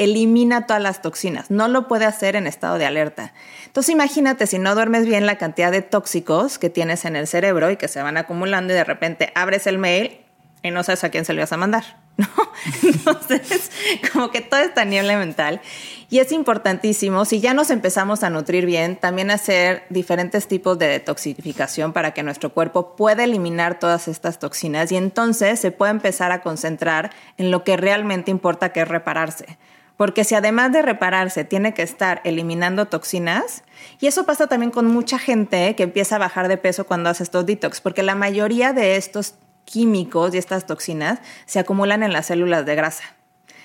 elimina 0.00 0.66
todas 0.66 0.82
las 0.82 1.02
toxinas. 1.02 1.50
No 1.50 1.68
lo 1.68 1.86
puede 1.86 2.06
hacer 2.06 2.34
en 2.34 2.46
estado 2.46 2.78
de 2.78 2.86
alerta. 2.86 3.34
Entonces 3.66 3.92
imagínate 3.92 4.46
si 4.46 4.58
no 4.58 4.74
duermes 4.74 5.04
bien 5.04 5.26
la 5.26 5.36
cantidad 5.36 5.70
de 5.70 5.82
tóxicos 5.82 6.58
que 6.58 6.70
tienes 6.70 7.04
en 7.04 7.16
el 7.16 7.26
cerebro 7.26 7.70
y 7.70 7.76
que 7.76 7.86
se 7.86 8.02
van 8.02 8.16
acumulando 8.16 8.72
y 8.72 8.76
de 8.76 8.84
repente 8.84 9.30
abres 9.34 9.66
el 9.66 9.76
mail 9.76 10.22
y 10.62 10.70
no 10.70 10.82
sabes 10.82 11.04
a 11.04 11.10
quién 11.10 11.26
se 11.26 11.34
lo 11.34 11.42
vas 11.42 11.52
a 11.52 11.58
mandar, 11.58 11.98
Entonces, 12.82 13.70
como 14.12 14.30
que 14.30 14.40
todo 14.40 14.60
está 14.60 14.84
niebla 14.84 15.16
mental. 15.18 15.60
Y 16.08 16.18
es 16.18 16.32
importantísimo, 16.32 17.24
si 17.24 17.40
ya 17.40 17.54
nos 17.54 17.70
empezamos 17.70 18.24
a 18.24 18.30
nutrir 18.30 18.66
bien, 18.66 18.96
también 18.96 19.30
hacer 19.30 19.84
diferentes 19.90 20.48
tipos 20.48 20.76
de 20.76 20.88
detoxificación 20.88 21.92
para 21.92 22.12
que 22.12 22.24
nuestro 22.24 22.52
cuerpo 22.52 22.96
pueda 22.96 23.22
eliminar 23.22 23.78
todas 23.78 24.08
estas 24.08 24.40
toxinas 24.40 24.90
y 24.90 24.96
entonces 24.96 25.60
se 25.60 25.70
puede 25.70 25.92
empezar 25.92 26.32
a 26.32 26.42
concentrar 26.42 27.12
en 27.38 27.52
lo 27.52 27.62
que 27.62 27.76
realmente 27.76 28.32
importa, 28.32 28.72
que 28.72 28.80
es 28.80 28.88
repararse. 28.88 29.56
Porque 29.96 30.24
si 30.24 30.34
además 30.34 30.72
de 30.72 30.82
repararse 30.82 31.44
tiene 31.44 31.74
que 31.74 31.82
estar 31.82 32.22
eliminando 32.24 32.86
toxinas, 32.86 33.62
y 34.00 34.06
eso 34.06 34.24
pasa 34.24 34.46
también 34.46 34.72
con 34.72 34.86
mucha 34.86 35.18
gente 35.18 35.76
que 35.76 35.82
empieza 35.84 36.16
a 36.16 36.18
bajar 36.18 36.48
de 36.48 36.56
peso 36.56 36.86
cuando 36.86 37.10
hace 37.10 37.22
estos 37.22 37.46
detox, 37.46 37.80
porque 37.80 38.02
la 38.02 38.14
mayoría 38.16 38.72
de 38.72 38.96
estos 38.96 39.34
químicos 39.64 40.34
y 40.34 40.38
estas 40.38 40.66
toxinas 40.66 41.20
se 41.46 41.58
acumulan 41.58 42.02
en 42.02 42.12
las 42.12 42.26
células 42.26 42.66
de 42.66 42.74
grasa. 42.74 43.04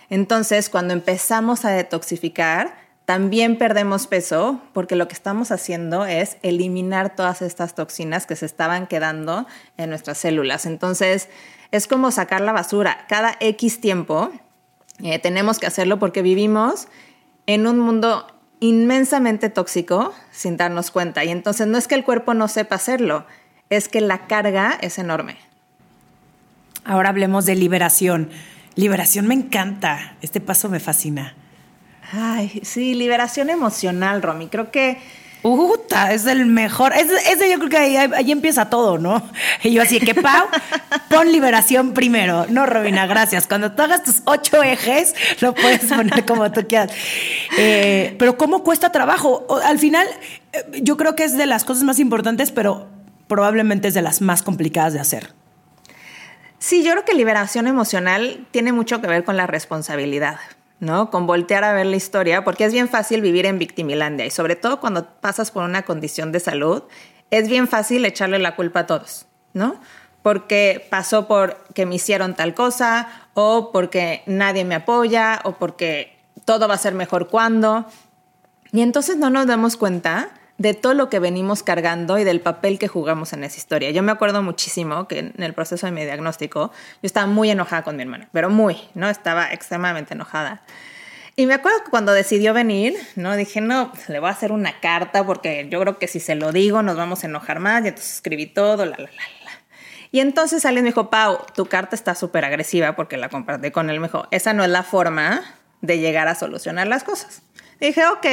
Entonces, 0.09 0.69
cuando 0.69 0.93
empezamos 0.93 1.65
a 1.65 1.71
detoxificar, 1.71 2.75
también 3.05 3.57
perdemos 3.57 4.07
peso 4.07 4.61
porque 4.73 4.95
lo 4.95 5.07
que 5.07 5.13
estamos 5.13 5.51
haciendo 5.51 6.05
es 6.05 6.37
eliminar 6.41 7.15
todas 7.15 7.41
estas 7.41 7.75
toxinas 7.75 8.25
que 8.25 8.35
se 8.35 8.45
estaban 8.45 8.87
quedando 8.87 9.45
en 9.77 9.89
nuestras 9.89 10.17
células. 10.17 10.65
Entonces, 10.65 11.29
es 11.71 11.87
como 11.87 12.11
sacar 12.11 12.41
la 12.41 12.51
basura. 12.51 13.05
Cada 13.07 13.35
X 13.39 13.79
tiempo 13.79 14.31
eh, 15.03 15.19
tenemos 15.19 15.59
que 15.59 15.67
hacerlo 15.67 15.99
porque 15.99 16.21
vivimos 16.21 16.87
en 17.45 17.67
un 17.67 17.79
mundo 17.79 18.27
inmensamente 18.59 19.49
tóxico 19.49 20.13
sin 20.31 20.57
darnos 20.57 20.89
cuenta. 20.89 21.23
Y 21.23 21.29
entonces 21.29 21.67
no 21.67 21.77
es 21.77 21.87
que 21.87 21.95
el 21.95 22.03
cuerpo 22.03 22.33
no 22.33 22.47
sepa 22.47 22.75
hacerlo, 22.75 23.25
es 23.69 23.87
que 23.87 24.01
la 24.01 24.27
carga 24.27 24.77
es 24.81 24.97
enorme. 24.97 25.37
Ahora 26.85 27.09
hablemos 27.09 27.47
de 27.47 27.55
liberación. 27.55 28.29
Liberación 28.75 29.27
me 29.27 29.33
encanta. 29.33 30.15
Este 30.21 30.39
paso 30.39 30.69
me 30.69 30.79
fascina. 30.79 31.33
Ay, 32.11 32.61
sí, 32.63 32.93
liberación 32.93 33.49
emocional, 33.49 34.21
Romy. 34.21 34.47
Creo 34.47 34.69
que. 34.69 34.99
Uta, 35.41 36.13
es 36.13 36.25
el 36.25 36.45
mejor. 36.45 36.93
Ese, 36.93 37.51
yo 37.51 37.57
creo 37.57 37.69
que 37.69 37.77
ahí, 37.77 38.31
empieza 38.31 38.69
todo, 38.69 38.97
¿no? 38.97 39.21
Y 39.63 39.73
yo 39.73 39.81
así 39.81 39.99
que, 39.99 40.15
Pau, 40.15 40.47
pon 41.09 41.31
liberación 41.31 41.93
primero. 41.93 42.45
No, 42.49 42.65
Robina, 42.65 43.05
gracias. 43.05 43.47
Cuando 43.47 43.71
tú 43.71 43.81
hagas 43.81 44.03
tus 44.03 44.21
ocho 44.25 44.63
ejes, 44.63 45.13
lo 45.41 45.53
puedes 45.53 45.85
poner 45.85 46.25
como 46.25 46.51
tú 46.51 46.67
quieras. 46.67 46.91
Eh, 47.57 48.15
pero 48.17 48.37
¿cómo 48.37 48.63
cuesta 48.63 48.91
trabajo? 48.91 49.45
Al 49.63 49.77
final, 49.79 50.07
eh, 50.53 50.81
yo 50.81 50.97
creo 50.97 51.15
que 51.15 51.23
es 51.23 51.37
de 51.37 51.45
las 51.45 51.63
cosas 51.63 51.83
más 51.83 51.99
importantes, 51.99 52.51
pero 52.51 52.87
probablemente 53.27 53.87
es 53.87 53.93
de 53.93 54.01
las 54.01 54.21
más 54.21 54.41
complicadas 54.43 54.93
de 54.93 54.99
hacer. 54.99 55.44
Sí, 56.65 56.81
yo 56.81 56.93
creo 56.93 57.05
que 57.05 57.13
liberación 57.13 57.67
emocional 57.67 58.47
tiene 58.49 58.73
mucho 58.73 58.99
que 58.99 59.05
ver 59.05 59.23
con 59.23 59.37
la 59.37 59.45
responsabilidad, 59.45 60.39
¿no? 60.79 61.11
Con 61.11 61.27
voltear 61.27 61.63
a 61.63 61.73
ver 61.73 61.85
la 61.85 61.95
historia, 61.95 62.43
porque 62.43 62.65
es 62.65 62.73
bien 62.73 62.89
fácil 62.89 63.21
vivir 63.21 63.45
en 63.45 63.59
victimilandia 63.59 64.25
y 64.25 64.31
sobre 64.31 64.55
todo 64.55 64.79
cuando 64.79 65.05
pasas 65.05 65.51
por 65.51 65.63
una 65.63 65.83
condición 65.83 66.31
de 66.31 66.39
salud, 66.39 66.81
es 67.29 67.49
bien 67.49 67.67
fácil 67.67 68.03
echarle 68.03 68.39
la 68.39 68.55
culpa 68.55 68.79
a 68.79 68.87
todos, 68.87 69.27
¿no? 69.53 69.79
Porque 70.23 70.87
pasó 70.89 71.27
por 71.27 71.55
que 71.75 71.85
me 71.85 71.93
hicieron 71.93 72.33
tal 72.33 72.55
cosa 72.55 73.09
o 73.35 73.71
porque 73.71 74.23
nadie 74.25 74.65
me 74.65 74.73
apoya 74.73 75.41
o 75.43 75.57
porque 75.57 76.17
todo 76.45 76.67
va 76.67 76.73
a 76.73 76.79
ser 76.79 76.95
mejor 76.95 77.27
cuando. 77.27 77.85
Y 78.71 78.81
entonces 78.81 79.17
no 79.17 79.29
nos 79.29 79.45
damos 79.45 79.77
cuenta 79.77 80.31
de 80.57 80.73
todo 80.73 80.93
lo 80.93 81.09
que 81.09 81.19
venimos 81.19 81.63
cargando 81.63 82.17
y 82.17 82.23
del 82.23 82.39
papel 82.39 82.79
que 82.79 82.87
jugamos 82.87 83.33
en 83.33 83.43
esa 83.43 83.57
historia. 83.57 83.91
Yo 83.91 84.03
me 84.03 84.11
acuerdo 84.11 84.41
muchísimo 84.41 85.07
que 85.07 85.19
en 85.19 85.43
el 85.43 85.53
proceso 85.53 85.85
de 85.85 85.91
mi 85.91 86.03
diagnóstico 86.03 86.71
yo 86.71 87.07
estaba 87.07 87.27
muy 87.27 87.49
enojada 87.49 87.83
con 87.83 87.97
mi 87.97 88.03
hermana, 88.03 88.29
pero 88.31 88.49
muy, 88.49 88.77
¿no? 88.93 89.09
Estaba 89.09 89.51
extremadamente 89.51 90.13
enojada. 90.13 90.63
Y 91.37 91.47
me 91.47 91.53
acuerdo 91.53 91.83
que 91.83 91.89
cuando 91.89 92.13
decidió 92.13 92.53
venir, 92.53 92.95
¿no? 93.17 93.35
Dije, 93.35 93.59
no, 93.59 93.91
le 94.07 94.19
voy 94.19 94.29
a 94.29 94.31
hacer 94.31 94.53
una 94.53 94.79
carta 94.79 95.25
porque 95.25 95.67
yo 95.69 95.81
creo 95.81 95.99
que 95.99 96.07
si 96.07 96.21
se 96.21 96.35
lo 96.35 96.53
digo 96.53 96.81
nos 96.81 96.95
vamos 96.95 97.23
a 97.23 97.27
enojar 97.27 97.59
más. 97.59 97.83
Y 97.83 97.89
entonces 97.89 98.13
escribí 98.13 98.45
todo, 98.45 98.85
la, 98.85 98.95
la, 98.97 99.03
la, 99.03 99.07
la. 99.43 99.51
Y 100.11 100.21
entonces 100.21 100.65
alguien 100.65 100.85
me 100.85 100.91
dijo, 100.91 101.09
Pau, 101.09 101.39
tu 101.53 101.65
carta 101.65 101.93
está 101.93 102.15
súper 102.15 102.45
agresiva 102.45 102.95
porque 102.95 103.17
la 103.17 103.27
compartí 103.27 103.71
con 103.71 103.89
él. 103.89 103.99
Me 103.99 104.07
dijo, 104.07 104.29
esa 104.31 104.53
no 104.53 104.63
es 104.63 104.69
la 104.69 104.83
forma 104.83 105.41
de 105.81 105.99
llegar 105.99 106.29
a 106.29 106.35
solucionar 106.35 106.87
las 106.87 107.03
cosas. 107.03 107.41
dije, 107.81 108.05
ok, 108.07 108.25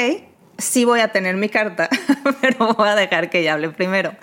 sí 0.58 0.84
voy 0.84 1.00
a 1.00 1.08
tener 1.08 1.36
mi 1.36 1.48
carta, 1.48 1.88
pero 2.40 2.74
voy 2.74 2.88
a 2.88 2.94
dejar 2.94 3.30
que 3.30 3.40
ella 3.40 3.54
hable 3.54 3.70
primero. 3.70 4.14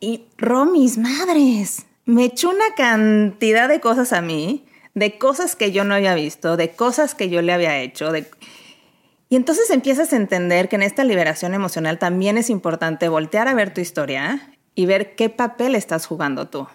Y 0.00 0.24
Romis, 0.38 0.98
madres, 0.98 1.86
me 2.04 2.24
echó 2.24 2.50
una 2.50 2.74
cantidad 2.76 3.68
de 3.68 3.80
cosas 3.80 4.12
a 4.12 4.20
mí, 4.20 4.66
de 4.94 5.18
cosas 5.18 5.56
que 5.56 5.72
yo 5.72 5.84
no 5.84 5.94
había 5.94 6.14
visto, 6.14 6.56
de 6.56 6.70
cosas 6.70 7.14
que 7.14 7.28
yo 7.28 7.42
le 7.42 7.52
había 7.52 7.78
hecho. 7.78 8.10
Y 9.28 9.36
entonces 9.36 9.70
empiezas 9.70 10.12
a 10.12 10.16
entender 10.16 10.68
que 10.68 10.76
en 10.76 10.82
esta 10.82 11.04
liberación 11.04 11.54
emocional 11.54 11.98
también 11.98 12.38
es 12.38 12.48
importante 12.48 13.08
voltear 13.08 13.48
a 13.48 13.54
ver 13.54 13.74
tu 13.74 13.80
historia 13.80 14.52
y 14.74 14.86
ver 14.86 15.16
qué 15.16 15.30
papel 15.30 15.74
estás 15.74 16.06
jugando 16.06 16.48
tú. 16.48 16.68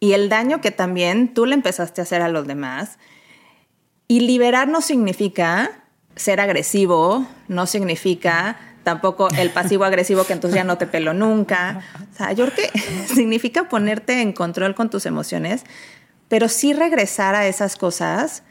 Y 0.00 0.12
el 0.12 0.28
daño 0.28 0.60
que 0.60 0.70
también 0.70 1.34
tú 1.34 1.44
le 1.44 1.54
empezaste 1.54 2.00
a 2.00 2.04
hacer 2.04 2.22
a 2.22 2.28
los 2.28 2.46
demás. 2.46 2.98
Y 4.06 4.20
liberar 4.20 4.68
no 4.68 4.80
significa 4.80 5.77
ser 6.18 6.40
agresivo 6.40 7.26
no 7.48 7.66
significa 7.66 8.58
tampoco 8.82 9.28
el 9.36 9.50
pasivo 9.50 9.84
agresivo 9.84 10.24
que 10.24 10.32
entonces 10.32 10.56
ya 10.56 10.64
no 10.64 10.78
te 10.78 10.86
pelo 10.86 11.12
nunca. 11.12 11.82
O 12.12 12.16
sea, 12.16 12.32
yo 12.32 12.46
creo 12.46 12.70
que 12.72 12.78
significa 13.14 13.68
ponerte 13.68 14.22
en 14.22 14.32
control 14.32 14.74
con 14.74 14.88
tus 14.88 15.04
emociones, 15.06 15.64
pero 16.28 16.48
sí 16.48 16.72
regresar 16.72 17.34
a 17.34 17.46
esas 17.46 17.76
cosas 17.76 18.42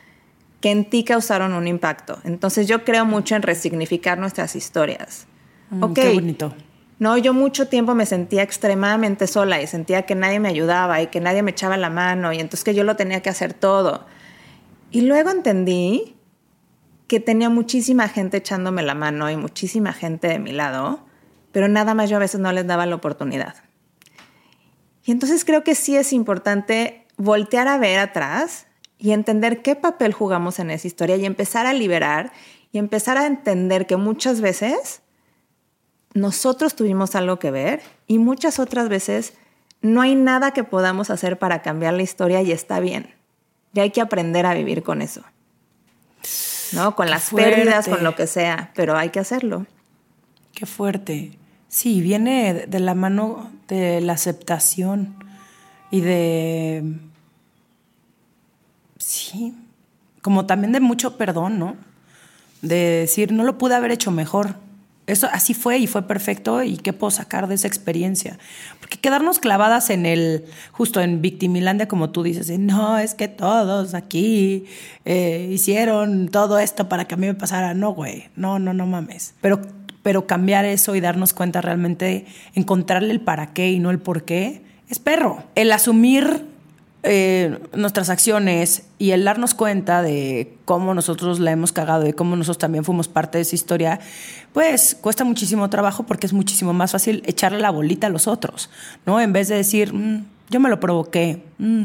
que 0.61 0.71
en 0.71 0.89
ti 0.89 1.03
causaron 1.03 1.53
un 1.53 1.67
impacto. 1.67 2.19
Entonces 2.23 2.67
yo 2.67 2.83
creo 2.83 3.05
mucho 3.05 3.35
en 3.35 3.41
resignificar 3.41 4.17
nuestras 4.17 4.55
historias. 4.55 5.27
Mm, 5.69 5.93
Qué 5.93 6.13
bonito. 6.13 6.53
No, 6.99 7.17
yo 7.17 7.33
mucho 7.33 7.67
tiempo 7.67 7.93
me 7.93 8.07
sentía 8.07 8.41
extremadamente 8.41 9.27
sola 9.27 9.61
y 9.61 9.67
sentía 9.67 10.03
que 10.03 10.15
nadie 10.15 10.39
me 10.39 10.49
ayudaba 10.49 11.01
y 11.01 11.07
que 11.07 11.19
nadie 11.19 11.43
me 11.43 11.51
echaba 11.51 11.77
la 11.77 11.91
mano 11.91 12.33
y 12.33 12.39
entonces 12.39 12.63
que 12.63 12.73
yo 12.73 12.83
lo 12.83 12.95
tenía 12.95 13.21
que 13.21 13.29
hacer 13.29 13.53
todo. 13.53 14.05
Y 14.89 15.01
luego 15.01 15.29
entendí 15.29 16.16
que 17.07 17.19
tenía 17.19 17.49
muchísima 17.49 18.09
gente 18.09 18.37
echándome 18.37 18.83
la 18.83 18.93
mano 18.93 19.29
y 19.31 19.37
muchísima 19.37 19.93
gente 19.93 20.27
de 20.27 20.39
mi 20.39 20.51
lado, 20.51 20.99
pero 21.51 21.67
nada 21.67 21.93
más 21.93 22.09
yo 22.09 22.17
a 22.17 22.19
veces 22.19 22.39
no 22.39 22.51
les 22.51 22.67
daba 22.67 22.85
la 22.85 22.95
oportunidad. 22.95 23.55
Y 25.05 25.11
entonces 25.11 25.45
creo 25.45 25.63
que 25.63 25.73
sí 25.73 25.95
es 25.95 26.11
importante 26.11 27.05
voltear 27.15 27.67
a 27.69 27.77
ver 27.77 27.99
atrás 27.99 28.67
y 28.97 29.11
entender 29.11 29.61
qué 29.61 29.75
papel 29.75 30.11
jugamos 30.11 30.59
en 30.59 30.69
esa 30.69 30.87
historia 30.87 31.15
y 31.15 31.25
empezar 31.25 31.65
a 31.65 31.73
liberar 31.73 32.33
y 32.71 32.77
empezar 32.77 33.17
a 33.17 33.25
entender 33.25 33.87
que 33.87 33.95
muchas 33.95 34.41
veces 34.41 35.01
nosotros 36.13 36.75
tuvimos 36.75 37.15
algo 37.15 37.39
que 37.39 37.51
ver 37.51 37.81
y 38.05 38.19
muchas 38.19 38.59
otras 38.59 38.89
veces 38.89 39.33
no 39.81 40.01
hay 40.01 40.15
nada 40.15 40.51
que 40.51 40.63
podamos 40.63 41.09
hacer 41.09 41.39
para 41.39 41.61
cambiar 41.61 41.93
la 41.93 42.03
historia 42.03 42.41
y 42.41 42.51
está 42.51 42.79
bien. 42.79 43.13
Y 43.73 43.79
hay 43.79 43.91
que 43.91 44.01
aprender 44.01 44.45
a 44.45 44.53
vivir 44.53 44.83
con 44.83 45.01
eso. 45.01 45.23
¿No? 46.73 46.95
Con 46.95 47.09
las 47.09 47.31
pérdidas, 47.31 47.87
con 47.87 48.03
lo 48.03 48.15
que 48.15 48.27
sea, 48.27 48.71
pero 48.75 48.97
hay 48.97 49.09
que 49.09 49.19
hacerlo. 49.19 49.65
Qué 50.53 50.65
fuerte. 50.65 51.37
Sí, 51.67 52.01
viene 52.01 52.65
de 52.67 52.79
la 52.79 52.93
mano 52.93 53.51
de 53.67 54.01
la 54.01 54.13
aceptación 54.13 55.15
y 55.91 56.01
de... 56.01 56.83
Sí, 58.97 59.55
como 60.21 60.45
también 60.45 60.71
de 60.73 60.79
mucho 60.79 61.17
perdón, 61.17 61.59
¿no? 61.59 61.75
De 62.61 62.75
decir, 62.75 63.31
no 63.31 63.43
lo 63.43 63.57
pude 63.57 63.75
haber 63.75 63.91
hecho 63.91 64.11
mejor. 64.11 64.55
Eso 65.07 65.29
así 65.31 65.53
fue 65.53 65.77
y 65.77 65.87
fue 65.87 66.05
perfecto 66.05 66.61
y 66.63 66.75
qué 66.77 66.91
puedo 66.91 67.11
sacar 67.11 67.47
de 67.47 67.55
esa 67.55 67.67
experiencia. 67.67 68.37
Porque 68.81 68.99
quedarnos 68.99 69.39
clavadas 69.39 69.89
en 69.89 70.05
el, 70.05 70.43
justo 70.73 70.99
en 70.99 71.21
Victimilandia, 71.21 71.87
como 71.87 72.09
tú 72.09 72.23
dices, 72.23 72.49
no, 72.59 72.99
es 72.99 73.15
que 73.15 73.29
todos 73.29 73.93
aquí 73.93 74.65
eh, 75.05 75.49
hicieron 75.49 76.27
todo 76.27 76.59
esto 76.59 76.89
para 76.89 77.05
que 77.05 77.15
a 77.15 77.17
mí 77.17 77.25
me 77.25 77.35
pasara. 77.35 77.73
No, 77.73 77.93
güey, 77.93 78.25
no, 78.35 78.59
no, 78.59 78.73
no 78.73 78.85
mames. 78.85 79.33
Pero, 79.39 79.61
pero 80.03 80.27
cambiar 80.27 80.65
eso 80.65 80.93
y 80.93 80.99
darnos 80.99 81.33
cuenta 81.33 81.61
realmente, 81.61 82.25
encontrarle 82.53 83.11
el 83.11 83.21
para 83.21 83.53
qué 83.53 83.71
y 83.71 83.79
no 83.79 83.91
el 83.91 83.99
por 83.99 84.25
qué, 84.25 84.61
es 84.89 84.99
perro. 84.99 85.43
El 85.55 85.71
asumir 85.71 86.45
eh, 87.03 87.59
nuestras 87.73 88.09
acciones 88.09 88.83
y 88.97 89.11
el 89.11 89.23
darnos 89.23 89.53
cuenta 89.53 90.01
de 90.01 90.57
cómo 90.65 90.93
nosotros 90.93 91.39
la 91.39 91.51
hemos 91.51 91.71
cagado 91.71 92.07
y 92.07 92.13
cómo 92.13 92.35
nosotros 92.35 92.57
también 92.57 92.83
fuimos 92.83 93.07
parte 93.07 93.37
de 93.37 93.43
esa 93.43 93.55
historia, 93.55 93.99
pues 94.51 94.97
cuesta 94.99 95.23
muchísimo 95.23 95.69
trabajo 95.69 96.03
porque 96.03 96.25
es 96.25 96.33
muchísimo 96.33 96.73
más 96.73 96.91
fácil 96.91 97.23
echarle 97.25 97.59
la 97.59 97.69
bolita 97.69 98.07
a 98.07 98.09
los 98.09 98.27
otros, 98.27 98.69
¿no? 99.05 99.21
En 99.21 99.31
vez 99.31 99.47
de 99.47 99.55
decir, 99.55 99.93
mm, 99.93 100.25
yo 100.49 100.59
me 100.59 100.69
lo 100.69 100.79
provoqué, 100.79 101.43
mm, 101.59 101.83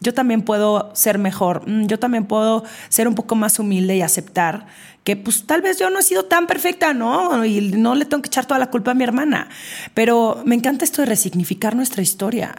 yo 0.00 0.14
también 0.14 0.42
puedo 0.42 0.90
ser 0.94 1.18
mejor, 1.18 1.68
mm, 1.68 1.86
yo 1.86 1.98
también 1.98 2.24
puedo 2.24 2.64
ser 2.88 3.08
un 3.08 3.14
poco 3.14 3.34
más 3.34 3.58
humilde 3.58 3.96
y 3.96 4.02
aceptar 4.02 4.66
que 5.02 5.16
pues 5.16 5.46
tal 5.46 5.60
vez 5.60 5.78
yo 5.78 5.90
no 5.90 5.98
he 5.98 6.02
sido 6.02 6.24
tan 6.24 6.46
perfecta, 6.46 6.94
¿no? 6.94 7.44
Y 7.44 7.72
no 7.72 7.94
le 7.94 8.06
tengo 8.06 8.22
que 8.22 8.28
echar 8.28 8.46
toda 8.46 8.58
la 8.58 8.70
culpa 8.70 8.92
a 8.92 8.94
mi 8.94 9.04
hermana. 9.04 9.48
Pero 9.92 10.42
me 10.46 10.54
encanta 10.54 10.84
esto 10.84 11.02
de 11.02 11.06
resignificar 11.06 11.76
nuestra 11.76 12.02
historia. 12.02 12.54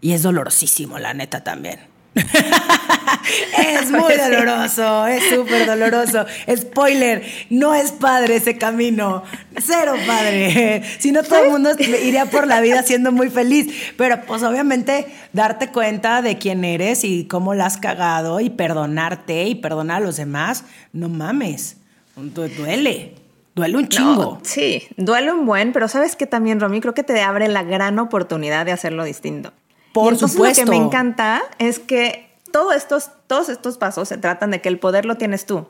Y 0.00 0.12
es 0.12 0.22
dolorosísimo, 0.22 0.98
la 0.98 1.14
neta 1.14 1.44
también. 1.44 1.90
es 2.14 3.90
muy 3.90 4.14
doloroso, 4.16 5.06
es 5.06 5.22
súper 5.34 5.66
doloroso. 5.66 6.26
Spoiler, 6.56 7.24
no 7.50 7.74
es 7.74 7.92
padre 7.92 8.36
ese 8.36 8.58
camino. 8.58 9.22
Cero 9.58 9.94
padre. 10.06 10.82
Si 10.98 11.12
no, 11.12 11.22
todo 11.22 11.44
el 11.44 11.50
mundo 11.50 11.70
iría 11.78 12.26
por 12.26 12.46
la 12.46 12.60
vida 12.60 12.82
siendo 12.82 13.12
muy 13.12 13.30
feliz. 13.30 13.92
Pero 13.96 14.22
pues 14.26 14.42
obviamente 14.42 15.06
darte 15.32 15.68
cuenta 15.68 16.22
de 16.22 16.38
quién 16.38 16.64
eres 16.64 17.04
y 17.04 17.26
cómo 17.26 17.54
la 17.54 17.66
has 17.66 17.76
cagado 17.76 18.40
y 18.40 18.50
perdonarte 18.50 19.46
y 19.46 19.54
perdonar 19.54 20.02
a 20.02 20.04
los 20.04 20.16
demás, 20.16 20.64
no 20.92 21.08
mames. 21.08 21.76
Duele. 22.16 23.14
Duele 23.54 23.76
un 23.76 23.88
chingo. 23.88 24.38
sí, 24.42 24.84
duele 24.96 25.32
un 25.32 25.44
buen, 25.44 25.72
pero 25.72 25.88
sabes 25.88 26.16
que 26.16 26.26
también, 26.26 26.60
Romy, 26.60 26.80
creo 26.80 26.94
que 26.94 27.02
te 27.02 27.20
abre 27.20 27.48
la 27.48 27.62
gran 27.62 27.98
oportunidad 27.98 28.64
de 28.64 28.72
hacerlo 28.72 29.04
distinto. 29.04 29.52
Por 29.92 30.16
supuesto. 30.16 30.64
Lo 30.64 30.70
que 30.72 30.78
me 30.78 30.84
encanta 30.84 31.42
es 31.58 31.78
que 31.78 32.30
todos 32.52 32.74
estos, 32.74 33.10
todos 33.26 33.48
estos 33.48 33.78
pasos 33.78 34.08
se 34.08 34.18
tratan 34.18 34.50
de 34.50 34.60
que 34.60 34.68
el 34.68 34.78
poder 34.78 35.04
lo 35.04 35.16
tienes 35.16 35.46
tú. 35.46 35.68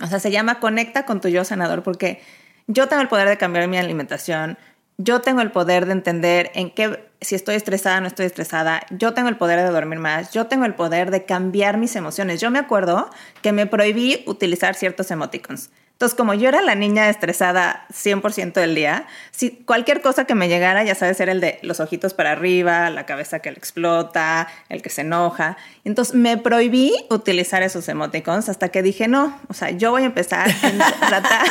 O 0.00 0.06
sea, 0.06 0.18
se 0.18 0.30
llama 0.30 0.60
conecta 0.60 1.04
con 1.04 1.20
tu 1.20 1.28
yo 1.28 1.44
sanador 1.44 1.82
porque 1.82 2.20
yo 2.66 2.88
tengo 2.88 3.02
el 3.02 3.08
poder 3.08 3.28
de 3.28 3.36
cambiar 3.36 3.68
mi 3.68 3.78
alimentación, 3.78 4.56
yo 4.98 5.20
tengo 5.20 5.40
el 5.40 5.50
poder 5.50 5.86
de 5.86 5.92
entender 5.92 6.50
en 6.54 6.70
qué, 6.70 7.10
si 7.20 7.34
estoy 7.34 7.56
estresada 7.56 7.98
o 7.98 8.00
no 8.00 8.06
estoy 8.06 8.26
estresada, 8.26 8.82
yo 8.90 9.14
tengo 9.14 9.28
el 9.28 9.36
poder 9.36 9.60
de 9.60 9.68
dormir 9.68 9.98
más, 9.98 10.32
yo 10.32 10.46
tengo 10.46 10.64
el 10.64 10.74
poder 10.74 11.10
de 11.10 11.24
cambiar 11.24 11.78
mis 11.78 11.96
emociones. 11.96 12.40
Yo 12.40 12.50
me 12.50 12.58
acuerdo 12.58 13.10
que 13.42 13.52
me 13.52 13.66
prohibí 13.66 14.22
utilizar 14.26 14.74
ciertos 14.74 15.10
emoticons. 15.10 15.70
Entonces, 16.02 16.16
como 16.16 16.34
yo 16.34 16.48
era 16.48 16.62
la 16.62 16.74
niña 16.74 17.08
estresada 17.08 17.86
100% 17.92 18.54
del 18.54 18.74
día, 18.74 19.06
si 19.30 19.50
cualquier 19.52 20.00
cosa 20.00 20.24
que 20.24 20.34
me 20.34 20.48
llegara, 20.48 20.82
ya 20.82 20.96
sabes, 20.96 21.20
era 21.20 21.30
el 21.30 21.40
de 21.40 21.60
los 21.62 21.78
ojitos 21.78 22.12
para 22.12 22.32
arriba, 22.32 22.90
la 22.90 23.06
cabeza 23.06 23.38
que 23.38 23.52
le 23.52 23.56
explota, 23.56 24.48
el 24.68 24.82
que 24.82 24.90
se 24.90 25.02
enoja. 25.02 25.56
Entonces, 25.84 26.16
me 26.16 26.38
prohibí 26.38 26.92
utilizar 27.08 27.62
esos 27.62 27.88
emoticons 27.88 28.48
hasta 28.48 28.70
que 28.70 28.82
dije, 28.82 29.06
no, 29.06 29.38
o 29.46 29.54
sea, 29.54 29.70
yo 29.70 29.92
voy 29.92 30.02
a 30.02 30.06
empezar 30.06 30.50
a 30.50 31.08
tratar 31.08 31.46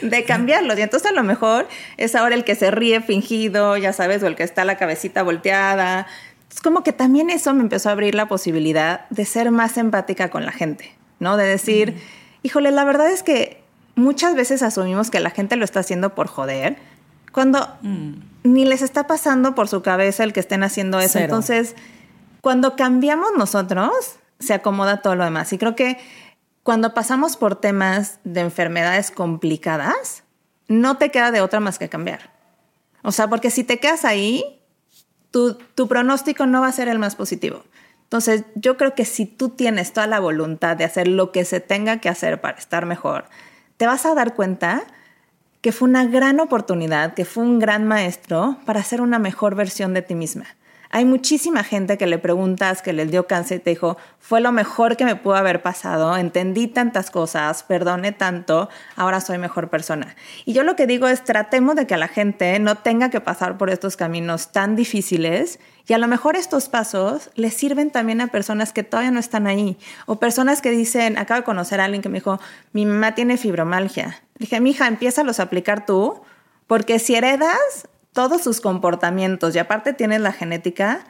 de 0.00 0.22
cambiarlos. 0.22 0.78
Y 0.78 0.82
entonces, 0.82 1.10
a 1.10 1.12
lo 1.12 1.24
mejor 1.24 1.66
es 1.96 2.14
ahora 2.14 2.36
el 2.36 2.44
que 2.44 2.54
se 2.54 2.70
ríe 2.70 3.00
fingido, 3.00 3.76
ya 3.76 3.92
sabes, 3.92 4.22
o 4.22 4.28
el 4.28 4.36
que 4.36 4.44
está 4.44 4.64
la 4.64 4.76
cabecita 4.76 5.24
volteada. 5.24 6.06
Es 6.52 6.60
como 6.60 6.84
que 6.84 6.92
también 6.92 7.30
eso 7.30 7.52
me 7.52 7.62
empezó 7.62 7.88
a 7.88 7.92
abrir 7.92 8.14
la 8.14 8.28
posibilidad 8.28 9.08
de 9.10 9.24
ser 9.24 9.50
más 9.50 9.76
empática 9.76 10.30
con 10.30 10.46
la 10.46 10.52
gente, 10.52 10.94
¿no? 11.18 11.36
De 11.36 11.46
decir 11.46 11.96
híjole, 12.46 12.70
la 12.70 12.84
verdad 12.84 13.10
es 13.10 13.24
que 13.24 13.60
muchas 13.96 14.36
veces 14.36 14.62
asumimos 14.62 15.10
que 15.10 15.18
la 15.18 15.30
gente 15.30 15.56
lo 15.56 15.64
está 15.64 15.80
haciendo 15.80 16.14
por 16.14 16.28
joder, 16.28 16.76
cuando 17.32 17.66
mm. 17.82 18.12
ni 18.44 18.64
les 18.64 18.82
está 18.82 19.08
pasando 19.08 19.56
por 19.56 19.66
su 19.66 19.82
cabeza 19.82 20.22
el 20.22 20.32
que 20.32 20.38
estén 20.38 20.62
haciendo 20.62 21.00
eso. 21.00 21.18
Entonces, 21.18 21.74
cuando 22.40 22.76
cambiamos 22.76 23.30
nosotros, 23.36 23.90
se 24.38 24.54
acomoda 24.54 25.02
todo 25.02 25.16
lo 25.16 25.24
demás. 25.24 25.52
Y 25.52 25.58
creo 25.58 25.74
que 25.74 25.98
cuando 26.62 26.94
pasamos 26.94 27.36
por 27.36 27.56
temas 27.56 28.20
de 28.22 28.42
enfermedades 28.42 29.10
complicadas, 29.10 30.22
no 30.68 30.98
te 30.98 31.10
queda 31.10 31.32
de 31.32 31.40
otra 31.40 31.58
más 31.58 31.80
que 31.80 31.88
cambiar. 31.88 32.30
O 33.02 33.10
sea, 33.10 33.28
porque 33.28 33.50
si 33.50 33.64
te 33.64 33.80
quedas 33.80 34.04
ahí, 34.04 34.60
tu, 35.32 35.54
tu 35.54 35.88
pronóstico 35.88 36.46
no 36.46 36.60
va 36.60 36.68
a 36.68 36.72
ser 36.72 36.86
el 36.86 37.00
más 37.00 37.16
positivo. 37.16 37.64
Entonces, 38.06 38.44
yo 38.54 38.76
creo 38.76 38.94
que 38.94 39.04
si 39.04 39.26
tú 39.26 39.48
tienes 39.48 39.92
toda 39.92 40.06
la 40.06 40.20
voluntad 40.20 40.76
de 40.76 40.84
hacer 40.84 41.08
lo 41.08 41.32
que 41.32 41.44
se 41.44 41.58
tenga 41.58 41.98
que 41.98 42.08
hacer 42.08 42.40
para 42.40 42.56
estar 42.56 42.86
mejor, 42.86 43.24
te 43.78 43.86
vas 43.86 44.06
a 44.06 44.14
dar 44.14 44.34
cuenta 44.34 44.84
que 45.60 45.72
fue 45.72 45.88
una 45.88 46.06
gran 46.06 46.38
oportunidad, 46.38 47.14
que 47.14 47.24
fue 47.24 47.42
un 47.42 47.58
gran 47.58 47.84
maestro 47.84 48.58
para 48.64 48.78
hacer 48.78 49.00
una 49.00 49.18
mejor 49.18 49.56
versión 49.56 49.92
de 49.92 50.02
ti 50.02 50.14
misma. 50.14 50.46
Hay 50.90 51.04
muchísima 51.04 51.64
gente 51.64 51.98
que 51.98 52.06
le 52.06 52.18
preguntas 52.18 52.82
que 52.82 52.92
les 52.92 53.10
dio 53.10 53.26
cáncer 53.26 53.58
y 53.58 53.60
te 53.60 53.70
dijo, 53.70 53.96
fue 54.18 54.40
lo 54.40 54.52
mejor 54.52 54.96
que 54.96 55.04
me 55.04 55.16
pudo 55.16 55.34
haber 55.34 55.62
pasado, 55.62 56.16
entendí 56.16 56.66
tantas 56.66 57.10
cosas, 57.10 57.62
perdoné 57.62 58.12
tanto, 58.12 58.68
ahora 58.96 59.20
soy 59.20 59.38
mejor 59.38 59.68
persona. 59.68 60.16
Y 60.44 60.52
yo 60.52 60.62
lo 60.62 60.76
que 60.76 60.86
digo 60.86 61.08
es, 61.08 61.24
tratemos 61.24 61.76
de 61.76 61.86
que 61.86 61.96
la 61.96 62.08
gente 62.08 62.58
no 62.58 62.76
tenga 62.76 63.10
que 63.10 63.20
pasar 63.20 63.58
por 63.58 63.70
estos 63.70 63.96
caminos 63.96 64.52
tan 64.52 64.76
difíciles 64.76 65.58
y 65.88 65.92
a 65.92 65.98
lo 65.98 66.08
mejor 66.08 66.36
estos 66.36 66.68
pasos 66.68 67.30
les 67.34 67.54
sirven 67.54 67.90
también 67.90 68.20
a 68.20 68.26
personas 68.26 68.72
que 68.72 68.82
todavía 68.82 69.12
no 69.12 69.20
están 69.20 69.46
ahí 69.46 69.78
o 70.06 70.18
personas 70.18 70.60
que 70.60 70.70
dicen, 70.70 71.16
acabo 71.18 71.40
de 71.40 71.44
conocer 71.44 71.80
a 71.80 71.84
alguien 71.84 72.02
que 72.02 72.08
me 72.08 72.18
dijo, 72.18 72.40
mi 72.72 72.86
mamá 72.86 73.14
tiene 73.14 73.36
fibromalgia. 73.36 74.22
Le 74.38 74.46
dije, 74.46 74.60
mi 74.60 74.70
hija, 74.70 74.88
empieza 74.88 75.22
a 75.22 75.42
aplicar 75.42 75.86
tú, 75.86 76.22
porque 76.66 76.98
si 76.98 77.14
heredas 77.14 77.88
todos 78.16 78.42
sus 78.42 78.62
comportamientos 78.62 79.54
y 79.54 79.58
aparte 79.58 79.92
tienes 79.92 80.22
la 80.22 80.32
genética, 80.32 81.04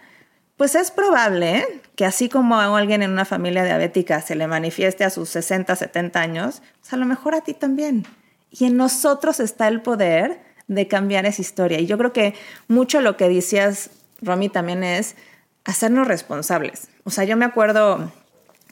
pues 0.57 0.75
es 0.75 0.91
probable 0.91 1.65
que 1.95 2.05
así 2.05 2.29
como 2.29 2.57
a 2.57 2.77
alguien 2.77 3.01
en 3.01 3.13
una 3.13 3.25
familia 3.25 3.63
diabética 3.63 4.21
se 4.21 4.35
le 4.35 4.49
manifieste 4.49 5.05
a 5.05 5.11
sus 5.11 5.29
60, 5.29 5.77
70 5.77 6.21
años, 6.21 6.63
pues 6.81 6.93
a 6.93 6.97
lo 6.97 7.07
mejor 7.07 7.37
a 7.37 7.43
ti 7.43 7.55
también. 7.55 8.09
Y 8.51 8.65
en 8.65 8.77
nosotros 8.77 9.39
está 9.39 9.69
el 9.69 9.83
poder 9.83 10.41
de 10.67 10.89
cambiar 10.89 11.27
esa 11.27 11.43
historia. 11.43 11.79
Y 11.79 11.87
yo 11.87 11.97
creo 11.97 12.13
que 12.13 12.35
mucho 12.67 13.01
lo 13.01 13.17
que 13.17 13.29
decías, 13.29 13.91
Romy, 14.21 14.49
también 14.49 14.83
es 14.83 15.15
hacernos 15.65 16.09
responsables. 16.09 16.89
O 17.05 17.11
sea, 17.11 17.23
yo 17.23 17.37
me 17.37 17.45
acuerdo 17.45 18.11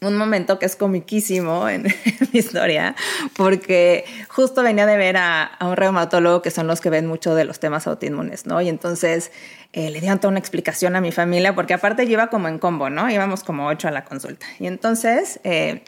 un 0.07 0.17
momento 0.17 0.59
que 0.59 0.67
es 0.67 0.77
comiquísimo 0.77 1.69
en, 1.69 1.83
mi 1.85 2.39
historia, 2.39 2.95
porque 3.37 4.05
justo 4.29 4.63
venía 4.63 4.87
de 4.87 4.97
ver 4.97 5.17
a, 5.17 5.59
un 5.61 5.77
reumatólogo 5.77 6.43
que 6.43 6.51
son 6.51 6.67
los 6.67 6.81
que 6.81 6.91
ven 6.91 7.07
mucho 7.07 7.35
de 7.35 7.45
los 7.45 7.61
temas 7.61 7.87
autoinmunes, 7.87 8.47
¿no? 8.47 8.61
Y 8.61 8.69
entonces 8.69 9.33
eh, 9.73 9.91
le 9.91 10.01
dieron 10.01 10.19
toda 10.19 10.31
una 10.31 10.41
explicación 10.41 10.97
a 10.97 11.01
mi 11.01 11.13
familia, 11.13 11.55
porque 11.55 11.75
aparte 11.75 12.07
yo 12.07 12.13
iba 12.13 12.29
como 12.29 12.49
en 12.49 12.59
combo, 12.59 12.91
¿no? 12.91 13.11
Íbamos 13.11 13.45
como 13.45 13.67
ocho 13.67 13.89
a 13.89 13.91
la 13.91 14.05
consulta. 14.05 14.47
Y 14.59 14.67
entonces... 14.67 15.41
Eh, 15.45 15.83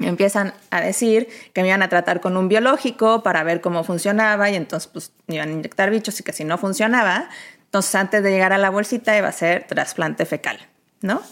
me 0.00 0.08
empiezan 0.08 0.54
a 0.70 0.80
decir 0.80 1.28
que 1.52 1.60
me 1.60 1.68
iban 1.68 1.82
a 1.82 1.90
tratar 1.90 2.22
con 2.22 2.38
un 2.38 2.48
biológico 2.48 3.22
para 3.22 3.44
ver 3.44 3.60
cómo 3.60 3.84
funcionaba 3.84 4.48
y 4.48 4.56
entonces 4.56 4.90
pues 4.90 5.12
me 5.26 5.34
iban 5.34 5.50
a 5.50 5.52
inyectar 5.52 5.90
bichos 5.90 6.18
y 6.18 6.22
que 6.22 6.32
si 6.32 6.42
no 6.42 6.56
funcionaba, 6.56 7.28
entonces 7.64 7.94
antes 7.96 8.22
de 8.22 8.30
llegar 8.30 8.54
a 8.54 8.58
la 8.58 8.70
bolsita 8.70 9.16
iba 9.16 9.28
a 9.28 9.32
ser 9.32 9.66
trasplante 9.66 10.24
fecal, 10.24 10.58
¿no? 11.02 11.22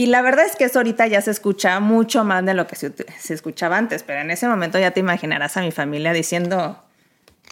Y 0.00 0.06
la 0.06 0.22
verdad 0.22 0.46
es 0.46 0.54
que 0.54 0.62
eso 0.62 0.78
ahorita 0.78 1.08
ya 1.08 1.20
se 1.20 1.32
escucha 1.32 1.80
mucho 1.80 2.22
más 2.22 2.46
de 2.46 2.54
lo 2.54 2.68
que 2.68 2.76
se, 2.76 2.94
escuchaba 3.34 3.76
antes, 3.76 4.04
pero 4.04 4.20
en 4.20 4.30
ese 4.30 4.46
momento 4.46 4.78
ya 4.78 4.92
te 4.92 5.00
imaginarás 5.00 5.56
a 5.56 5.60
mi 5.60 5.72
familia 5.72 6.12
diciendo, 6.12 6.80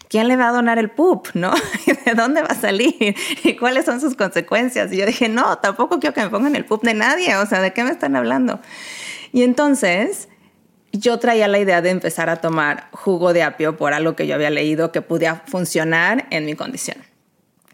¿quién 0.08 0.28
le 0.28 0.36
va 0.36 0.50
a 0.50 0.52
donar 0.52 0.78
el 0.78 0.88
pup? 0.88 1.26
¿No? 1.34 1.52
¿De 2.04 2.14
dónde 2.14 2.42
va 2.42 2.50
a 2.50 2.54
salir? 2.54 3.16
¿Y 3.42 3.56
cuáles 3.56 3.84
son 3.84 4.00
sus 4.00 4.14
consecuencias? 4.14 4.92
Y 4.92 4.98
yo 4.98 5.06
dije, 5.06 5.28
no, 5.28 5.58
tampoco 5.58 5.98
quiero 5.98 6.14
que 6.14 6.20
me 6.20 6.30
pongan 6.30 6.54
el 6.54 6.64
pup 6.64 6.84
de 6.84 6.94
nadie, 6.94 7.34
o 7.34 7.46
sea, 7.46 7.60
¿de 7.60 7.72
qué 7.72 7.82
me 7.82 7.90
están 7.90 8.14
hablando? 8.14 8.60
Y 9.32 9.42
entonces 9.42 10.28
yo 10.92 11.18
traía 11.18 11.48
la 11.48 11.58
idea 11.58 11.82
de 11.82 11.90
empezar 11.90 12.30
a 12.30 12.36
tomar 12.36 12.90
jugo 12.92 13.32
de 13.32 13.42
apio 13.42 13.76
por 13.76 13.92
algo 13.92 14.14
que 14.14 14.28
yo 14.28 14.36
había 14.36 14.50
leído 14.50 14.92
que 14.92 15.02
podía 15.02 15.42
funcionar 15.46 16.28
en 16.30 16.46
mi 16.46 16.54
condición. 16.54 16.98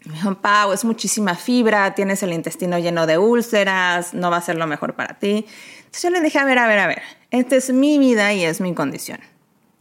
Me 0.05 0.15
dijo, 0.15 0.35
Pau, 0.35 0.73
es 0.73 0.83
muchísima 0.83 1.35
fibra, 1.35 1.95
tienes 1.95 2.23
el 2.23 2.33
intestino 2.33 2.77
lleno 2.77 3.07
de 3.07 3.17
úlceras, 3.17 4.13
no 4.13 4.29
va 4.29 4.37
a 4.37 4.41
ser 4.41 4.57
lo 4.57 4.67
mejor 4.67 4.95
para 4.95 5.13
ti. 5.17 5.45
Entonces 5.77 6.03
yo 6.03 6.09
le 6.09 6.21
dije, 6.21 6.39
a 6.39 6.45
ver, 6.45 6.57
a 6.59 6.67
ver, 6.67 6.79
a 6.79 6.87
ver, 6.87 7.01
esta 7.31 7.55
es 7.55 7.71
mi 7.71 7.97
vida 7.99 8.33
y 8.33 8.43
es 8.43 8.59
mi 8.59 8.73
condición. 8.73 9.19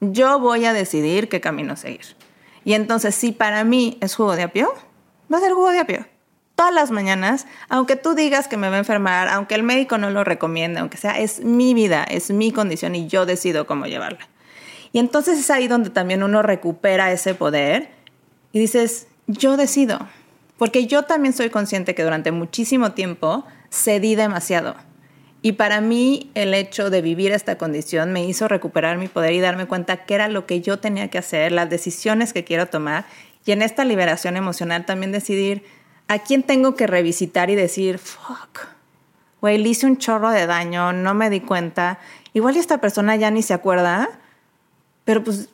Yo 0.00 0.38
voy 0.38 0.64
a 0.64 0.72
decidir 0.72 1.28
qué 1.28 1.40
camino 1.40 1.76
seguir. 1.76 2.16
Y 2.64 2.74
entonces, 2.74 3.14
si 3.14 3.32
para 3.32 3.64
mí 3.64 3.98
es 4.00 4.14
jugo 4.14 4.36
de 4.36 4.44
apio, 4.44 4.72
va 5.32 5.38
a 5.38 5.40
ser 5.40 5.52
jugo 5.52 5.70
de 5.70 5.80
apio. 5.80 6.06
todas 6.54 6.72
las 6.72 6.92
mañanas, 6.92 7.46
aunque 7.68 7.96
tú 7.96 8.14
digas 8.14 8.46
que 8.46 8.56
me 8.56 8.68
va 8.68 8.76
a 8.76 8.78
enfermar, 8.78 9.28
aunque 9.28 9.56
el 9.56 9.64
médico 9.64 9.98
no 9.98 10.10
lo 10.10 10.22
recomiende, 10.22 10.78
aunque 10.78 10.96
sea, 10.96 11.18
es 11.18 11.40
mi 11.40 11.74
vida, 11.74 12.04
es 12.04 12.30
mi 12.30 12.52
condición 12.52 12.94
y 12.94 13.08
yo 13.08 13.26
decido 13.26 13.66
cómo 13.66 13.86
llevarla. 13.86 14.28
Y 14.92 14.98
entonces 15.00 15.38
es 15.38 15.50
ahí 15.50 15.66
donde 15.66 15.90
también 15.90 16.22
uno 16.22 16.42
recupera 16.42 17.10
ese 17.10 17.34
poder 17.34 17.90
y 18.52 18.60
dices, 18.60 19.08
yo 19.26 19.56
decido, 19.56 19.98
porque 20.58 20.86
yo 20.86 21.02
también 21.02 21.34
soy 21.34 21.50
consciente 21.50 21.94
que 21.94 22.04
durante 22.04 22.32
muchísimo 22.32 22.92
tiempo 22.92 23.44
cedí 23.70 24.14
demasiado. 24.14 24.76
Y 25.44 25.52
para 25.52 25.80
mí 25.80 26.30
el 26.34 26.54
hecho 26.54 26.88
de 26.88 27.02
vivir 27.02 27.32
esta 27.32 27.58
condición 27.58 28.12
me 28.12 28.24
hizo 28.24 28.46
recuperar 28.46 28.96
mi 28.96 29.08
poder 29.08 29.32
y 29.32 29.40
darme 29.40 29.66
cuenta 29.66 30.04
que 30.04 30.14
era 30.14 30.28
lo 30.28 30.46
que 30.46 30.60
yo 30.60 30.78
tenía 30.78 31.08
que 31.08 31.18
hacer, 31.18 31.50
las 31.50 31.68
decisiones 31.68 32.32
que 32.32 32.44
quiero 32.44 32.66
tomar. 32.66 33.06
Y 33.44 33.50
en 33.50 33.62
esta 33.62 33.84
liberación 33.84 34.36
emocional 34.36 34.86
también 34.86 35.10
decidir 35.10 35.64
a 36.06 36.20
quién 36.20 36.44
tengo 36.44 36.76
que 36.76 36.86
revisitar 36.86 37.50
y 37.50 37.56
decir, 37.56 37.98
fuck, 37.98 38.66
güey, 39.40 39.58
le 39.58 39.68
hice 39.68 39.86
un 39.86 39.98
chorro 39.98 40.30
de 40.30 40.46
daño, 40.46 40.92
no 40.92 41.12
me 41.14 41.28
di 41.28 41.40
cuenta. 41.40 41.98
Igual 42.34 42.56
esta 42.56 42.78
persona 42.78 43.16
ya 43.16 43.32
ni 43.32 43.42
se 43.42 43.54
acuerda, 43.54 44.10
pero 45.04 45.24
pues 45.24 45.48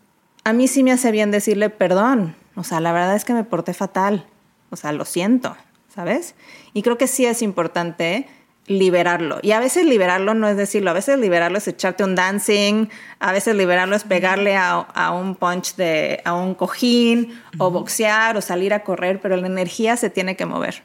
a 0.44 0.52
mí 0.52 0.68
sí 0.68 0.82
me 0.82 0.92
hace 0.92 1.10
bien 1.10 1.30
decirle 1.30 1.70
perdón. 1.70 2.36
O 2.59 2.64
sea, 2.64 2.80
la 2.80 2.90
verdad 2.92 3.14
es 3.14 3.24
que 3.24 3.32
me 3.32 3.44
porté 3.44 3.72
fatal. 3.72 4.26
O 4.70 4.76
sea, 4.76 4.90
lo 4.90 5.04
siento, 5.04 5.56
¿sabes? 5.94 6.34
Y 6.74 6.82
creo 6.82 6.98
que 6.98 7.06
sí 7.06 7.24
es 7.24 7.40
importante 7.40 8.26
liberarlo. 8.66 9.38
Y 9.42 9.52
a 9.52 9.61
veces 9.61 9.86
liberarlo 9.86 10.34
no 10.34 10.48
es 10.48 10.56
decirlo, 10.56 10.90
a 10.90 10.92
veces 10.92 11.18
liberarlo 11.20 11.59
es 11.59 11.68
echarte 11.68 12.02
un 12.02 12.16
dancing, 12.16 12.88
a 13.20 13.32
veces 13.32 13.54
liberarlo 13.54 13.94
es 13.94 14.02
pegarle 14.02 14.56
a, 14.56 15.12
un 15.12 15.36
punch 15.36 15.76
de, 15.76 16.20
a 16.24 16.34
un 16.34 16.54
cojín, 16.54 17.40
o 17.59 17.70
boxear, 17.70 18.36
o 18.36 18.42
salir 18.42 18.74
a 18.74 18.82
correr, 18.82 19.20
pero 19.20 19.36
la 19.36 19.46
energía 19.46 19.96
se 19.96 20.11
tiene 20.11 20.36
que 20.36 20.44
mover. 20.44 20.82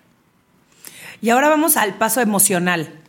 Y 1.22 1.32
ahora 1.32 1.50
vamos 1.50 1.76
al 1.76 1.96
paso 1.96 2.22
emocional. 2.22 3.00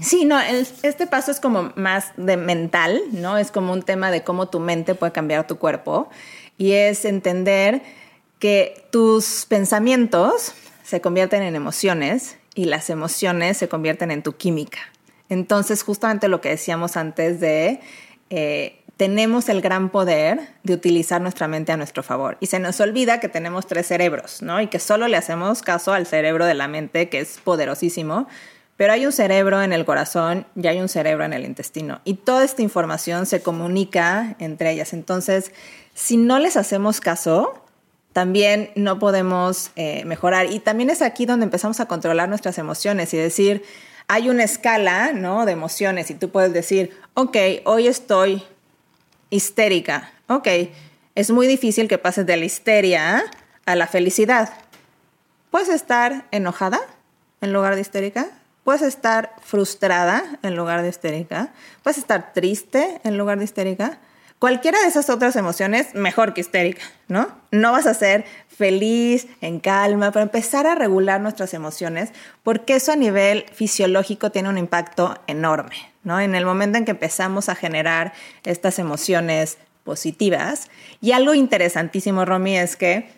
Sí, 0.00 0.24
no, 0.24 0.38
este 0.40 1.06
paso 1.06 1.30
es 1.30 1.40
como 1.40 1.72
más 1.76 2.12
de 2.16 2.36
mental, 2.36 3.00
¿no? 3.12 3.36
Es 3.36 3.50
como 3.50 3.72
un 3.72 3.82
tema 3.82 4.10
de 4.10 4.22
cómo 4.22 4.48
tu 4.48 4.60
mente 4.60 4.94
puede 4.94 5.12
cambiar 5.12 5.46
tu 5.46 5.58
cuerpo. 5.58 6.08
Y 6.60 6.72
es 6.72 7.06
entender 7.06 7.80
que 8.38 8.84
tus 8.90 9.46
pensamientos 9.48 10.52
se 10.84 11.00
convierten 11.00 11.42
en 11.42 11.56
emociones 11.56 12.36
y 12.54 12.66
las 12.66 12.90
emociones 12.90 13.56
se 13.56 13.66
convierten 13.66 14.10
en 14.10 14.22
tu 14.22 14.36
química. 14.36 14.78
Entonces, 15.30 15.82
justamente 15.82 16.28
lo 16.28 16.42
que 16.42 16.50
decíamos 16.50 16.98
antes 16.98 17.40
de, 17.40 17.80
eh, 18.28 18.82
tenemos 18.98 19.48
el 19.48 19.62
gran 19.62 19.88
poder 19.88 20.50
de 20.62 20.74
utilizar 20.74 21.22
nuestra 21.22 21.48
mente 21.48 21.72
a 21.72 21.78
nuestro 21.78 22.02
favor. 22.02 22.36
Y 22.40 22.48
se 22.48 22.58
nos 22.58 22.78
olvida 22.80 23.20
que 23.20 23.30
tenemos 23.30 23.66
tres 23.66 23.86
cerebros, 23.86 24.42
¿no? 24.42 24.60
Y 24.60 24.66
que 24.66 24.80
solo 24.80 25.08
le 25.08 25.16
hacemos 25.16 25.62
caso 25.62 25.94
al 25.94 26.04
cerebro 26.04 26.44
de 26.44 26.52
la 26.52 26.68
mente, 26.68 27.08
que 27.08 27.20
es 27.20 27.38
poderosísimo. 27.42 28.28
Pero 28.76 28.92
hay 28.92 29.06
un 29.06 29.12
cerebro 29.12 29.62
en 29.62 29.72
el 29.72 29.86
corazón 29.86 30.46
y 30.54 30.66
hay 30.66 30.78
un 30.78 30.90
cerebro 30.90 31.24
en 31.24 31.32
el 31.32 31.46
intestino. 31.46 32.02
Y 32.04 32.14
toda 32.14 32.44
esta 32.44 32.60
información 32.60 33.24
se 33.24 33.42
comunica 33.42 34.36
entre 34.38 34.72
ellas. 34.72 34.92
Entonces, 34.92 35.52
si 36.00 36.16
no 36.16 36.38
les 36.38 36.56
hacemos 36.56 36.98
caso, 36.98 37.62
también 38.14 38.70
no 38.74 38.98
podemos 38.98 39.70
eh, 39.76 40.02
mejorar. 40.06 40.50
Y 40.50 40.58
también 40.58 40.88
es 40.88 41.02
aquí 41.02 41.26
donde 41.26 41.44
empezamos 41.44 41.78
a 41.78 41.86
controlar 41.86 42.26
nuestras 42.26 42.56
emociones 42.56 43.12
y 43.12 43.18
decir, 43.18 43.62
hay 44.08 44.30
una 44.30 44.42
escala 44.42 45.12
¿no? 45.12 45.44
de 45.44 45.52
emociones 45.52 46.10
y 46.10 46.14
tú 46.14 46.30
puedes 46.30 46.54
decir, 46.54 46.98
ok, 47.12 47.36
hoy 47.66 47.86
estoy 47.86 48.42
histérica. 49.28 50.10
Ok, 50.26 50.48
es 51.16 51.30
muy 51.30 51.46
difícil 51.46 51.86
que 51.86 51.98
pases 51.98 52.24
de 52.24 52.38
la 52.38 52.46
histeria 52.46 53.22
a 53.66 53.76
la 53.76 53.86
felicidad. 53.86 54.54
Puedes 55.50 55.68
estar 55.68 56.26
enojada 56.30 56.80
en 57.42 57.52
lugar 57.52 57.74
de 57.74 57.82
histérica. 57.82 58.26
Puedes 58.64 58.80
estar 58.82 59.34
frustrada 59.42 60.24
en 60.42 60.56
lugar 60.56 60.80
de 60.80 60.88
histérica. 60.88 61.52
Puedes 61.82 61.98
estar 61.98 62.32
triste 62.32 63.02
en 63.04 63.18
lugar 63.18 63.36
de 63.36 63.44
histérica 63.44 63.98
cualquiera 64.40 64.80
de 64.80 64.88
esas 64.88 65.10
otras 65.10 65.36
emociones 65.36 65.94
mejor 65.94 66.34
que 66.34 66.40
histérica, 66.40 66.82
¿no? 67.06 67.28
No 67.52 67.70
vas 67.70 67.86
a 67.86 67.94
ser 67.94 68.24
feliz, 68.48 69.28
en 69.40 69.60
calma, 69.60 70.10
pero 70.10 70.24
empezar 70.24 70.66
a 70.66 70.74
regular 70.74 71.20
nuestras 71.20 71.54
emociones, 71.54 72.10
porque 72.42 72.74
eso 72.74 72.90
a 72.90 72.96
nivel 72.96 73.44
fisiológico 73.52 74.30
tiene 74.30 74.48
un 74.48 74.58
impacto 74.58 75.16
enorme, 75.28 75.76
¿no? 76.02 76.18
En 76.18 76.34
el 76.34 76.44
momento 76.44 76.78
en 76.78 76.84
que 76.84 76.90
empezamos 76.90 77.48
a 77.48 77.54
generar 77.54 78.12
estas 78.42 78.78
emociones 78.78 79.58
positivas. 79.84 80.70
Y 81.02 81.12
algo 81.12 81.34
interesantísimo, 81.34 82.24
Romy, 82.24 82.56
es 82.56 82.76
que 82.76 83.10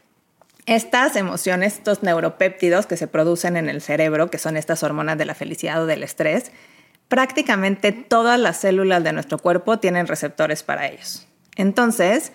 estas 0.66 1.16
emociones, 1.16 1.75
estos 1.75 2.03
neuropéptidos 2.03 2.87
que 2.87 2.97
se 2.97 3.07
producen 3.07 3.57
en 3.57 3.68
el 3.68 3.81
cerebro, 3.81 4.29
que 4.29 4.39
son 4.39 4.57
estas 4.57 4.83
hormonas 4.83 5.18
de 5.18 5.25
la 5.25 5.35
felicidad 5.35 5.83
o 5.83 5.87
del 5.87 6.03
estrés, 6.03 6.51
prácticamente 7.13 7.93
todas 7.93 8.41
las 8.41 8.57
células 8.57 9.05
de 9.05 9.13
nuestro 9.13 9.37
cuerpo 9.37 9.79
tienen 9.79 10.07
receptores 10.07 10.63
para 10.63 10.89
ellos. 10.89 11.27
Entonces, 11.57 12.33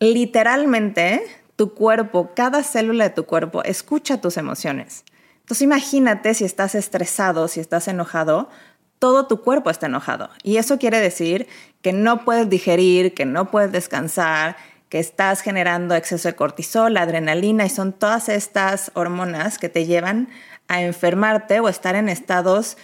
literalmente, 0.00 1.22
tu 1.54 1.74
cuerpo, 1.74 2.32
cada 2.34 2.64
célula 2.64 3.04
de 3.04 3.10
tu 3.10 3.24
cuerpo 3.24 3.62
escucha 3.62 4.20
tus 4.20 4.36
emociones. 4.36 5.04
Entonces, 5.42 5.62
imagínate 5.62 6.34
si 6.34 6.44
estás 6.44 6.74
estresado, 6.74 7.46
si 7.46 7.60
estás 7.60 7.86
enojado, 7.86 8.50
todo 8.98 9.28
tu 9.28 9.42
cuerpo 9.42 9.70
está 9.70 9.86
enojado. 9.86 10.30
Y 10.42 10.56
eso 10.56 10.76
quiere 10.76 10.98
decir 10.98 11.46
que 11.80 11.92
no 11.92 12.24
puedes 12.24 12.50
digerir, 12.50 13.14
que 13.14 13.26
no 13.26 13.52
puedes 13.52 13.70
descansar, 13.70 14.56
que 14.88 14.98
estás 14.98 15.40
generando 15.40 15.94
exceso 15.94 16.26
de 16.26 16.34
cortisol, 16.34 16.96
adrenalina, 16.96 17.64
y 17.64 17.70
son 17.70 17.92
todas 17.92 18.28
estas 18.28 18.90
hormonas 18.94 19.58
que 19.58 19.68
te 19.68 19.86
llevan 19.86 20.28
a 20.66 20.82
enfermarte 20.82 21.60
o 21.60 21.68
estar 21.68 21.94
en 21.94 22.08
estados 22.08 22.76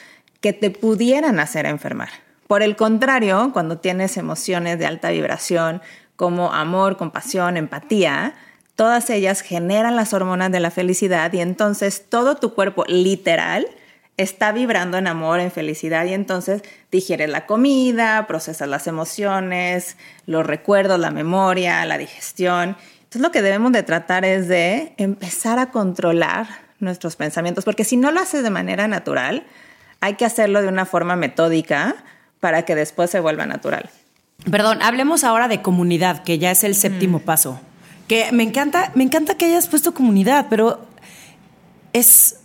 que 0.43 0.53
te 0.53 0.70
pudieran 0.70 1.40
hacer 1.40 1.64
enfermar. 1.64 2.11
Por 2.47 2.62
el 2.62 2.76
contrario, 2.76 3.51
cuando 3.55 3.78
tienes 3.78 4.18
emociones 4.18 4.78
de 4.78 4.84
alta 4.84 5.11
vibración 5.11 5.80
como 6.16 6.53
amor, 6.53 6.99
compasión, 6.99 7.57
empatía, 7.57 8.34
todas 8.76 9.09
ellas 9.09 9.40
generan 9.40 9.97
las 9.97 10.12
hormonas 10.12 10.53
de 10.53 10.61
la 10.61 10.70
felicidad 10.70 11.32
y 11.32 11.40
entonces 11.40 12.05
todo 12.11 12.36
tu 12.36 12.55
cuerpo 12.55 12.84
literal 12.86 13.66
está 14.16 14.53
vibrando 14.53 14.99
en 14.99 15.07
amor, 15.07 15.40
en 15.40 15.51
felicidad 15.51 16.05
y 16.05 16.12
entonces 16.12 16.62
digieres 16.90 17.30
la 17.30 17.47
comida, 17.47 18.26
procesas 18.26 18.68
las 18.68 18.86
emociones, 18.86 19.97
los 20.26 20.45
recuerdos, 20.45 20.99
la 21.01 21.11
memoria, 21.11 21.84
la 21.86 21.97
digestión. 21.97 22.76
Entonces 23.05 23.22
lo 23.22 23.30
que 23.30 23.43
debemos 23.43 23.72
de 23.72 23.82
tratar 23.82 24.24
es 24.24 24.49
de 24.49 24.93
empezar 24.97 25.59
a 25.59 25.70
controlar 25.70 26.47
nuestros 26.80 27.16
pensamientos, 27.16 27.64
porque 27.64 27.84
si 27.84 27.97
no 27.97 28.11
lo 28.11 28.20
haces 28.20 28.43
de 28.43 28.51
manera 28.51 28.88
natural, 28.88 29.47
hay 30.03 30.14
que 30.14 30.24
hacerlo 30.24 30.61
de 30.61 30.68
una 30.68 30.84
forma 30.84 31.14
metódica 31.14 31.94
para 32.40 32.62
que 32.62 32.74
después 32.74 33.09
se 33.09 33.20
vuelva 33.20 33.46
natural. 33.46 33.88
Perdón, 34.50 34.82
hablemos 34.82 35.22
ahora 35.22 35.46
de 35.46 35.62
comunidad, 35.62 36.24
que 36.24 36.40
ya 36.40 36.50
es 36.50 36.64
el 36.64 36.74
séptimo 36.74 37.18
mm. 37.18 37.22
paso. 37.22 37.61
Que 38.09 38.32
me 38.32 38.42
encanta, 38.42 38.90
me 38.96 39.05
encanta 39.05 39.36
que 39.36 39.44
hayas 39.44 39.68
puesto 39.68 39.94
comunidad, 39.94 40.48
pero 40.50 40.84
es 41.92 42.40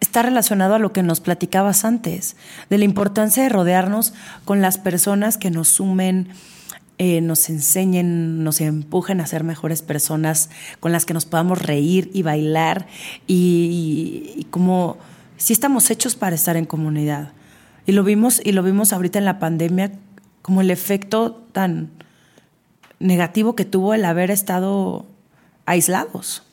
está 0.00 0.22
relacionado 0.22 0.74
a 0.74 0.78
lo 0.78 0.92
que 0.92 1.02
nos 1.02 1.20
platicabas 1.20 1.84
antes, 1.84 2.34
de 2.70 2.78
la 2.78 2.84
importancia 2.84 3.42
de 3.42 3.50
rodearnos 3.50 4.14
con 4.44 4.62
las 4.62 4.78
personas 4.78 5.36
que 5.36 5.50
nos 5.50 5.68
sumen, 5.68 6.28
eh, 6.98 7.20
nos 7.20 7.48
enseñen, 7.50 8.42
nos 8.42 8.60
empujen 8.60 9.20
a 9.20 9.26
ser 9.26 9.44
mejores 9.44 9.82
personas, 9.82 10.50
con 10.80 10.92
las 10.92 11.04
que 11.04 11.14
nos 11.14 11.26
podamos 11.26 11.60
reír 11.60 12.10
y 12.14 12.22
bailar 12.22 12.86
y 13.26 14.46
como 14.50 14.96
sí 15.42 15.52
estamos 15.52 15.90
hechos 15.90 16.14
para 16.14 16.36
estar 16.36 16.56
en 16.56 16.66
comunidad. 16.66 17.32
Y 17.84 17.92
lo 17.92 18.04
vimos, 18.04 18.40
y 18.44 18.52
lo 18.52 18.62
vimos 18.62 18.92
ahorita 18.92 19.18
en 19.18 19.24
la 19.24 19.40
pandemia, 19.40 19.90
como 20.40 20.60
el 20.60 20.70
efecto 20.70 21.32
tan 21.50 21.90
negativo 23.00 23.56
que 23.56 23.64
tuvo 23.64 23.92
el 23.92 24.04
haber 24.04 24.30
estado 24.30 25.04
aislados. 25.66 26.44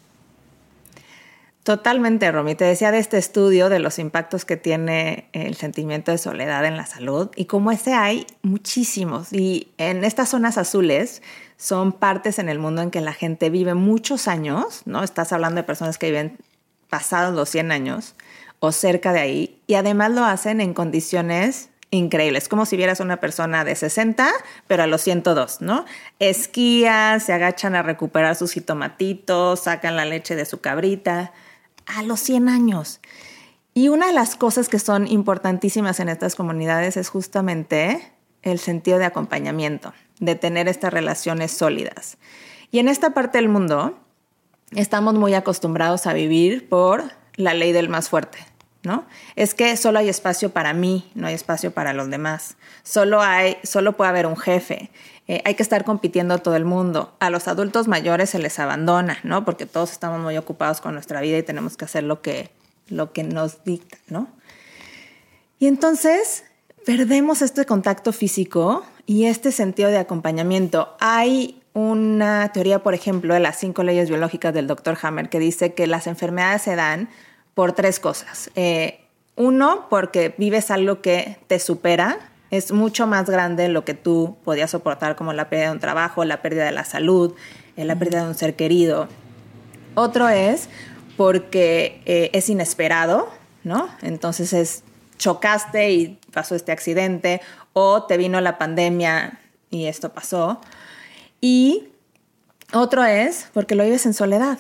Totalmente, 1.61 2.31
Romy. 2.31 2.55
Te 2.55 2.65
decía 2.65 2.89
de 2.89 2.97
este 2.97 3.19
estudio 3.19 3.69
de 3.69 3.77
los 3.77 3.99
impactos 3.99 4.43
que 4.43 4.57
tiene 4.57 5.29
el 5.33 5.53
sentimiento 5.53 6.11
de 6.11 6.17
soledad 6.17 6.65
en 6.65 6.75
la 6.75 6.87
salud 6.87 7.29
y 7.35 7.45
como 7.45 7.71
ese 7.71 7.93
hay 7.93 8.25
muchísimos. 8.41 9.31
Y 9.31 9.67
en 9.77 10.03
estas 10.03 10.29
zonas 10.29 10.57
azules 10.57 11.21
son 11.57 11.91
partes 11.91 12.39
en 12.39 12.49
el 12.49 12.57
mundo 12.57 12.81
en 12.81 12.89
que 12.89 13.01
la 13.01 13.13
gente 13.13 13.51
vive 13.51 13.75
muchos 13.75 14.27
años, 14.27 14.81
¿no? 14.85 15.03
Estás 15.03 15.31
hablando 15.31 15.57
de 15.57 15.63
personas 15.63 15.99
que 15.99 16.07
viven 16.07 16.39
pasados 16.89 17.35
los 17.35 17.49
100 17.49 17.71
años 17.71 18.15
o 18.59 18.71
cerca 18.71 19.13
de 19.13 19.19
ahí 19.19 19.61
y 19.67 19.75
además 19.75 20.11
lo 20.11 20.23
hacen 20.25 20.61
en 20.61 20.73
condiciones 20.73 21.69
increíbles, 21.91 22.47
como 22.47 22.65
si 22.65 22.77
vieras 22.77 22.99
una 22.99 23.17
persona 23.17 23.63
de 23.63 23.75
60, 23.75 24.29
pero 24.67 24.83
a 24.83 24.87
los 24.87 25.01
102, 25.01 25.61
¿no? 25.61 25.85
Esquían, 26.19 27.19
se 27.19 27.33
agachan 27.33 27.75
a 27.75 27.81
recuperar 27.81 28.35
sus 28.35 28.51
jitomatitos, 28.51 29.61
sacan 29.61 29.95
la 29.95 30.05
leche 30.05 30.35
de 30.35 30.45
su 30.45 30.61
cabrita, 30.61 31.33
a 31.85 32.03
los 32.03 32.19
100 32.19 32.49
años. 32.49 32.99
Y 33.73 33.89
una 33.89 34.07
de 34.07 34.13
las 34.13 34.35
cosas 34.35 34.69
que 34.69 34.79
son 34.79 35.07
importantísimas 35.07 35.99
en 35.99 36.09
estas 36.09 36.35
comunidades 36.35 36.97
es 36.97 37.09
justamente 37.09 38.13
el 38.41 38.59
sentido 38.59 38.99
de 38.99 39.05
acompañamiento, 39.05 39.93
de 40.19 40.35
tener 40.35 40.67
estas 40.67 40.93
relaciones 40.93 41.51
sólidas. 41.51 42.17
Y 42.71 42.79
en 42.79 42.87
esta 42.87 43.11
parte 43.11 43.39
del 43.39 43.49
mundo, 43.49 43.97
estamos 44.75 45.15
muy 45.15 45.33
acostumbrados 45.33 46.05
a 46.05 46.13
vivir 46.13 46.69
por 46.69 47.18
la 47.39 47.53
ley 47.53 47.71
del 47.71 47.87
más 47.87 48.09
fuerte, 48.09 48.37
¿no? 48.83 49.05
Es 49.37 49.53
que 49.53 49.77
solo 49.77 49.99
hay 49.99 50.09
espacio 50.09 50.51
para 50.51 50.73
mí, 50.73 51.09
no 51.15 51.27
hay 51.27 51.33
espacio 51.33 51.71
para 51.71 51.93
los 51.93 52.09
demás. 52.09 52.57
Solo 52.83 53.21
hay, 53.21 53.57
solo 53.63 53.95
puede 53.95 54.09
haber 54.09 54.27
un 54.27 54.35
jefe. 54.35 54.91
Eh, 55.27 55.41
hay 55.45 55.55
que 55.55 55.63
estar 55.63 55.85
compitiendo 55.85 56.37
todo 56.39 56.57
el 56.57 56.65
mundo. 56.65 57.15
A 57.19 57.29
los 57.29 57.47
adultos 57.47 57.87
mayores 57.87 58.31
se 58.31 58.39
les 58.39 58.59
abandona, 58.59 59.19
¿no? 59.23 59.45
Porque 59.45 59.65
todos 59.65 59.93
estamos 59.93 60.19
muy 60.19 60.37
ocupados 60.37 60.81
con 60.81 60.93
nuestra 60.93 61.21
vida 61.21 61.37
y 61.37 61.43
tenemos 61.43 61.77
que 61.77 61.85
hacer 61.85 62.03
lo 62.03 62.21
que, 62.21 62.49
lo 62.89 63.13
que 63.13 63.23
nos 63.23 63.63
dicta, 63.63 63.97
¿no? 64.09 64.27
Y 65.59 65.67
entonces 65.67 66.43
perdemos 66.85 67.41
este 67.41 67.65
contacto 67.65 68.11
físico 68.11 68.83
y 69.05 69.25
este 69.25 69.53
sentido 69.53 69.89
de 69.89 69.97
acompañamiento. 69.97 70.97
Hay 70.99 71.61
una 71.73 72.51
teoría, 72.51 72.79
por 72.79 72.93
ejemplo, 72.93 73.33
de 73.33 73.39
las 73.39 73.57
cinco 73.57 73.83
leyes 73.83 74.09
biológicas 74.09 74.53
del 74.53 74.67
Dr. 74.67 74.97
Hammer 75.01 75.29
que 75.29 75.39
dice 75.39 75.73
que 75.73 75.87
las 75.87 76.07
enfermedades 76.07 76.63
se 76.63 76.75
dan 76.75 77.09
por 77.53 77.73
tres 77.73 77.99
cosas. 77.99 78.49
Eh, 78.55 79.01
uno, 79.35 79.87
porque 79.89 80.35
vives 80.37 80.71
algo 80.71 81.01
que 81.01 81.37
te 81.47 81.59
supera, 81.59 82.19
es 82.51 82.71
mucho 82.71 83.07
más 83.07 83.29
grande 83.29 83.69
lo 83.69 83.85
que 83.85 83.93
tú 83.93 84.37
podías 84.43 84.71
soportar, 84.71 85.15
como 85.15 85.33
la 85.33 85.49
pérdida 85.49 85.67
de 85.67 85.73
un 85.73 85.79
trabajo, 85.79 86.25
la 86.25 86.41
pérdida 86.41 86.65
de 86.65 86.71
la 86.71 86.83
salud, 86.83 87.33
eh, 87.77 87.85
la 87.85 87.97
pérdida 87.97 88.23
de 88.23 88.29
un 88.29 88.35
ser 88.35 88.55
querido. 88.55 89.07
Otro 89.95 90.29
es 90.29 90.69
porque 91.15 92.01
eh, 92.05 92.31
es 92.33 92.49
inesperado, 92.49 93.29
¿no? 93.63 93.89
Entonces 94.01 94.53
es 94.53 94.83
chocaste 95.17 95.91
y 95.91 96.19
pasó 96.31 96.55
este 96.55 96.71
accidente, 96.71 97.41
o 97.73 98.03
te 98.03 98.17
vino 98.17 98.41
la 98.41 98.57
pandemia 98.57 99.39
y 99.69 99.85
esto 99.85 100.09
pasó. 100.13 100.59
Y 101.41 101.89
otro 102.73 103.03
es 103.03 103.47
porque 103.53 103.75
lo 103.75 103.83
vives 103.83 104.05
en 104.05 104.13
soledad. 104.13 104.57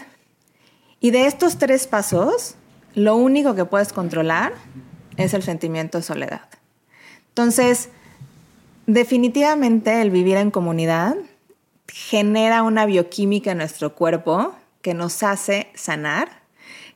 Y 0.99 1.11
de 1.11 1.25
estos 1.25 1.57
tres 1.57 1.87
pasos, 1.87 2.55
lo 2.95 3.15
único 3.15 3.55
que 3.55 3.65
puedes 3.65 3.93
controlar 3.93 4.53
es 5.17 5.33
el 5.33 5.43
sentimiento 5.43 5.97
de 5.97 6.03
soledad. 6.03 6.47
Entonces, 7.29 7.89
definitivamente 8.87 10.01
el 10.01 10.11
vivir 10.11 10.37
en 10.37 10.51
comunidad 10.51 11.15
genera 11.87 12.63
una 12.63 12.85
bioquímica 12.85 13.51
en 13.51 13.59
nuestro 13.59 13.95
cuerpo 13.95 14.55
que 14.81 14.93
nos 14.93 15.23
hace 15.23 15.69
sanar, 15.75 16.41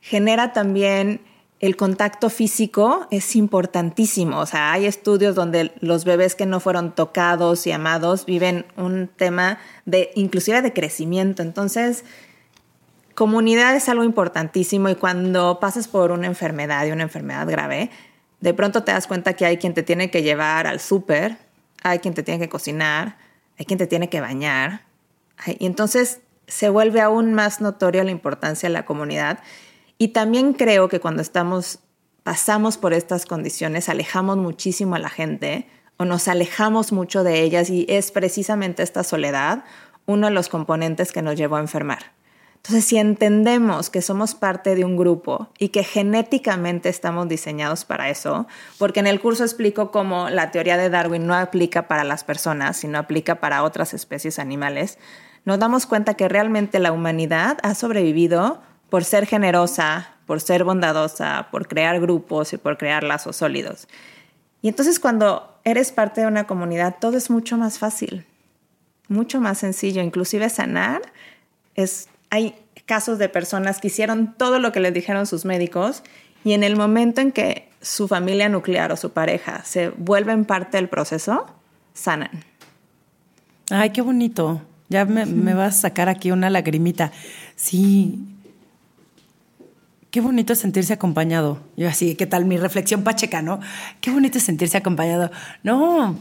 genera 0.00 0.52
también 0.52 1.20
el 1.60 1.76
contacto 1.76 2.28
físico 2.28 3.06
es 3.10 3.36
importantísimo. 3.36 4.38
O 4.40 4.46
sea, 4.46 4.72
hay 4.72 4.86
estudios 4.86 5.34
donde 5.34 5.72
los 5.80 6.04
bebés 6.04 6.34
que 6.34 6.46
no 6.46 6.60
fueron 6.60 6.94
tocados 6.94 7.66
y 7.66 7.72
amados 7.72 8.26
viven 8.26 8.66
un 8.76 9.08
tema 9.08 9.58
de 9.86 10.10
inclusive 10.14 10.60
de 10.60 10.72
crecimiento. 10.72 11.42
Entonces, 11.42 12.04
comunidad 13.14 13.74
es 13.76 13.88
algo 13.88 14.04
importantísimo 14.04 14.88
y 14.88 14.94
cuando 14.94 15.58
pasas 15.60 15.88
por 15.88 16.10
una 16.10 16.26
enfermedad 16.26 16.86
y 16.86 16.92
una 16.92 17.04
enfermedad 17.04 17.48
grave, 17.48 17.90
de 18.40 18.54
pronto 18.54 18.82
te 18.82 18.92
das 18.92 19.06
cuenta 19.06 19.34
que 19.34 19.46
hay 19.46 19.56
quien 19.56 19.74
te 19.74 19.82
tiene 19.82 20.10
que 20.10 20.22
llevar 20.22 20.66
al 20.66 20.80
súper, 20.80 21.38
hay 21.82 22.00
quien 22.00 22.14
te 22.14 22.22
tiene 22.22 22.40
que 22.40 22.48
cocinar, 22.48 23.16
hay 23.58 23.64
quien 23.64 23.78
te 23.78 23.86
tiene 23.86 24.08
que 24.08 24.20
bañar. 24.20 24.82
Y 25.58 25.66
entonces 25.66 26.20
se 26.46 26.68
vuelve 26.68 27.00
aún 27.00 27.34
más 27.34 27.60
notoria 27.60 28.04
la 28.04 28.10
importancia 28.10 28.68
de 28.68 28.72
la 28.72 28.84
comunidad. 28.84 29.38
Y 29.98 30.08
también 30.08 30.52
creo 30.52 30.88
que 30.88 31.00
cuando 31.00 31.22
estamos, 31.22 31.78
pasamos 32.22 32.76
por 32.76 32.92
estas 32.92 33.26
condiciones, 33.26 33.88
alejamos 33.88 34.36
muchísimo 34.36 34.96
a 34.96 34.98
la 34.98 35.10
gente 35.10 35.68
o 35.96 36.04
nos 36.04 36.28
alejamos 36.28 36.92
mucho 36.92 37.22
de 37.22 37.42
ellas 37.42 37.70
y 37.70 37.86
es 37.88 38.10
precisamente 38.10 38.82
esta 38.82 39.04
soledad 39.04 39.64
uno 40.06 40.26
de 40.26 40.32
los 40.32 40.48
componentes 40.48 41.12
que 41.12 41.22
nos 41.22 41.36
llevó 41.36 41.56
a 41.56 41.60
enfermar. 41.60 42.12
Entonces, 42.64 42.86
si 42.86 42.96
entendemos 42.96 43.90
que 43.90 44.00
somos 44.00 44.34
parte 44.34 44.74
de 44.74 44.86
un 44.86 44.96
grupo 44.96 45.50
y 45.58 45.68
que 45.68 45.84
genéticamente 45.84 46.88
estamos 46.88 47.28
diseñados 47.28 47.84
para 47.84 48.08
eso, 48.08 48.46
porque 48.78 49.00
en 49.00 49.06
el 49.06 49.20
curso 49.20 49.44
explico 49.44 49.90
cómo 49.90 50.30
la 50.30 50.50
teoría 50.50 50.78
de 50.78 50.88
Darwin 50.88 51.26
no 51.26 51.34
aplica 51.34 51.88
para 51.88 52.04
las 52.04 52.24
personas, 52.24 52.78
sino 52.78 52.96
aplica 52.96 53.34
para 53.34 53.64
otras 53.64 53.92
especies 53.92 54.38
animales, 54.38 54.98
nos 55.44 55.58
damos 55.58 55.84
cuenta 55.84 56.14
que 56.14 56.26
realmente 56.26 56.78
la 56.78 56.92
humanidad 56.92 57.58
ha 57.62 57.74
sobrevivido 57.74 58.62
por 58.88 59.04
ser 59.04 59.26
generosa, 59.26 60.14
por 60.24 60.40
ser 60.40 60.64
bondadosa, 60.64 61.48
por 61.50 61.68
crear 61.68 62.00
grupos 62.00 62.54
y 62.54 62.56
por 62.56 62.78
crear 62.78 63.04
lazos 63.04 63.36
sólidos. 63.36 63.88
Y 64.62 64.68
entonces 64.68 64.98
cuando 64.98 65.60
eres 65.64 65.92
parte 65.92 66.22
de 66.22 66.28
una 66.28 66.46
comunidad, 66.46 66.96
todo 66.98 67.18
es 67.18 67.28
mucho 67.28 67.58
más 67.58 67.78
fácil, 67.78 68.24
mucho 69.08 69.38
más 69.38 69.58
sencillo, 69.58 70.00
inclusive 70.00 70.48
sanar 70.48 71.02
es 71.74 72.08
hay 72.34 72.56
casos 72.84 73.18
de 73.18 73.28
personas 73.28 73.80
que 73.80 73.86
hicieron 73.86 74.34
todo 74.36 74.58
lo 74.58 74.72
que 74.72 74.80
les 74.80 74.92
dijeron 74.92 75.24
sus 75.24 75.44
médicos 75.44 76.02
y 76.44 76.52
en 76.52 76.64
el 76.64 76.76
momento 76.76 77.20
en 77.20 77.30
que 77.30 77.68
su 77.80 78.08
familia 78.08 78.48
nuclear 78.48 78.90
o 78.90 78.96
su 78.96 79.12
pareja 79.12 79.62
se 79.64 79.90
vuelven 79.90 80.44
parte 80.44 80.76
del 80.76 80.88
proceso, 80.88 81.46
sanan. 81.92 82.30
Ay, 83.70 83.90
qué 83.90 84.02
bonito. 84.02 84.60
Ya 84.88 85.04
me, 85.04 85.26
me 85.26 85.54
vas 85.54 85.78
a 85.78 85.80
sacar 85.82 86.08
aquí 86.08 86.32
una 86.32 86.50
lagrimita. 86.50 87.12
Sí. 87.54 88.18
Qué 90.10 90.20
bonito 90.20 90.56
sentirse 90.56 90.92
acompañado. 90.92 91.60
Yo 91.76 91.88
así, 91.88 92.16
¿qué 92.16 92.26
tal 92.26 92.46
mi 92.46 92.56
reflexión 92.56 93.04
pacheca, 93.04 93.42
no? 93.42 93.60
Qué 94.00 94.10
bonito 94.10 94.40
sentirse 94.40 94.76
acompañado. 94.76 95.30
No, 95.62 96.18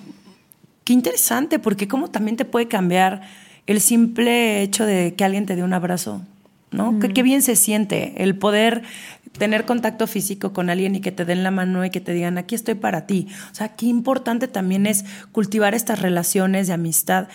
qué 0.84 0.94
interesante, 0.94 1.58
porque 1.58 1.88
cómo 1.88 2.12
también 2.12 2.38
te 2.38 2.46
puede 2.46 2.68
cambiar 2.68 3.22
el 3.68 3.82
simple 3.82 4.62
hecho 4.62 4.86
de 4.86 5.16
que 5.16 5.24
alguien 5.24 5.46
te 5.46 5.56
dé 5.56 5.64
un 5.64 5.74
abrazo, 5.74 6.22
¿no? 6.72 7.00
Qué, 7.00 7.24
bien 7.24 7.42
se 7.42 7.56
siente 7.56 8.24
el 8.24 8.38
poder 8.38 8.84
tener 9.38 9.66
contacto 9.66 10.08
físico 10.08 10.54
con 10.54 10.70
alguien 10.70 10.96
y 10.96 11.02
que 11.02 11.12
te 11.12 11.26
den 11.26 11.44
la 11.44 11.52
mano 11.52 11.86
y 11.86 11.90
que 11.90 12.02
te 12.02 12.14
digan, 12.14 12.38
aquí 12.38 12.56
estoy 12.56 12.76
para 12.76 13.06
ti. 13.06 13.28
O 13.52 13.56
sea, 13.56 13.70
qué 13.70 13.86
importante 13.86 14.48
también 14.48 14.86
es 14.86 15.06
cultivar 15.32 15.74
estas 15.76 16.02
relaciones 16.02 16.68
de 16.68 16.74
amistad. 16.74 17.28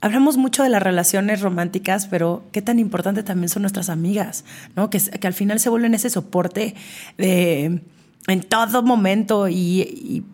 Hablamos 0.00 0.36
mucho 0.36 0.62
de 0.62 0.68
las 0.68 0.82
relaciones 0.82 1.40
románticas, 1.40 2.06
pero 2.06 2.44
qué 2.52 2.60
tan 2.60 2.78
importante 2.78 3.22
también 3.22 3.48
son 3.48 3.62
nuestras 3.62 3.88
amigas, 3.88 4.44
¿no? 4.76 4.90
Que, 4.90 4.98
que 5.00 5.26
al 5.26 5.34
final 5.34 5.60
se 5.60 5.70
vuelven 5.70 5.94
ese 5.94 6.10
soporte 6.10 6.74
en 7.18 8.42
todo 8.48 8.82
momento 8.82 9.48
y, 9.48 10.24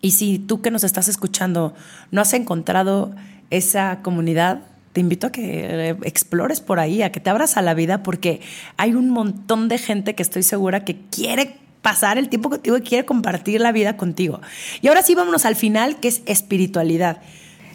y 0.00 0.10
si 0.12 0.38
tú 0.38 0.62
que 0.62 0.70
nos 0.70 0.84
estás 0.84 1.08
escuchando 1.08 1.74
no 2.10 2.20
has 2.20 2.32
encontrado 2.32 3.14
esa 3.50 4.00
comunidad, 4.02 4.60
te 4.92 5.00
invito 5.00 5.26
a 5.26 5.32
que 5.32 5.90
eh, 5.90 5.96
explores 6.02 6.60
por 6.60 6.78
ahí, 6.78 7.02
a 7.02 7.12
que 7.12 7.20
te 7.20 7.30
abras 7.30 7.56
a 7.56 7.62
la 7.62 7.74
vida, 7.74 8.02
porque 8.02 8.40
hay 8.76 8.94
un 8.94 9.10
montón 9.10 9.68
de 9.68 9.78
gente 9.78 10.14
que 10.14 10.22
estoy 10.22 10.42
segura 10.42 10.84
que 10.84 10.96
quiere 11.10 11.56
pasar 11.82 12.18
el 12.18 12.28
tiempo 12.28 12.50
contigo 12.50 12.76
y 12.78 12.80
quiere 12.80 13.04
compartir 13.04 13.60
la 13.60 13.72
vida 13.72 13.96
contigo. 13.96 14.40
Y 14.80 14.88
ahora 14.88 15.02
sí, 15.02 15.14
vámonos 15.14 15.44
al 15.44 15.54
final, 15.54 16.00
que 16.00 16.08
es 16.08 16.22
espiritualidad. 16.26 17.20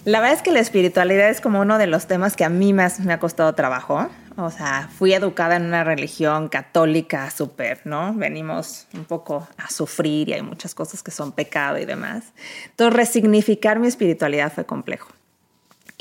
La 0.04 0.20
verdad 0.20 0.36
es 0.36 0.42
que 0.42 0.52
la 0.52 0.60
espiritualidad 0.60 1.30
es 1.30 1.42
como 1.42 1.62
uno 1.62 1.78
de 1.78 1.88
los 1.88 2.08
temas 2.08 2.36
que 2.36 2.44
a 2.44 2.50
mí 2.50 2.74
más 2.74 3.00
me 3.00 3.14
ha 3.14 3.20
costado 3.20 3.54
trabajo. 3.54 4.10
O 4.36 4.50
sea, 4.50 4.90
fui 4.98 5.14
educada 5.14 5.58
en 5.58 5.64
una 5.64 5.84
religión 5.84 6.50
católica 6.50 7.30
súper, 7.30 7.82
¿no? 7.86 8.14
Venimos 8.14 8.88
un 8.96 9.06
poco 9.06 9.48
a 9.58 9.70
sufrir 9.70 10.30
y 10.30 10.34
hay 10.34 10.42
muchas 10.42 10.74
cosas 10.74 11.04
que 11.04 11.12
son 11.12 11.32
pecado 11.32 11.78
y 11.78 11.86
demás. 11.86 12.34
Entonces, 12.72 12.96
resignificar 12.98 13.80
mi 13.80 13.88
espiritualidad 13.88 14.52
fue 14.52 14.66
complejo. 14.66 15.10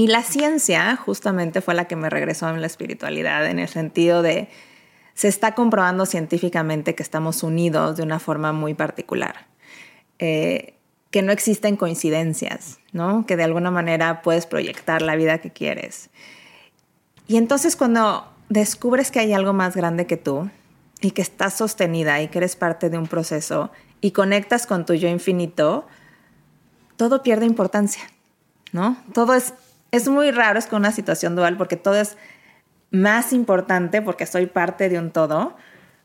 Y 0.00 0.06
la 0.06 0.22
ciencia 0.22 0.96
justamente 0.96 1.60
fue 1.60 1.74
la 1.74 1.84
que 1.84 1.94
me 1.94 2.08
regresó 2.08 2.48
en 2.48 2.62
la 2.62 2.66
espiritualidad, 2.66 3.44
en 3.44 3.58
el 3.58 3.68
sentido 3.68 4.22
de, 4.22 4.48
se 5.12 5.28
está 5.28 5.54
comprobando 5.54 6.06
científicamente 6.06 6.94
que 6.94 7.02
estamos 7.02 7.42
unidos 7.42 7.98
de 7.98 8.02
una 8.02 8.18
forma 8.18 8.54
muy 8.54 8.72
particular, 8.72 9.46
eh, 10.18 10.72
que 11.10 11.20
no 11.20 11.32
existen 11.32 11.76
coincidencias, 11.76 12.78
¿no? 12.92 13.26
que 13.26 13.36
de 13.36 13.44
alguna 13.44 13.70
manera 13.70 14.22
puedes 14.22 14.46
proyectar 14.46 15.02
la 15.02 15.16
vida 15.16 15.36
que 15.36 15.50
quieres. 15.50 16.08
Y 17.28 17.36
entonces 17.36 17.76
cuando 17.76 18.26
descubres 18.48 19.10
que 19.10 19.20
hay 19.20 19.34
algo 19.34 19.52
más 19.52 19.76
grande 19.76 20.06
que 20.06 20.16
tú 20.16 20.48
y 21.02 21.10
que 21.10 21.20
estás 21.20 21.58
sostenida 21.58 22.22
y 22.22 22.28
que 22.28 22.38
eres 22.38 22.56
parte 22.56 22.88
de 22.88 22.96
un 22.96 23.06
proceso 23.06 23.70
y 24.00 24.12
conectas 24.12 24.66
con 24.66 24.86
tu 24.86 24.94
yo 24.94 25.08
infinito, 25.08 25.86
todo 26.96 27.22
pierde 27.22 27.44
importancia, 27.44 28.04
¿no? 28.72 28.96
Todo 29.12 29.34
es 29.34 29.52
es 29.90 30.08
muy 30.08 30.30
raro, 30.30 30.58
es 30.58 30.66
con 30.66 30.80
una 30.80 30.92
situación 30.92 31.36
dual 31.36 31.56
porque 31.56 31.76
todo 31.76 31.96
es 31.96 32.16
más 32.90 33.32
importante 33.32 34.02
porque 34.02 34.26
soy 34.26 34.46
parte 34.46 34.88
de 34.88 34.98
un 34.98 35.10
todo, 35.10 35.56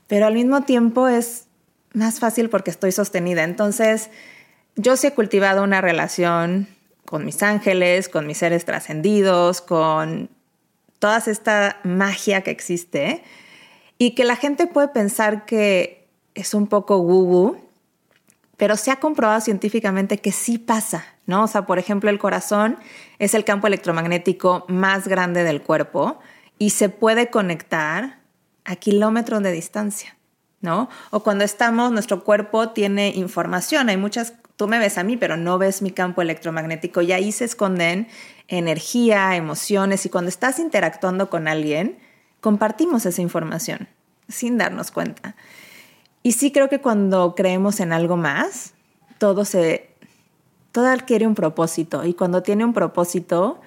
pero 0.07 0.25
al 0.25 0.33
mismo 0.33 0.61
tiempo 0.61 1.07
es 1.07 1.47
más 1.93 2.19
fácil 2.19 2.49
porque 2.49 2.71
estoy 2.71 2.91
sostenida. 2.91 3.43
Entonces, 3.43 4.09
yo 4.75 4.97
sí 4.97 5.07
he 5.07 5.13
cultivado 5.13 5.63
una 5.63 5.81
relación 5.81 6.67
con 7.05 7.25
mis 7.25 7.41
ángeles, 7.43 8.09
con 8.09 8.27
mis 8.27 8.37
seres 8.37 8.65
trascendidos, 8.65 9.61
con 9.61 10.29
toda 10.99 11.17
esta 11.17 11.79
magia 11.83 12.41
que 12.41 12.51
existe 12.51 13.23
y 13.97 14.15
que 14.15 14.25
la 14.25 14.35
gente 14.35 14.67
puede 14.67 14.89
pensar 14.89 15.45
que 15.45 16.07
es 16.33 16.53
un 16.53 16.67
poco 16.67 16.97
woo 16.97 17.64
pero 18.57 18.77
se 18.77 18.91
ha 18.91 18.99
comprobado 18.99 19.41
científicamente 19.41 20.19
que 20.19 20.31
sí 20.31 20.57
pasa, 20.57 21.05
¿no? 21.25 21.43
O 21.43 21.47
sea, 21.47 21.65
por 21.65 21.79
ejemplo, 21.79 22.09
el 22.09 22.19
corazón 22.19 22.77
es 23.19 23.33
el 23.33 23.43
campo 23.43 23.67
electromagnético 23.67 24.65
más 24.67 25.07
grande 25.07 25.43
del 25.43 25.61
cuerpo 25.61 26.19
y 26.57 26.71
se 26.71 26.89
puede 26.89 27.29
conectar 27.29 28.19
a 28.63 28.75
kilómetros 28.75 29.43
de 29.43 29.51
distancia, 29.51 30.17
¿no? 30.61 30.89
O 31.11 31.21
cuando 31.21 31.43
estamos, 31.43 31.91
nuestro 31.91 32.23
cuerpo 32.23 32.69
tiene 32.69 33.09
información, 33.09 33.89
hay 33.89 33.97
muchas, 33.97 34.33
tú 34.55 34.67
me 34.67 34.79
ves 34.79 34.97
a 34.97 35.03
mí, 35.03 35.17
pero 35.17 35.37
no 35.37 35.57
ves 35.57 35.81
mi 35.81 35.91
campo 35.91 36.21
electromagnético 36.21 37.01
y 37.01 37.11
ahí 37.11 37.31
se 37.31 37.45
esconden 37.45 38.07
energía, 38.47 39.35
emociones 39.35 40.05
y 40.05 40.09
cuando 40.09 40.29
estás 40.29 40.59
interactuando 40.59 41.29
con 41.29 41.47
alguien, 41.47 41.99
compartimos 42.41 43.05
esa 43.05 43.21
información 43.21 43.87
sin 44.27 44.57
darnos 44.57 44.91
cuenta. 44.91 45.35
Y 46.25 46.31
sí 46.31 46.51
creo 46.51 46.69
que 46.69 46.81
cuando 46.81 47.35
creemos 47.35 47.79
en 47.79 47.93
algo 47.93 48.17
más, 48.17 48.73
todo 49.19 49.45
se 49.45 49.91
todo 50.71 50.87
adquiere 50.87 51.27
un 51.27 51.35
propósito 51.35 52.03
y 52.03 52.15
cuando 52.15 52.41
tiene 52.41 52.65
un 52.65 52.73
propósito, 52.73 53.61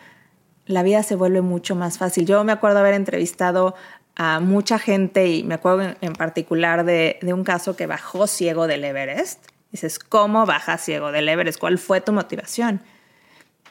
la 0.67 0.83
vida 0.83 1.05
se 1.05 1.15
vuelve 1.15 1.41
mucho 1.41 1.77
más 1.77 1.99
fácil. 1.99 2.27
Yo 2.27 2.43
me 2.43 2.51
acuerdo 2.51 2.81
haber 2.81 2.95
entrevistado 2.95 3.77
a 4.17 4.41
mucha 4.41 4.81
gente 4.81 5.29
y 5.29 5.45
me 5.45 5.55
acuerdo 5.55 5.95
en, 6.01 6.13
particular 6.15 6.85
de, 6.85 7.21
de, 7.23 7.33
un 7.33 7.45
caso 7.45 7.77
que 7.77 7.87
bajó 7.87 8.27
ciego 8.27 8.67
del 8.67 8.83
Everest. 8.83 9.41
Dices, 9.71 10.01
¿cómo 10.01 10.45
bajas 10.45 10.83
ciego 10.83 11.13
del 11.13 11.29
Everest? 11.29 11.61
¿Cuál 11.61 11.79
fue 11.79 12.01
tu 12.01 12.13
motivación? 12.13 12.81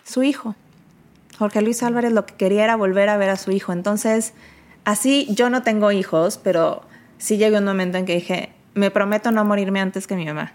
Su 0.06 0.24
hijo. 0.24 0.56
Jorge 1.38 1.62
Luis 1.62 1.84
Álvarez 1.84 2.14
lo 2.14 2.26
que 2.26 2.36
quería 2.36 2.64
era 2.64 2.78
volver 2.78 3.10
a 3.10 3.18
ver 3.18 3.32
a 3.32 3.36
su 3.36 3.52
hijo. 3.52 3.74
Entonces, 3.74 4.34
así 4.86 5.28
yo 5.30 5.50
no 5.50 5.62
tengo 5.62 5.92
hijos, 5.92 6.40
pero 6.42 6.84
sí 7.18 7.36
llegó 7.36 7.58
un 7.58 7.66
momento 7.66 7.98
en 7.98 8.06
que 8.06 8.16
dije, 8.16 8.54
me 8.78 8.92
prometo 8.92 9.32
no 9.32 9.44
morirme 9.44 9.80
antes 9.82 10.08
que 10.08 10.16
mi 10.16 10.26
mamá. 10.26 10.54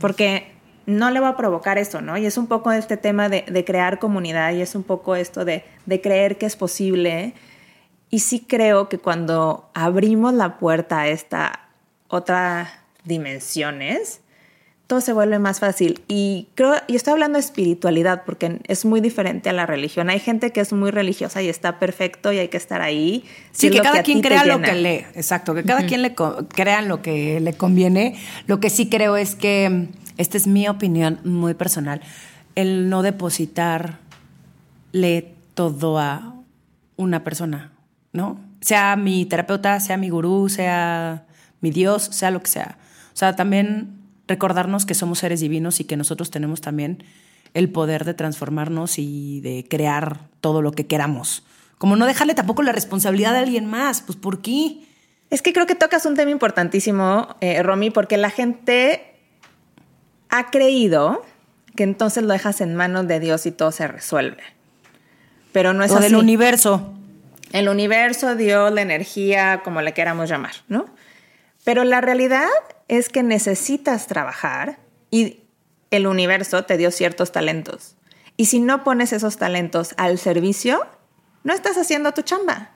Porque 0.00 0.50
no 0.86 1.10
le 1.10 1.20
va 1.20 1.28
a 1.28 1.36
provocar 1.36 1.78
eso, 1.78 2.00
¿no? 2.00 2.16
Y 2.16 2.26
es 2.26 2.38
un 2.38 2.46
poco 2.46 2.72
este 2.72 2.96
tema 2.96 3.28
de, 3.28 3.64
crear 3.64 3.98
comunidad 3.98 4.52
y 4.52 4.62
es 4.62 4.74
un 4.74 4.82
poco 4.82 5.14
esto 5.14 5.44
de, 5.44 5.64
de, 5.86 6.00
creer 6.00 6.38
que 6.38 6.46
es 6.46 6.56
posible. 6.56 7.34
Y 8.10 8.20
sí 8.20 8.40
creo 8.40 8.88
que 8.88 8.98
cuando 8.98 9.70
abrimos 9.74 10.32
la 10.34 10.58
puerta 10.58 11.00
a 11.00 11.08
esta 11.08 11.68
otra 12.08 12.72
dimensiones, 13.04 14.21
todo 14.92 15.00
se 15.00 15.14
vuelve 15.14 15.38
más 15.38 15.58
fácil. 15.58 16.02
Y 16.06 16.48
creo, 16.54 16.74
y 16.86 16.96
estoy 16.96 17.12
hablando 17.12 17.38
de 17.38 17.40
espiritualidad 17.40 18.24
porque 18.26 18.60
es 18.64 18.84
muy 18.84 19.00
diferente 19.00 19.48
a 19.48 19.54
la 19.54 19.64
religión. 19.64 20.10
Hay 20.10 20.18
gente 20.18 20.52
que 20.52 20.60
es 20.60 20.74
muy 20.74 20.90
religiosa 20.90 21.40
y 21.40 21.48
está 21.48 21.78
perfecto 21.78 22.30
y 22.30 22.38
hay 22.38 22.48
que 22.48 22.58
estar 22.58 22.82
ahí. 22.82 23.24
sí, 23.52 23.70
que 23.70 23.80
cada 23.80 24.02
quien 24.02 24.20
crea 24.20 24.44
lo 24.44 24.60
que 24.60 24.74
lee, 24.74 25.06
exacto, 25.14 25.54
que 25.54 25.64
cada 25.64 25.86
quien 25.86 26.02
le 26.02 26.14
crea 26.14 26.82
lo 26.82 27.00
que 27.00 27.40
le 27.40 27.54
conviene. 27.54 28.18
Lo 28.46 28.60
que 28.60 28.68
sí 28.68 28.90
creo 28.90 29.16
es 29.16 29.34
que 29.34 29.88
esta 30.18 30.36
es 30.36 30.46
mi 30.46 30.68
opinión 30.68 31.20
muy 31.24 31.54
personal, 31.54 32.02
el 32.54 32.90
no 32.90 33.00
depositarle 33.00 34.04
todo 35.54 35.98
a 35.98 36.34
una 36.96 37.24
persona, 37.24 37.72
¿no? 38.12 38.38
Sea 38.60 38.96
mi 38.96 39.24
terapeuta, 39.24 39.80
sea 39.80 39.96
mi 39.96 40.10
gurú, 40.10 40.50
sea 40.50 41.24
mi 41.62 41.70
Dios, 41.70 42.02
sea 42.02 42.30
lo 42.30 42.42
que 42.42 42.50
sea. 42.50 42.76
O 43.14 43.16
sea, 43.16 43.34
también 43.36 44.01
recordarnos 44.28 44.86
que 44.86 44.94
somos 44.94 45.18
seres 45.18 45.40
divinos 45.40 45.80
y 45.80 45.84
que 45.84 45.96
nosotros 45.96 46.30
tenemos 46.30 46.60
también 46.60 47.04
el 47.54 47.70
poder 47.70 48.04
de 48.04 48.14
transformarnos 48.14 48.98
y 48.98 49.40
de 49.40 49.66
crear 49.68 50.20
todo 50.40 50.62
lo 50.62 50.72
que 50.72 50.86
queramos. 50.86 51.44
Como 51.78 51.96
no 51.96 52.06
dejarle 52.06 52.34
tampoco 52.34 52.62
la 52.62 52.72
responsabilidad 52.72 53.36
a 53.36 53.40
alguien 53.40 53.66
más, 53.66 54.00
pues 54.02 54.16
¿por 54.16 54.40
qué? 54.40 54.84
Es 55.30 55.42
que 55.42 55.52
creo 55.52 55.66
que 55.66 55.74
tocas 55.74 56.06
un 56.06 56.14
tema 56.14 56.30
importantísimo, 56.30 57.36
eh, 57.40 57.62
Romy, 57.62 57.90
porque 57.90 58.16
la 58.16 58.30
gente 58.30 59.14
ha 60.28 60.50
creído 60.50 61.22
que 61.74 61.82
entonces 61.82 62.22
lo 62.22 62.32
dejas 62.32 62.60
en 62.60 62.74
manos 62.74 63.08
de 63.08 63.20
Dios 63.20 63.46
y 63.46 63.50
todo 63.50 63.72
se 63.72 63.88
resuelve. 63.88 64.42
Pero 65.52 65.72
no 65.72 65.84
es 65.84 65.90
o 65.90 65.96
así. 65.96 66.04
del 66.04 66.16
universo. 66.16 66.94
El 67.52 67.68
universo, 67.68 68.34
Dios, 68.34 68.72
la 68.72 68.82
energía, 68.82 69.60
como 69.62 69.82
le 69.82 69.92
queramos 69.92 70.28
llamar, 70.28 70.54
¿no? 70.68 70.86
Pero 71.64 71.84
la 71.84 72.00
realidad 72.00 72.48
es 72.88 73.08
que 73.08 73.22
necesitas 73.22 74.06
trabajar 74.06 74.78
y 75.10 75.40
el 75.90 76.06
universo 76.06 76.64
te 76.64 76.76
dio 76.76 76.90
ciertos 76.90 77.32
talentos. 77.32 77.96
Y 78.36 78.46
si 78.46 78.60
no 78.60 78.82
pones 78.82 79.12
esos 79.12 79.36
talentos 79.36 79.94
al 79.96 80.18
servicio, 80.18 80.86
no 81.44 81.52
estás 81.52 81.76
haciendo 81.76 82.12
tu 82.12 82.22
chamba. 82.22 82.70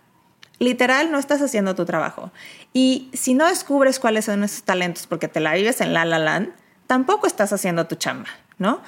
Literal, 0.59 1.11
no 1.11 1.19
estás 1.19 1.43
haciendo 1.43 1.75
tu 1.75 1.85
trabajo. 1.85 2.31
Y 2.73 3.11
si 3.13 3.35
no 3.35 3.47
descubres 3.47 3.99
cuáles 3.99 4.27
son 4.27 4.45
esos 4.45 4.63
talentos 4.63 5.07
porque 5.07 5.29
te 5.29 5.41
la 5.41 5.55
vives 5.55 5.81
en 5.81 5.93
la 5.93 6.05
la 6.05 6.19
land, 6.19 6.51
tampoco 6.87 7.27
estás 7.27 7.53
haciendo 7.53 7.87
tu 7.87 7.97
chamba, 7.97 8.29
¿no? 8.59 8.81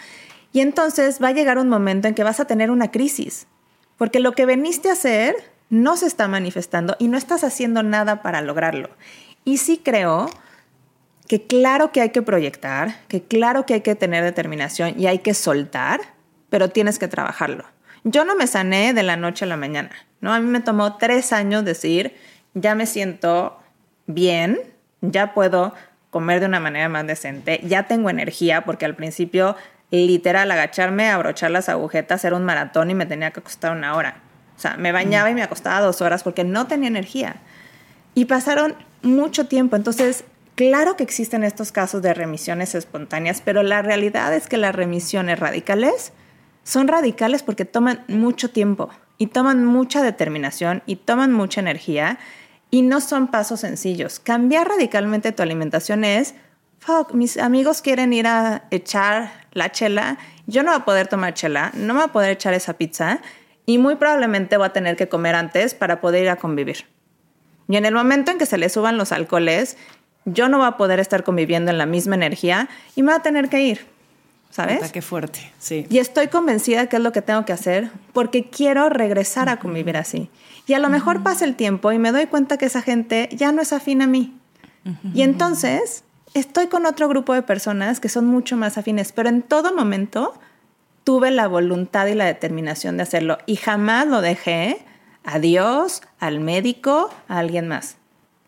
Y 0.52 0.60
entonces 0.60 1.22
va 1.22 1.28
a 1.28 1.32
llegar 1.32 1.58
un 1.58 1.68
momento 1.68 2.08
en 2.08 2.14
que 2.14 2.24
vas 2.24 2.40
a 2.40 2.46
tener 2.46 2.70
una 2.70 2.90
crisis, 2.90 3.46
porque 3.96 4.20
lo 4.20 4.32
que 4.32 4.46
veniste 4.46 4.88
a 4.88 4.92
hacer 4.92 5.36
no 5.68 5.96
se 5.96 6.06
está 6.06 6.28
manifestando 6.28 6.96
y 6.98 7.08
no 7.08 7.18
estás 7.18 7.44
haciendo 7.44 7.82
nada 7.82 8.22
para 8.22 8.40
lograrlo. 8.40 8.88
Y 9.48 9.56
sí 9.56 9.80
creo 9.82 10.28
que 11.26 11.46
claro 11.46 11.90
que 11.90 12.02
hay 12.02 12.10
que 12.10 12.20
proyectar, 12.20 12.96
que 13.08 13.22
claro 13.22 13.64
que 13.64 13.72
hay 13.72 13.80
que 13.80 13.94
tener 13.94 14.22
determinación 14.22 15.00
y 15.00 15.06
hay 15.06 15.20
que 15.20 15.32
soltar, 15.32 16.00
pero 16.50 16.68
tienes 16.68 16.98
que 16.98 17.08
trabajarlo. 17.08 17.64
Yo 18.04 18.26
no 18.26 18.36
me 18.36 18.46
sané 18.46 18.92
de 18.92 19.02
la 19.02 19.16
noche 19.16 19.46
a 19.46 19.48
la 19.48 19.56
mañana, 19.56 19.88
¿no? 20.20 20.34
A 20.34 20.38
mí 20.38 20.46
me 20.46 20.60
tomó 20.60 20.98
tres 20.98 21.32
años 21.32 21.64
decir, 21.64 22.14
ya 22.52 22.74
me 22.74 22.84
siento 22.84 23.58
bien, 24.06 24.60
ya 25.00 25.32
puedo 25.32 25.72
comer 26.10 26.40
de 26.40 26.46
una 26.46 26.60
manera 26.60 26.90
más 26.90 27.06
decente, 27.06 27.62
ya 27.64 27.84
tengo 27.84 28.10
energía, 28.10 28.66
porque 28.66 28.84
al 28.84 28.96
principio 28.96 29.56
literal 29.90 30.50
agacharme, 30.50 31.08
abrochar 31.08 31.52
las 31.52 31.70
agujetas 31.70 32.22
era 32.22 32.36
un 32.36 32.44
maratón 32.44 32.90
y 32.90 32.94
me 32.94 33.06
tenía 33.06 33.30
que 33.30 33.40
costar 33.40 33.74
una 33.74 33.96
hora. 33.96 34.20
O 34.58 34.60
sea, 34.60 34.76
me 34.76 34.92
bañaba 34.92 35.30
y 35.30 35.34
me 35.34 35.42
acostaba 35.42 35.80
dos 35.80 36.02
horas 36.02 36.22
porque 36.22 36.44
no 36.44 36.66
tenía 36.66 36.88
energía. 36.88 37.36
Y 38.14 38.26
pasaron 38.26 38.74
mucho 39.08 39.46
tiempo. 39.46 39.76
Entonces, 39.76 40.24
claro 40.54 40.96
que 40.96 41.02
existen 41.02 41.44
estos 41.44 41.72
casos 41.72 42.02
de 42.02 42.14
remisiones 42.14 42.74
espontáneas, 42.74 43.42
pero 43.44 43.62
la 43.62 43.82
realidad 43.82 44.34
es 44.34 44.46
que 44.46 44.56
las 44.56 44.74
remisiones 44.74 45.38
radicales 45.38 46.12
son 46.62 46.88
radicales 46.88 47.42
porque 47.42 47.64
toman 47.64 48.04
mucho 48.08 48.50
tiempo 48.50 48.90
y 49.16 49.28
toman 49.28 49.64
mucha 49.64 50.02
determinación 50.02 50.82
y 50.86 50.96
toman 50.96 51.32
mucha 51.32 51.60
energía 51.60 52.18
y 52.70 52.82
no 52.82 53.00
son 53.00 53.28
pasos 53.28 53.60
sencillos. 53.60 54.20
Cambiar 54.20 54.68
radicalmente 54.68 55.32
tu 55.32 55.42
alimentación 55.42 56.04
es, 56.04 56.34
fuck, 56.78 57.14
mis 57.14 57.38
amigos 57.38 57.82
quieren 57.82 58.12
ir 58.12 58.26
a 58.26 58.64
echar 58.70 59.32
la 59.52 59.72
chela, 59.72 60.18
yo 60.46 60.62
no 60.62 60.70
voy 60.70 60.80
a 60.80 60.84
poder 60.84 61.08
tomar 61.08 61.34
chela, 61.34 61.72
no 61.74 61.94
me 61.94 62.00
voy 62.00 62.08
a 62.08 62.12
poder 62.12 62.30
echar 62.32 62.54
esa 62.54 62.74
pizza 62.74 63.20
y 63.66 63.78
muy 63.78 63.96
probablemente 63.96 64.56
voy 64.56 64.66
a 64.66 64.72
tener 64.72 64.96
que 64.96 65.08
comer 65.08 65.34
antes 65.34 65.74
para 65.74 66.00
poder 66.00 66.24
ir 66.24 66.30
a 66.30 66.36
convivir. 66.36 66.86
Y 67.68 67.76
en 67.76 67.84
el 67.84 67.94
momento 67.94 68.30
en 68.30 68.38
que 68.38 68.46
se 68.46 68.58
le 68.58 68.68
suban 68.68 68.96
los 68.96 69.12
alcoholes, 69.12 69.76
yo 70.24 70.48
no 70.48 70.58
voy 70.58 70.66
a 70.66 70.76
poder 70.76 71.00
estar 71.00 71.22
conviviendo 71.24 71.70
en 71.70 71.78
la 71.78 71.86
misma 71.86 72.14
energía 72.14 72.68
y 72.96 73.02
me 73.02 73.12
voy 73.12 73.20
a 73.20 73.22
tener 73.22 73.48
que 73.48 73.60
ir. 73.60 73.86
¿Sabes? 74.50 74.90
Qué 74.92 75.02
fuerte, 75.02 75.52
sí. 75.58 75.86
Y 75.90 75.98
estoy 75.98 76.28
convencida 76.28 76.86
que 76.86 76.96
es 76.96 77.02
lo 77.02 77.12
que 77.12 77.20
tengo 77.20 77.44
que 77.44 77.52
hacer 77.52 77.90
porque 78.14 78.48
quiero 78.48 78.88
regresar 78.88 79.50
a 79.50 79.58
convivir 79.58 79.96
así. 79.98 80.30
Y 80.66 80.72
a 80.72 80.78
lo 80.78 80.88
mejor 80.88 81.22
pasa 81.22 81.44
el 81.44 81.54
tiempo 81.54 81.92
y 81.92 81.98
me 81.98 82.12
doy 82.12 82.26
cuenta 82.26 82.56
que 82.56 82.64
esa 82.64 82.80
gente 82.80 83.28
ya 83.32 83.52
no 83.52 83.60
es 83.60 83.72
afín 83.72 84.00
a 84.00 84.06
mí. 84.06 84.34
Y 85.12 85.20
entonces 85.20 86.02
estoy 86.32 86.68
con 86.68 86.86
otro 86.86 87.08
grupo 87.08 87.34
de 87.34 87.42
personas 87.42 88.00
que 88.00 88.08
son 88.08 88.24
mucho 88.24 88.56
más 88.56 88.78
afines, 88.78 89.12
pero 89.12 89.28
en 89.28 89.42
todo 89.42 89.74
momento 89.74 90.32
tuve 91.04 91.30
la 91.30 91.46
voluntad 91.46 92.06
y 92.06 92.14
la 92.14 92.24
determinación 92.24 92.96
de 92.96 93.02
hacerlo 93.02 93.38
y 93.44 93.56
jamás 93.56 94.06
lo 94.06 94.22
dejé 94.22 94.78
a 95.24 95.38
Dios, 95.38 96.02
al 96.18 96.40
médico, 96.40 97.10
a 97.28 97.38
alguien 97.38 97.68
más. 97.68 97.96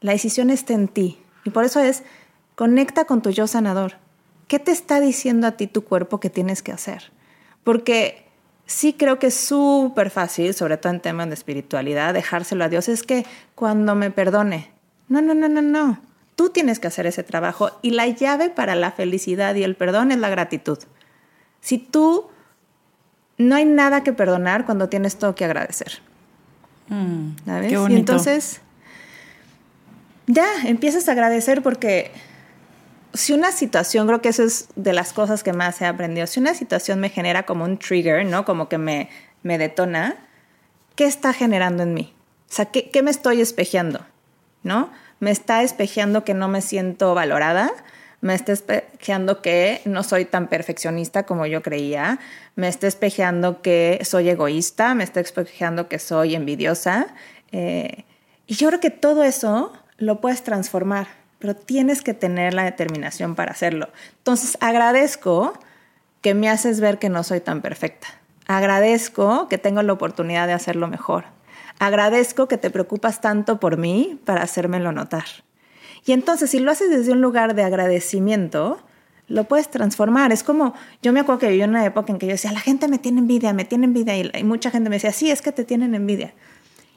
La 0.01 0.13
decisión 0.13 0.51
está 0.51 0.73
en 0.75 0.89
ti 0.89 1.19
y 1.45 1.51
por 1.51 1.65
eso 1.65 1.81
es, 1.81 2.03
conecta 2.55 3.05
con 3.05 3.23
tu 3.23 3.31
yo 3.31 3.47
sanador. 3.47 3.95
¿Qué 4.49 4.59
te 4.59 4.73
está 4.73 5.01
diciendo 5.01 5.47
a 5.47 5.53
ti 5.53 5.67
tu 5.67 5.85
cuerpo 5.85 6.21
que 6.21 6.31
tienes 6.31 6.63
que 6.63 6.73
hacer? 6.73 7.13
Porque 7.65 8.27
sí 8.67 8.95
creo 8.95 9.19
que 9.19 9.29
es 9.29 9.37
súper 9.37 10.11
fácil, 10.11 10.55
sobre 10.55 10.77
todo 10.77 10.93
en 10.93 11.01
temas 11.01 11.29
de 11.29 11.35
espiritualidad, 11.35 12.15
dejárselo 12.15 12.65
a 12.65 12.69
Dios. 12.69 12.89
Es 12.89 13.03
que 13.03 13.27
cuando 13.55 13.95
me 13.95 14.11
perdone, 14.11 14.71
no, 15.09 15.21
no, 15.21 15.35
no, 15.35 15.49
no, 15.49 15.63
no. 15.63 16.01
Tú 16.35 16.51
tienes 16.51 16.81
que 16.81 16.89
hacer 16.89 17.07
ese 17.07 17.23
trabajo 17.23 17.71
y 17.83 17.91
la 17.91 18.07
llave 18.07 18.51
para 18.51 18.75
la 18.75 18.93
felicidad 18.93 19.55
y 19.55 19.63
el 19.63 19.77
perdón 19.77 20.11
es 20.11 20.19
la 20.19 20.31
gratitud. 20.31 20.79
Si 21.61 21.79
tú 21.79 22.29
no 23.41 23.55
hay 23.57 23.65
nada 23.65 24.03
que 24.03 24.13
perdonar 24.13 24.67
cuando 24.67 24.89
tienes 24.89 25.19
todo 25.19 25.35
que 25.35 25.45
agradecer. 25.45 26.01
Mm, 26.91 27.37
¿Sabes? 27.47 27.73
Y 27.73 27.95
entonces 27.95 28.61
ya 30.27 30.47
empiezas 30.67 31.09
a 31.09 31.13
agradecer 31.13 31.63
porque 31.63 32.11
si 33.15 33.33
una 33.33 33.53
situación, 33.53 34.07
creo 34.07 34.21
que 34.21 34.29
eso 34.29 34.43
es 34.43 34.69
de 34.77 34.93
las 34.93 35.13
cosas 35.13 35.43
que 35.43 35.53
más 35.53 35.81
he 35.81 35.87
aprendido, 35.87 36.27
si 36.27 36.41
una 36.41 36.55
situación 36.55 37.01
me 37.01 37.09
genera 37.09 37.45
como 37.45 37.65
un 37.65 37.79
trigger, 37.79 38.27
¿no? 38.27 38.45
Como 38.45 38.69
que 38.69 38.79
me, 38.79 39.09
me 39.43 39.59
detona, 39.59 40.17
¿qué 40.95 41.07
está 41.07 41.33
generando 41.33 41.83
en 41.83 41.95
mí? 41.95 42.15
O 42.49 42.53
sea, 42.53 42.67
¿qué, 42.67 42.91
¿qué, 42.91 43.03
me 43.03 43.11
estoy 43.11 43.41
espejeando? 43.41 44.05
¿No? 44.63 44.91
¿Me 45.21 45.31
está 45.31 45.63
espejeando 45.63 46.25
que 46.25 46.35
no 46.35 46.49
me 46.49 46.61
siento 46.61 47.15
valorada? 47.15 47.71
Me 48.21 48.35
está 48.35 48.53
espejeando 48.53 49.41
que 49.41 49.81
no 49.85 50.03
soy 50.03 50.25
tan 50.25 50.49
perfeccionista 50.49 51.25
como 51.25 51.47
yo 51.47 51.63
creía, 51.63 52.19
me 52.55 52.69
está 52.69 52.87
espejeando 52.87 53.63
que 53.63 54.01
soy 54.05 54.29
egoísta, 54.29 54.95
me 54.95 55.05
está 55.05 55.21
espejeando 55.21 55.89
que 55.89 55.99
soy 55.99 56.35
envidiosa. 56.35 57.09
Eh, 57.53 58.05
y 58.47 58.55
yo 58.55 58.69
creo 58.69 58.81
que 58.81 58.91
todo 58.91 59.25
eso 59.25 59.73
lo 59.97 60.21
puedes 60.21 60.43
transformar, 60.43 61.09
pero 61.39 61.57
tienes 61.57 62.03
que 62.03 62.15
tener 62.15 62.53
la 62.53 62.65
determinación 62.65 63.35
para 63.35 63.53
hacerlo. 63.53 63.89
Entonces 64.19 64.59
agradezco 64.61 65.55
que 66.21 66.35
me 66.35 66.51
haces 66.51 66.81
ver 66.81 66.99
que 66.99 67.09
no 67.09 67.23
soy 67.23 67.41
tan 67.41 67.63
perfecta. 67.63 68.09
Agradezco 68.47 69.49
que 69.49 69.59
tengo 69.59 69.83
la 69.83 69.93
oportunidad 69.93 70.47
de 70.47 70.53
hacerlo 70.53 70.89
mejor. 70.89 71.25
Agradezco 71.79 72.49
que 72.49 72.59
te 72.59 72.69
preocupas 72.69 73.23
tanto 73.23 73.59
por 73.59 73.79
mí 73.79 74.21
para 74.27 74.43
hacérmelo 74.43 74.93
notar. 74.93 75.25
Y 76.07 76.13
entonces, 76.13 76.51
si 76.51 76.59
lo 76.61 76.71
haces 76.71 76.91
desde 76.91 77.13
un 77.13 77.21
lugar 77.21 77.55
de 77.55 77.63
agradecimiento, 77.63 78.81
lo 79.29 79.45
puedes 79.45 79.71
transformar. 79.71 80.33
Es 80.33 80.43
como, 80.43 80.75
yo 81.03 81.13
me 81.13 81.21
acuerdo 81.21 81.41
que 81.41 81.49
viví 81.49 81.63
una 81.63 81.85
época 81.85 82.13
en 82.13 82.19
que 82.19 82.27
yo 82.27 82.33
decía, 82.33 82.53
la 82.53 82.61
gente 82.61 82.89
me 82.89 82.99
tiene 82.99 83.21
envidia, 83.21 83.53
me 83.53 83.65
tiene 83.65 83.87
envidia, 83.87 84.17
y, 84.17 84.45
mucha 84.45 84.71
gente 84.71 84.91
me 84.91 84.97
decía, 84.97 85.13
sí, 85.13 85.31
es 85.31 85.41
que 85.41 85.53
te 85.53 85.65
tienen 85.65 85.95
envidia. 85.95 86.35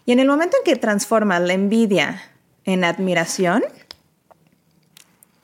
Y 0.05 0.11
en 0.11 0.19
el 0.19 0.27
momento 0.27 0.57
en 0.57 0.63
que 0.65 0.79
transformas 0.79 1.41
la 1.41 1.53
envidia 1.53 2.21
en 2.65 2.83
admiración, 2.83 3.63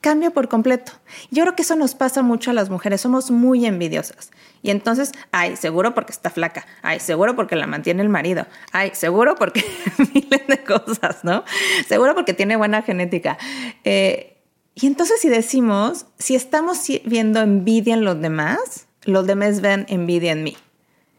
cambia 0.00 0.30
por 0.30 0.48
completo. 0.48 0.92
Yo 1.30 1.42
creo 1.44 1.56
que 1.56 1.62
eso 1.62 1.76
nos 1.76 1.94
pasa 1.94 2.22
mucho 2.22 2.50
a 2.50 2.54
las 2.54 2.70
mujeres, 2.70 3.00
somos 3.00 3.30
muy 3.30 3.66
envidiosas. 3.66 4.30
Y 4.62 4.70
entonces, 4.70 5.12
ay, 5.32 5.56
seguro 5.56 5.94
porque 5.94 6.12
está 6.12 6.30
flaca, 6.30 6.66
ay, 6.82 7.00
seguro 7.00 7.36
porque 7.36 7.56
la 7.56 7.66
mantiene 7.66 8.02
el 8.02 8.08
marido, 8.08 8.46
ay, 8.72 8.90
seguro 8.94 9.34
porque 9.36 9.64
miles 10.14 10.46
de 10.46 10.64
cosas, 10.64 11.24
¿no? 11.24 11.44
Seguro 11.86 12.14
porque 12.14 12.34
tiene 12.34 12.56
buena 12.56 12.82
genética. 12.82 13.38
Eh, 13.84 14.38
y 14.74 14.86
entonces 14.86 15.20
si 15.20 15.28
decimos, 15.28 16.06
si 16.18 16.34
estamos 16.34 16.82
viendo 17.04 17.40
envidia 17.40 17.94
en 17.94 18.04
los 18.04 18.20
demás, 18.20 18.86
los 19.04 19.26
demás 19.26 19.60
ven 19.60 19.86
envidia 19.88 20.32
en 20.32 20.42
mí. 20.42 20.56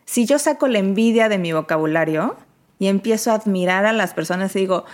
Si 0.06 0.26
yo 0.26 0.40
saco 0.40 0.68
la 0.68 0.80
envidia 0.80 1.30
de 1.30 1.38
mi 1.38 1.52
vocabulario 1.52 2.36
y 2.80 2.88
empiezo 2.88 3.32
a 3.32 3.36
admirar 3.36 3.86
a 3.86 3.94
las 3.94 4.14
personas 4.14 4.56
y 4.56 4.60
digo, 4.60 4.86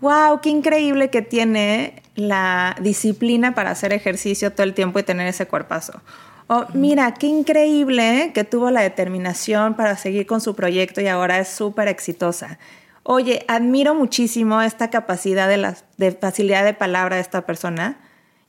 wow, 0.00 0.40
qué 0.40 0.48
increíble 0.48 1.10
que 1.10 1.22
tiene 1.22 2.02
la 2.14 2.76
disciplina 2.80 3.54
para 3.54 3.70
hacer 3.70 3.92
ejercicio 3.92 4.52
todo 4.52 4.64
el 4.64 4.74
tiempo 4.74 4.98
y 4.98 5.02
tener 5.02 5.26
ese 5.26 5.46
cuerpazo. 5.46 6.00
O 6.46 6.66
mira, 6.72 7.12
qué 7.14 7.26
increíble 7.26 8.32
que 8.34 8.44
tuvo 8.44 8.70
la 8.70 8.80
determinación 8.80 9.74
para 9.74 9.96
seguir 9.96 10.26
con 10.26 10.40
su 10.40 10.54
proyecto 10.54 11.00
y 11.00 11.06
ahora 11.06 11.38
es 11.38 11.48
súper 11.48 11.88
exitosa. 11.88 12.58
Oye, 13.02 13.44
admiro 13.48 13.94
muchísimo 13.94 14.60
esta 14.62 14.90
capacidad 14.90 15.48
de, 15.48 15.58
la, 15.58 15.76
de 15.98 16.12
facilidad 16.12 16.64
de 16.64 16.74
palabra 16.74 17.16
de 17.16 17.22
esta 17.22 17.44
persona. 17.44 17.98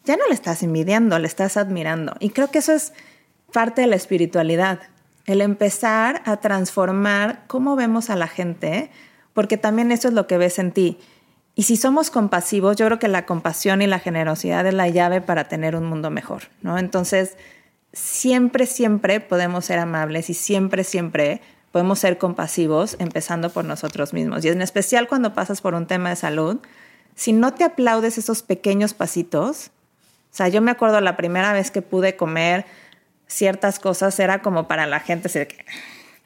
Ya 0.05 0.15
no 0.15 0.27
le 0.27 0.33
estás 0.33 0.63
envidiando, 0.63 1.19
le 1.19 1.27
estás 1.27 1.57
admirando. 1.57 2.15
Y 2.19 2.29
creo 2.29 2.49
que 2.51 2.59
eso 2.59 2.73
es 2.73 2.93
parte 3.51 3.81
de 3.81 3.87
la 3.87 3.95
espiritualidad, 3.95 4.79
el 5.25 5.41
empezar 5.41 6.21
a 6.25 6.37
transformar 6.37 7.43
cómo 7.47 7.75
vemos 7.75 8.09
a 8.09 8.15
la 8.15 8.27
gente, 8.27 8.91
porque 9.33 9.57
también 9.57 9.91
eso 9.91 10.07
es 10.07 10.13
lo 10.13 10.27
que 10.27 10.37
ves 10.37 10.59
en 10.59 10.71
ti. 10.71 10.99
Y 11.59 11.63
si 11.63 11.75
somos 11.75 12.09
compasivos, 12.09 12.77
yo 12.77 12.85
creo 12.85 12.99
que 12.99 13.09
la 13.09 13.25
compasión 13.25 13.81
y 13.81 13.87
la 13.87 13.99
generosidad 13.99 14.65
es 14.65 14.73
la 14.73 14.87
llave 14.87 15.19
para 15.19 15.49
tener 15.49 15.75
un 15.75 15.83
mundo 15.83 16.09
mejor, 16.09 16.43
¿no? 16.61 16.77
Entonces, 16.77 17.35
siempre, 17.91 18.65
siempre 18.65 19.19
podemos 19.19 19.65
ser 19.65 19.79
amables 19.79 20.29
y 20.29 20.35
siempre, 20.35 20.85
siempre 20.85 21.41
podemos 21.73 21.99
ser 21.99 22.17
compasivos, 22.17 22.95
empezando 22.99 23.49
por 23.49 23.65
nosotros 23.65 24.13
mismos. 24.13 24.45
Y 24.45 24.47
en 24.47 24.61
especial 24.61 25.09
cuando 25.09 25.33
pasas 25.33 25.59
por 25.59 25.75
un 25.75 25.85
tema 25.85 26.11
de 26.11 26.15
salud, 26.15 26.59
si 27.15 27.33
no 27.33 27.53
te 27.53 27.65
aplaudes 27.65 28.17
esos 28.17 28.41
pequeños 28.41 28.93
pasitos, 28.93 29.71
o 30.31 30.35
sea, 30.37 30.47
yo 30.47 30.61
me 30.61 30.71
acuerdo 30.71 31.01
la 31.01 31.17
primera 31.17 31.51
vez 31.51 31.71
que 31.71 31.81
pude 31.81 32.15
comer 32.15 32.65
ciertas 33.27 33.79
cosas, 33.79 34.17
era 34.21 34.41
como 34.41 34.69
para 34.69 34.85
la 34.85 35.01
gente, 35.01 35.29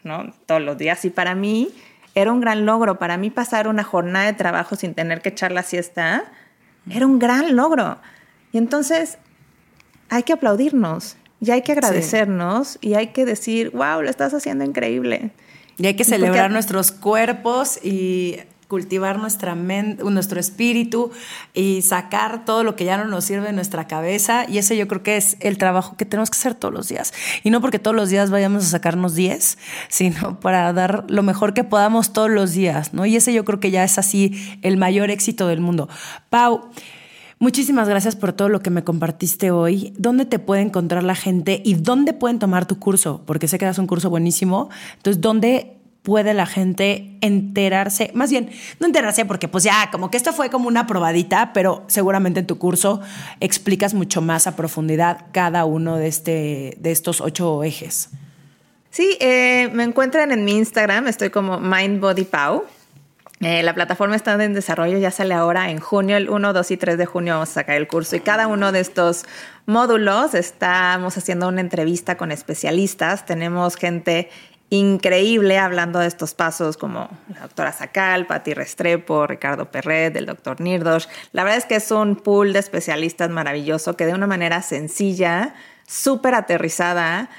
¿no? 0.04 0.32
Todos 0.46 0.62
los 0.62 0.78
días. 0.78 1.04
Y 1.06 1.10
para 1.10 1.34
mí, 1.34 1.74
era 2.16 2.32
un 2.32 2.42
gran 2.42 2.66
logro. 2.66 3.00
Para 3.00 3.18
mí 3.18 3.30
pasar 3.30 3.68
una 3.68 3.84
jornada 3.84 4.26
de 4.26 4.34
trabajo 4.34 4.76
sin 4.76 4.94
tener 4.94 5.22
que 5.22 5.30
echar 5.30 5.52
la 5.52 5.64
siesta 5.64 6.26
era 6.90 7.06
un 7.06 7.20
gran 7.20 7.56
logro. 7.56 7.98
Y 8.52 8.58
entonces 8.58 9.18
hay 10.10 10.24
que 10.24 10.34
aplaudirnos 10.34 11.18
y 11.40 11.52
hay 11.52 11.62
que 11.62 11.72
agradecernos 11.72 12.78
y 12.82 12.94
hay 12.94 13.08
que 13.08 13.26
decir, 13.26 13.72
wow, 13.72 14.02
lo 14.02 14.10
estás 14.10 14.34
haciendo 14.34 14.64
increíble. 14.64 15.32
Y 15.78 15.88
hay 15.88 15.96
que 15.96 16.04
celebrar 16.04 16.52
nuestros 16.52 16.92
cuerpos 16.92 17.84
y 17.84 18.40
cultivar 18.74 19.20
nuestra 19.20 19.54
mente, 19.54 20.04
nuestro 20.04 20.40
espíritu 20.40 21.12
y 21.54 21.84
sacar 21.84 22.44
todo 22.44 22.64
lo 22.64 22.76
que 22.76 22.86
ya 22.86 22.98
no 22.98 23.06
nos 23.06 23.24
sirve 23.24 23.50
en 23.50 23.56
nuestra 23.56 23.86
cabeza. 23.86 24.48
Y 24.50 24.58
ese 24.58 24.76
yo 24.76 24.88
creo 24.88 25.04
que 25.04 25.16
es 25.16 25.38
el 25.42 25.60
trabajo 25.60 25.96
que 25.96 26.06
tenemos 26.06 26.32
que 26.32 26.38
hacer 26.40 26.56
todos 26.56 26.74
los 26.74 26.88
días. 26.88 27.14
Y 27.44 27.52
no 27.52 27.62
porque 27.62 27.78
todos 27.78 27.96
los 27.96 28.10
días 28.10 28.32
vayamos 28.32 28.66
a 28.66 28.68
sacarnos 28.68 29.14
10, 29.14 29.60
sino 29.90 30.40
para 30.40 30.74
dar 30.74 31.06
lo 31.08 31.22
mejor 31.22 31.54
que 31.54 31.64
podamos 31.64 32.14
todos 32.14 32.32
los 32.32 32.54
días, 32.54 32.96
¿no? 32.96 33.06
Y 33.06 33.16
ese 33.16 33.32
yo 33.32 33.46
creo 33.46 33.60
que 33.60 33.70
ya 33.70 33.84
es 33.84 34.00
así 34.00 34.58
el 34.64 34.78
mayor 34.78 35.12
éxito 35.12 35.48
del 35.48 35.62
mundo. 35.62 35.88
Pau, 36.32 36.72
Muchísimas 37.38 37.90
gracias 37.90 38.16
por 38.16 38.32
todo 38.32 38.48
lo 38.48 38.62
que 38.62 38.70
me 38.70 38.86
compartiste 38.86 39.52
hoy. 39.52 39.94
¿Dónde 39.98 40.26
te 40.26 40.40
puede 40.40 40.62
encontrar 40.62 41.04
la 41.04 41.14
gente 41.14 41.62
y 41.66 41.74
dónde 41.74 42.14
pueden 42.14 42.40
tomar 42.40 42.66
tu 42.66 42.80
curso? 42.80 43.22
Porque 43.26 43.50
sé 43.50 43.60
que 43.60 43.66
das 43.66 43.80
un 43.80 43.86
curso 43.86 44.10
buenísimo. 44.10 44.70
Entonces, 44.96 45.20
¿dónde 45.20 45.83
puede 46.04 46.34
la 46.34 46.46
gente 46.46 47.18
enterarse, 47.22 48.12
más 48.14 48.30
bien, 48.30 48.52
no 48.80 48.88
enterarse 48.88 49.26
porque 49.26 49.48
pues 49.48 49.64
ya, 49.64 49.90
como 49.90 50.12
que 50.12 50.18
esto 50.18 50.34
fue 50.34 50.50
como 50.50 50.68
una 50.68 50.86
probadita, 50.86 51.54
pero 51.54 51.86
seguramente 51.88 52.42
en 52.42 52.46
tu 52.46 52.58
curso 52.58 53.02
explicas 53.40 53.94
mucho 53.94 54.22
más 54.22 54.46
a 54.46 54.56
profundidad 54.58 55.28
cada 55.32 55.64
uno 55.64 55.96
de, 55.96 56.08
este, 56.08 56.78
de 56.78 56.92
estos 56.92 57.22
ocho 57.22 57.64
ejes. 57.64 58.10
Sí, 58.90 59.18
eh, 59.22 59.70
me 59.74 59.84
encuentran 59.84 60.32
en 60.32 60.46
mi 60.46 60.58
Instagram, 60.58 61.08
estoy 61.08 61.30
como 61.30 61.60
MindBodyPow. 61.60 62.66
Eh, 63.40 63.64
la 63.64 63.74
plataforma 63.74 64.16
está 64.16 64.42
en 64.42 64.54
desarrollo, 64.54 64.98
ya 65.00 65.10
sale 65.10 65.34
ahora 65.34 65.70
en 65.72 65.80
junio, 65.80 66.16
el 66.16 66.30
1, 66.30 66.54
2 66.54 66.72
y 66.72 66.78
3 66.78 66.98
de 66.98 67.06
junio 67.06 67.34
vamos 67.34 67.50
a 67.50 67.54
sacar 67.54 67.76
el 67.76 67.88
curso 67.88 68.16
y 68.16 68.22
cada 68.22 68.48
uno 68.48 68.72
de 68.72 68.80
estos 68.80 69.26
módulos 69.66 70.34
estamos 70.34 71.18
haciendo 71.18 71.48
una 71.48 71.60
entrevista 71.60 72.16
con 72.16 72.32
especialistas, 72.32 73.26
tenemos 73.26 73.76
gente 73.76 74.30
increíble 74.74 75.60
hablando 75.60 76.00
de 76.00 76.08
estos 76.08 76.34
pasos 76.34 76.78
como 76.78 77.08
la 77.32 77.42
doctora 77.42 77.72
Sacal, 77.72 78.26
Patti 78.26 78.56
Restrepo, 78.56 79.28
Ricardo 79.28 79.70
Perret, 79.70 80.16
el 80.16 80.26
doctor 80.26 80.60
Nirdos. 80.60 81.10
La 81.32 81.44
verdad 81.44 81.60
es 81.60 81.66
que 81.66 81.76
es 81.76 81.92
un 81.92 82.16
pool 82.16 82.54
de 82.54 82.60
especialistas 82.60 83.30
maravilloso 83.30 83.96
que 83.96 84.08
de 84.08 84.14
una 84.14 84.26
manera 84.26 84.64
sencilla, 84.64 85.54
súper 85.86 86.34
aterrizada, 86.34 87.30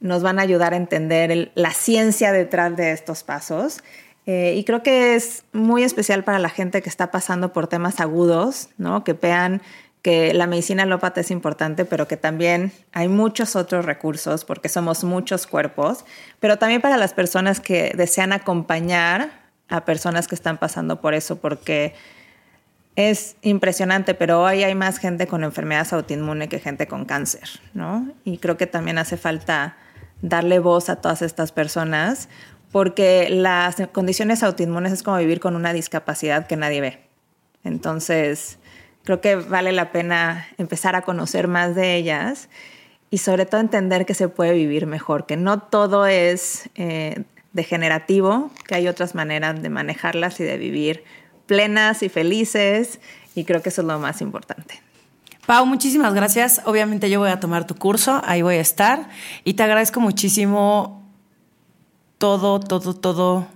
nos 0.00 0.24
van 0.24 0.40
a 0.40 0.42
ayudar 0.42 0.72
a 0.72 0.78
entender 0.78 1.52
la 1.54 1.70
ciencia 1.70 2.32
detrás 2.32 2.76
de 2.76 2.90
estos 2.90 3.22
pasos. 3.22 3.84
Eh, 4.26 4.54
y 4.56 4.64
creo 4.64 4.82
que 4.82 5.14
es 5.14 5.44
muy 5.52 5.84
especial 5.84 6.24
para 6.24 6.40
la 6.40 6.48
gente 6.48 6.82
que 6.82 6.88
está 6.88 7.12
pasando 7.12 7.52
por 7.52 7.68
temas 7.68 8.00
agudos, 8.00 8.70
¿no? 8.78 9.04
que 9.04 9.12
vean 9.12 9.62
que 10.02 10.32
la 10.32 10.46
medicina 10.46 10.84
alópata 10.84 11.20
es 11.20 11.30
importante, 11.30 11.84
pero 11.84 12.08
que 12.08 12.16
también 12.16 12.72
hay 12.92 13.08
muchos 13.08 13.56
otros 13.56 13.84
recursos 13.84 14.44
porque 14.44 14.68
somos 14.68 15.04
muchos 15.04 15.46
cuerpos, 15.46 16.04
pero 16.38 16.58
también 16.58 16.80
para 16.80 16.96
las 16.96 17.12
personas 17.12 17.60
que 17.60 17.92
desean 17.94 18.32
acompañar 18.32 19.30
a 19.68 19.84
personas 19.84 20.26
que 20.26 20.34
están 20.34 20.58
pasando 20.58 21.00
por 21.00 21.14
eso, 21.14 21.36
porque 21.36 21.94
es 22.96 23.36
impresionante, 23.42 24.14
pero 24.14 24.42
hoy 24.42 24.64
hay 24.64 24.74
más 24.74 24.98
gente 24.98 25.26
con 25.26 25.44
enfermedades 25.44 25.92
autoinmune 25.92 26.48
que 26.48 26.58
gente 26.58 26.86
con 26.86 27.04
cáncer, 27.04 27.48
¿no? 27.72 28.08
Y 28.24 28.38
creo 28.38 28.56
que 28.56 28.66
también 28.66 28.98
hace 28.98 29.16
falta 29.16 29.76
darle 30.22 30.58
voz 30.58 30.90
a 30.90 30.96
todas 30.96 31.22
estas 31.22 31.52
personas, 31.52 32.28
porque 32.72 33.28
las 33.30 33.76
condiciones 33.92 34.42
autoinmunes 34.42 34.92
es 34.92 35.02
como 35.02 35.16
vivir 35.18 35.40
con 35.40 35.56
una 35.56 35.72
discapacidad 35.72 36.46
que 36.46 36.56
nadie 36.56 36.80
ve. 36.80 37.00
Entonces, 37.64 38.58
creo 39.04 39.20
que 39.20 39.36
vale 39.36 39.72
la 39.72 39.92
pena 39.92 40.46
empezar 40.58 40.96
a 40.96 41.02
conocer 41.02 41.48
más 41.48 41.74
de 41.74 41.96
ellas 41.96 42.48
y 43.10 43.18
sobre 43.18 43.46
todo 43.46 43.60
entender 43.60 44.06
que 44.06 44.14
se 44.14 44.28
puede 44.28 44.52
vivir 44.52 44.86
mejor, 44.86 45.26
que 45.26 45.36
no 45.36 45.60
todo 45.60 46.06
es 46.06 46.70
eh, 46.76 47.24
degenerativo, 47.52 48.50
que 48.66 48.76
hay 48.76 48.88
otras 48.88 49.14
maneras 49.14 49.62
de 49.62 49.70
manejarlas 49.70 50.38
y 50.40 50.44
de 50.44 50.56
vivir 50.56 51.04
plenas 51.46 52.02
y 52.02 52.08
felices 52.08 53.00
y 53.34 53.44
creo 53.44 53.62
que 53.62 53.70
eso 53.70 53.82
es 53.82 53.88
lo 53.88 53.98
más 53.98 54.20
importante. 54.20 54.80
Pau, 55.46 55.66
muchísimas 55.66 56.14
gracias. 56.14 56.60
Obviamente 56.64 57.10
yo 57.10 57.18
voy 57.18 57.30
a 57.30 57.40
tomar 57.40 57.66
tu 57.66 57.74
curso, 57.74 58.22
ahí 58.24 58.42
voy 58.42 58.56
a 58.56 58.60
estar 58.60 59.08
y 59.42 59.54
te 59.54 59.64
agradezco 59.64 59.98
muchísimo 59.98 61.02
todo, 62.18 62.60
todo, 62.60 62.94
todo 62.94 63.48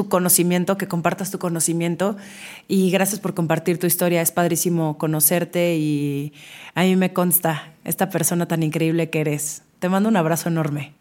tu 0.00 0.08
conocimiento, 0.08 0.78
que 0.78 0.88
compartas 0.88 1.30
tu 1.30 1.38
conocimiento 1.38 2.16
y 2.68 2.90
gracias 2.90 3.20
por 3.20 3.34
compartir 3.34 3.78
tu 3.78 3.86
historia. 3.86 4.22
Es 4.22 4.32
padrísimo 4.32 4.96
conocerte 4.96 5.76
y 5.76 6.32
a 6.74 6.84
mí 6.84 6.96
me 6.96 7.12
consta 7.12 7.74
esta 7.84 8.08
persona 8.08 8.48
tan 8.48 8.62
increíble 8.62 9.10
que 9.10 9.20
eres. 9.20 9.62
Te 9.78 9.90
mando 9.90 10.08
un 10.08 10.16
abrazo 10.16 10.48
enorme. 10.48 10.94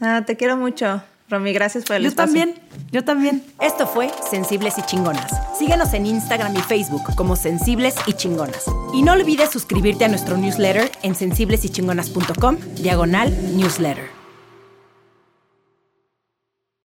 Ah, 0.00 0.22
te 0.26 0.36
quiero 0.36 0.56
mucho. 0.56 1.02
Romy, 1.28 1.52
gracias 1.52 1.84
por 1.84 1.96
el 1.96 2.04
yo 2.04 2.08
espacio. 2.08 2.36
Yo 2.36 2.40
también, 2.40 2.62
yo 2.90 3.04
también. 3.04 3.42
Esto 3.60 3.86
fue 3.86 4.10
Sensibles 4.30 4.78
y 4.78 4.82
Chingonas. 4.82 5.30
Síguenos 5.58 5.92
en 5.92 6.06
Instagram 6.06 6.56
y 6.56 6.60
Facebook 6.60 7.14
como 7.14 7.36
Sensibles 7.36 7.96
y 8.06 8.14
Chingonas. 8.14 8.64
Y 8.94 9.02
no 9.02 9.12
olvides 9.12 9.50
suscribirte 9.50 10.06
a 10.06 10.08
nuestro 10.08 10.38
newsletter 10.38 10.90
en 11.02 11.14
sensiblesychingonas.com, 11.14 12.56
diagonal 12.76 13.30
newsletter. 13.58 14.17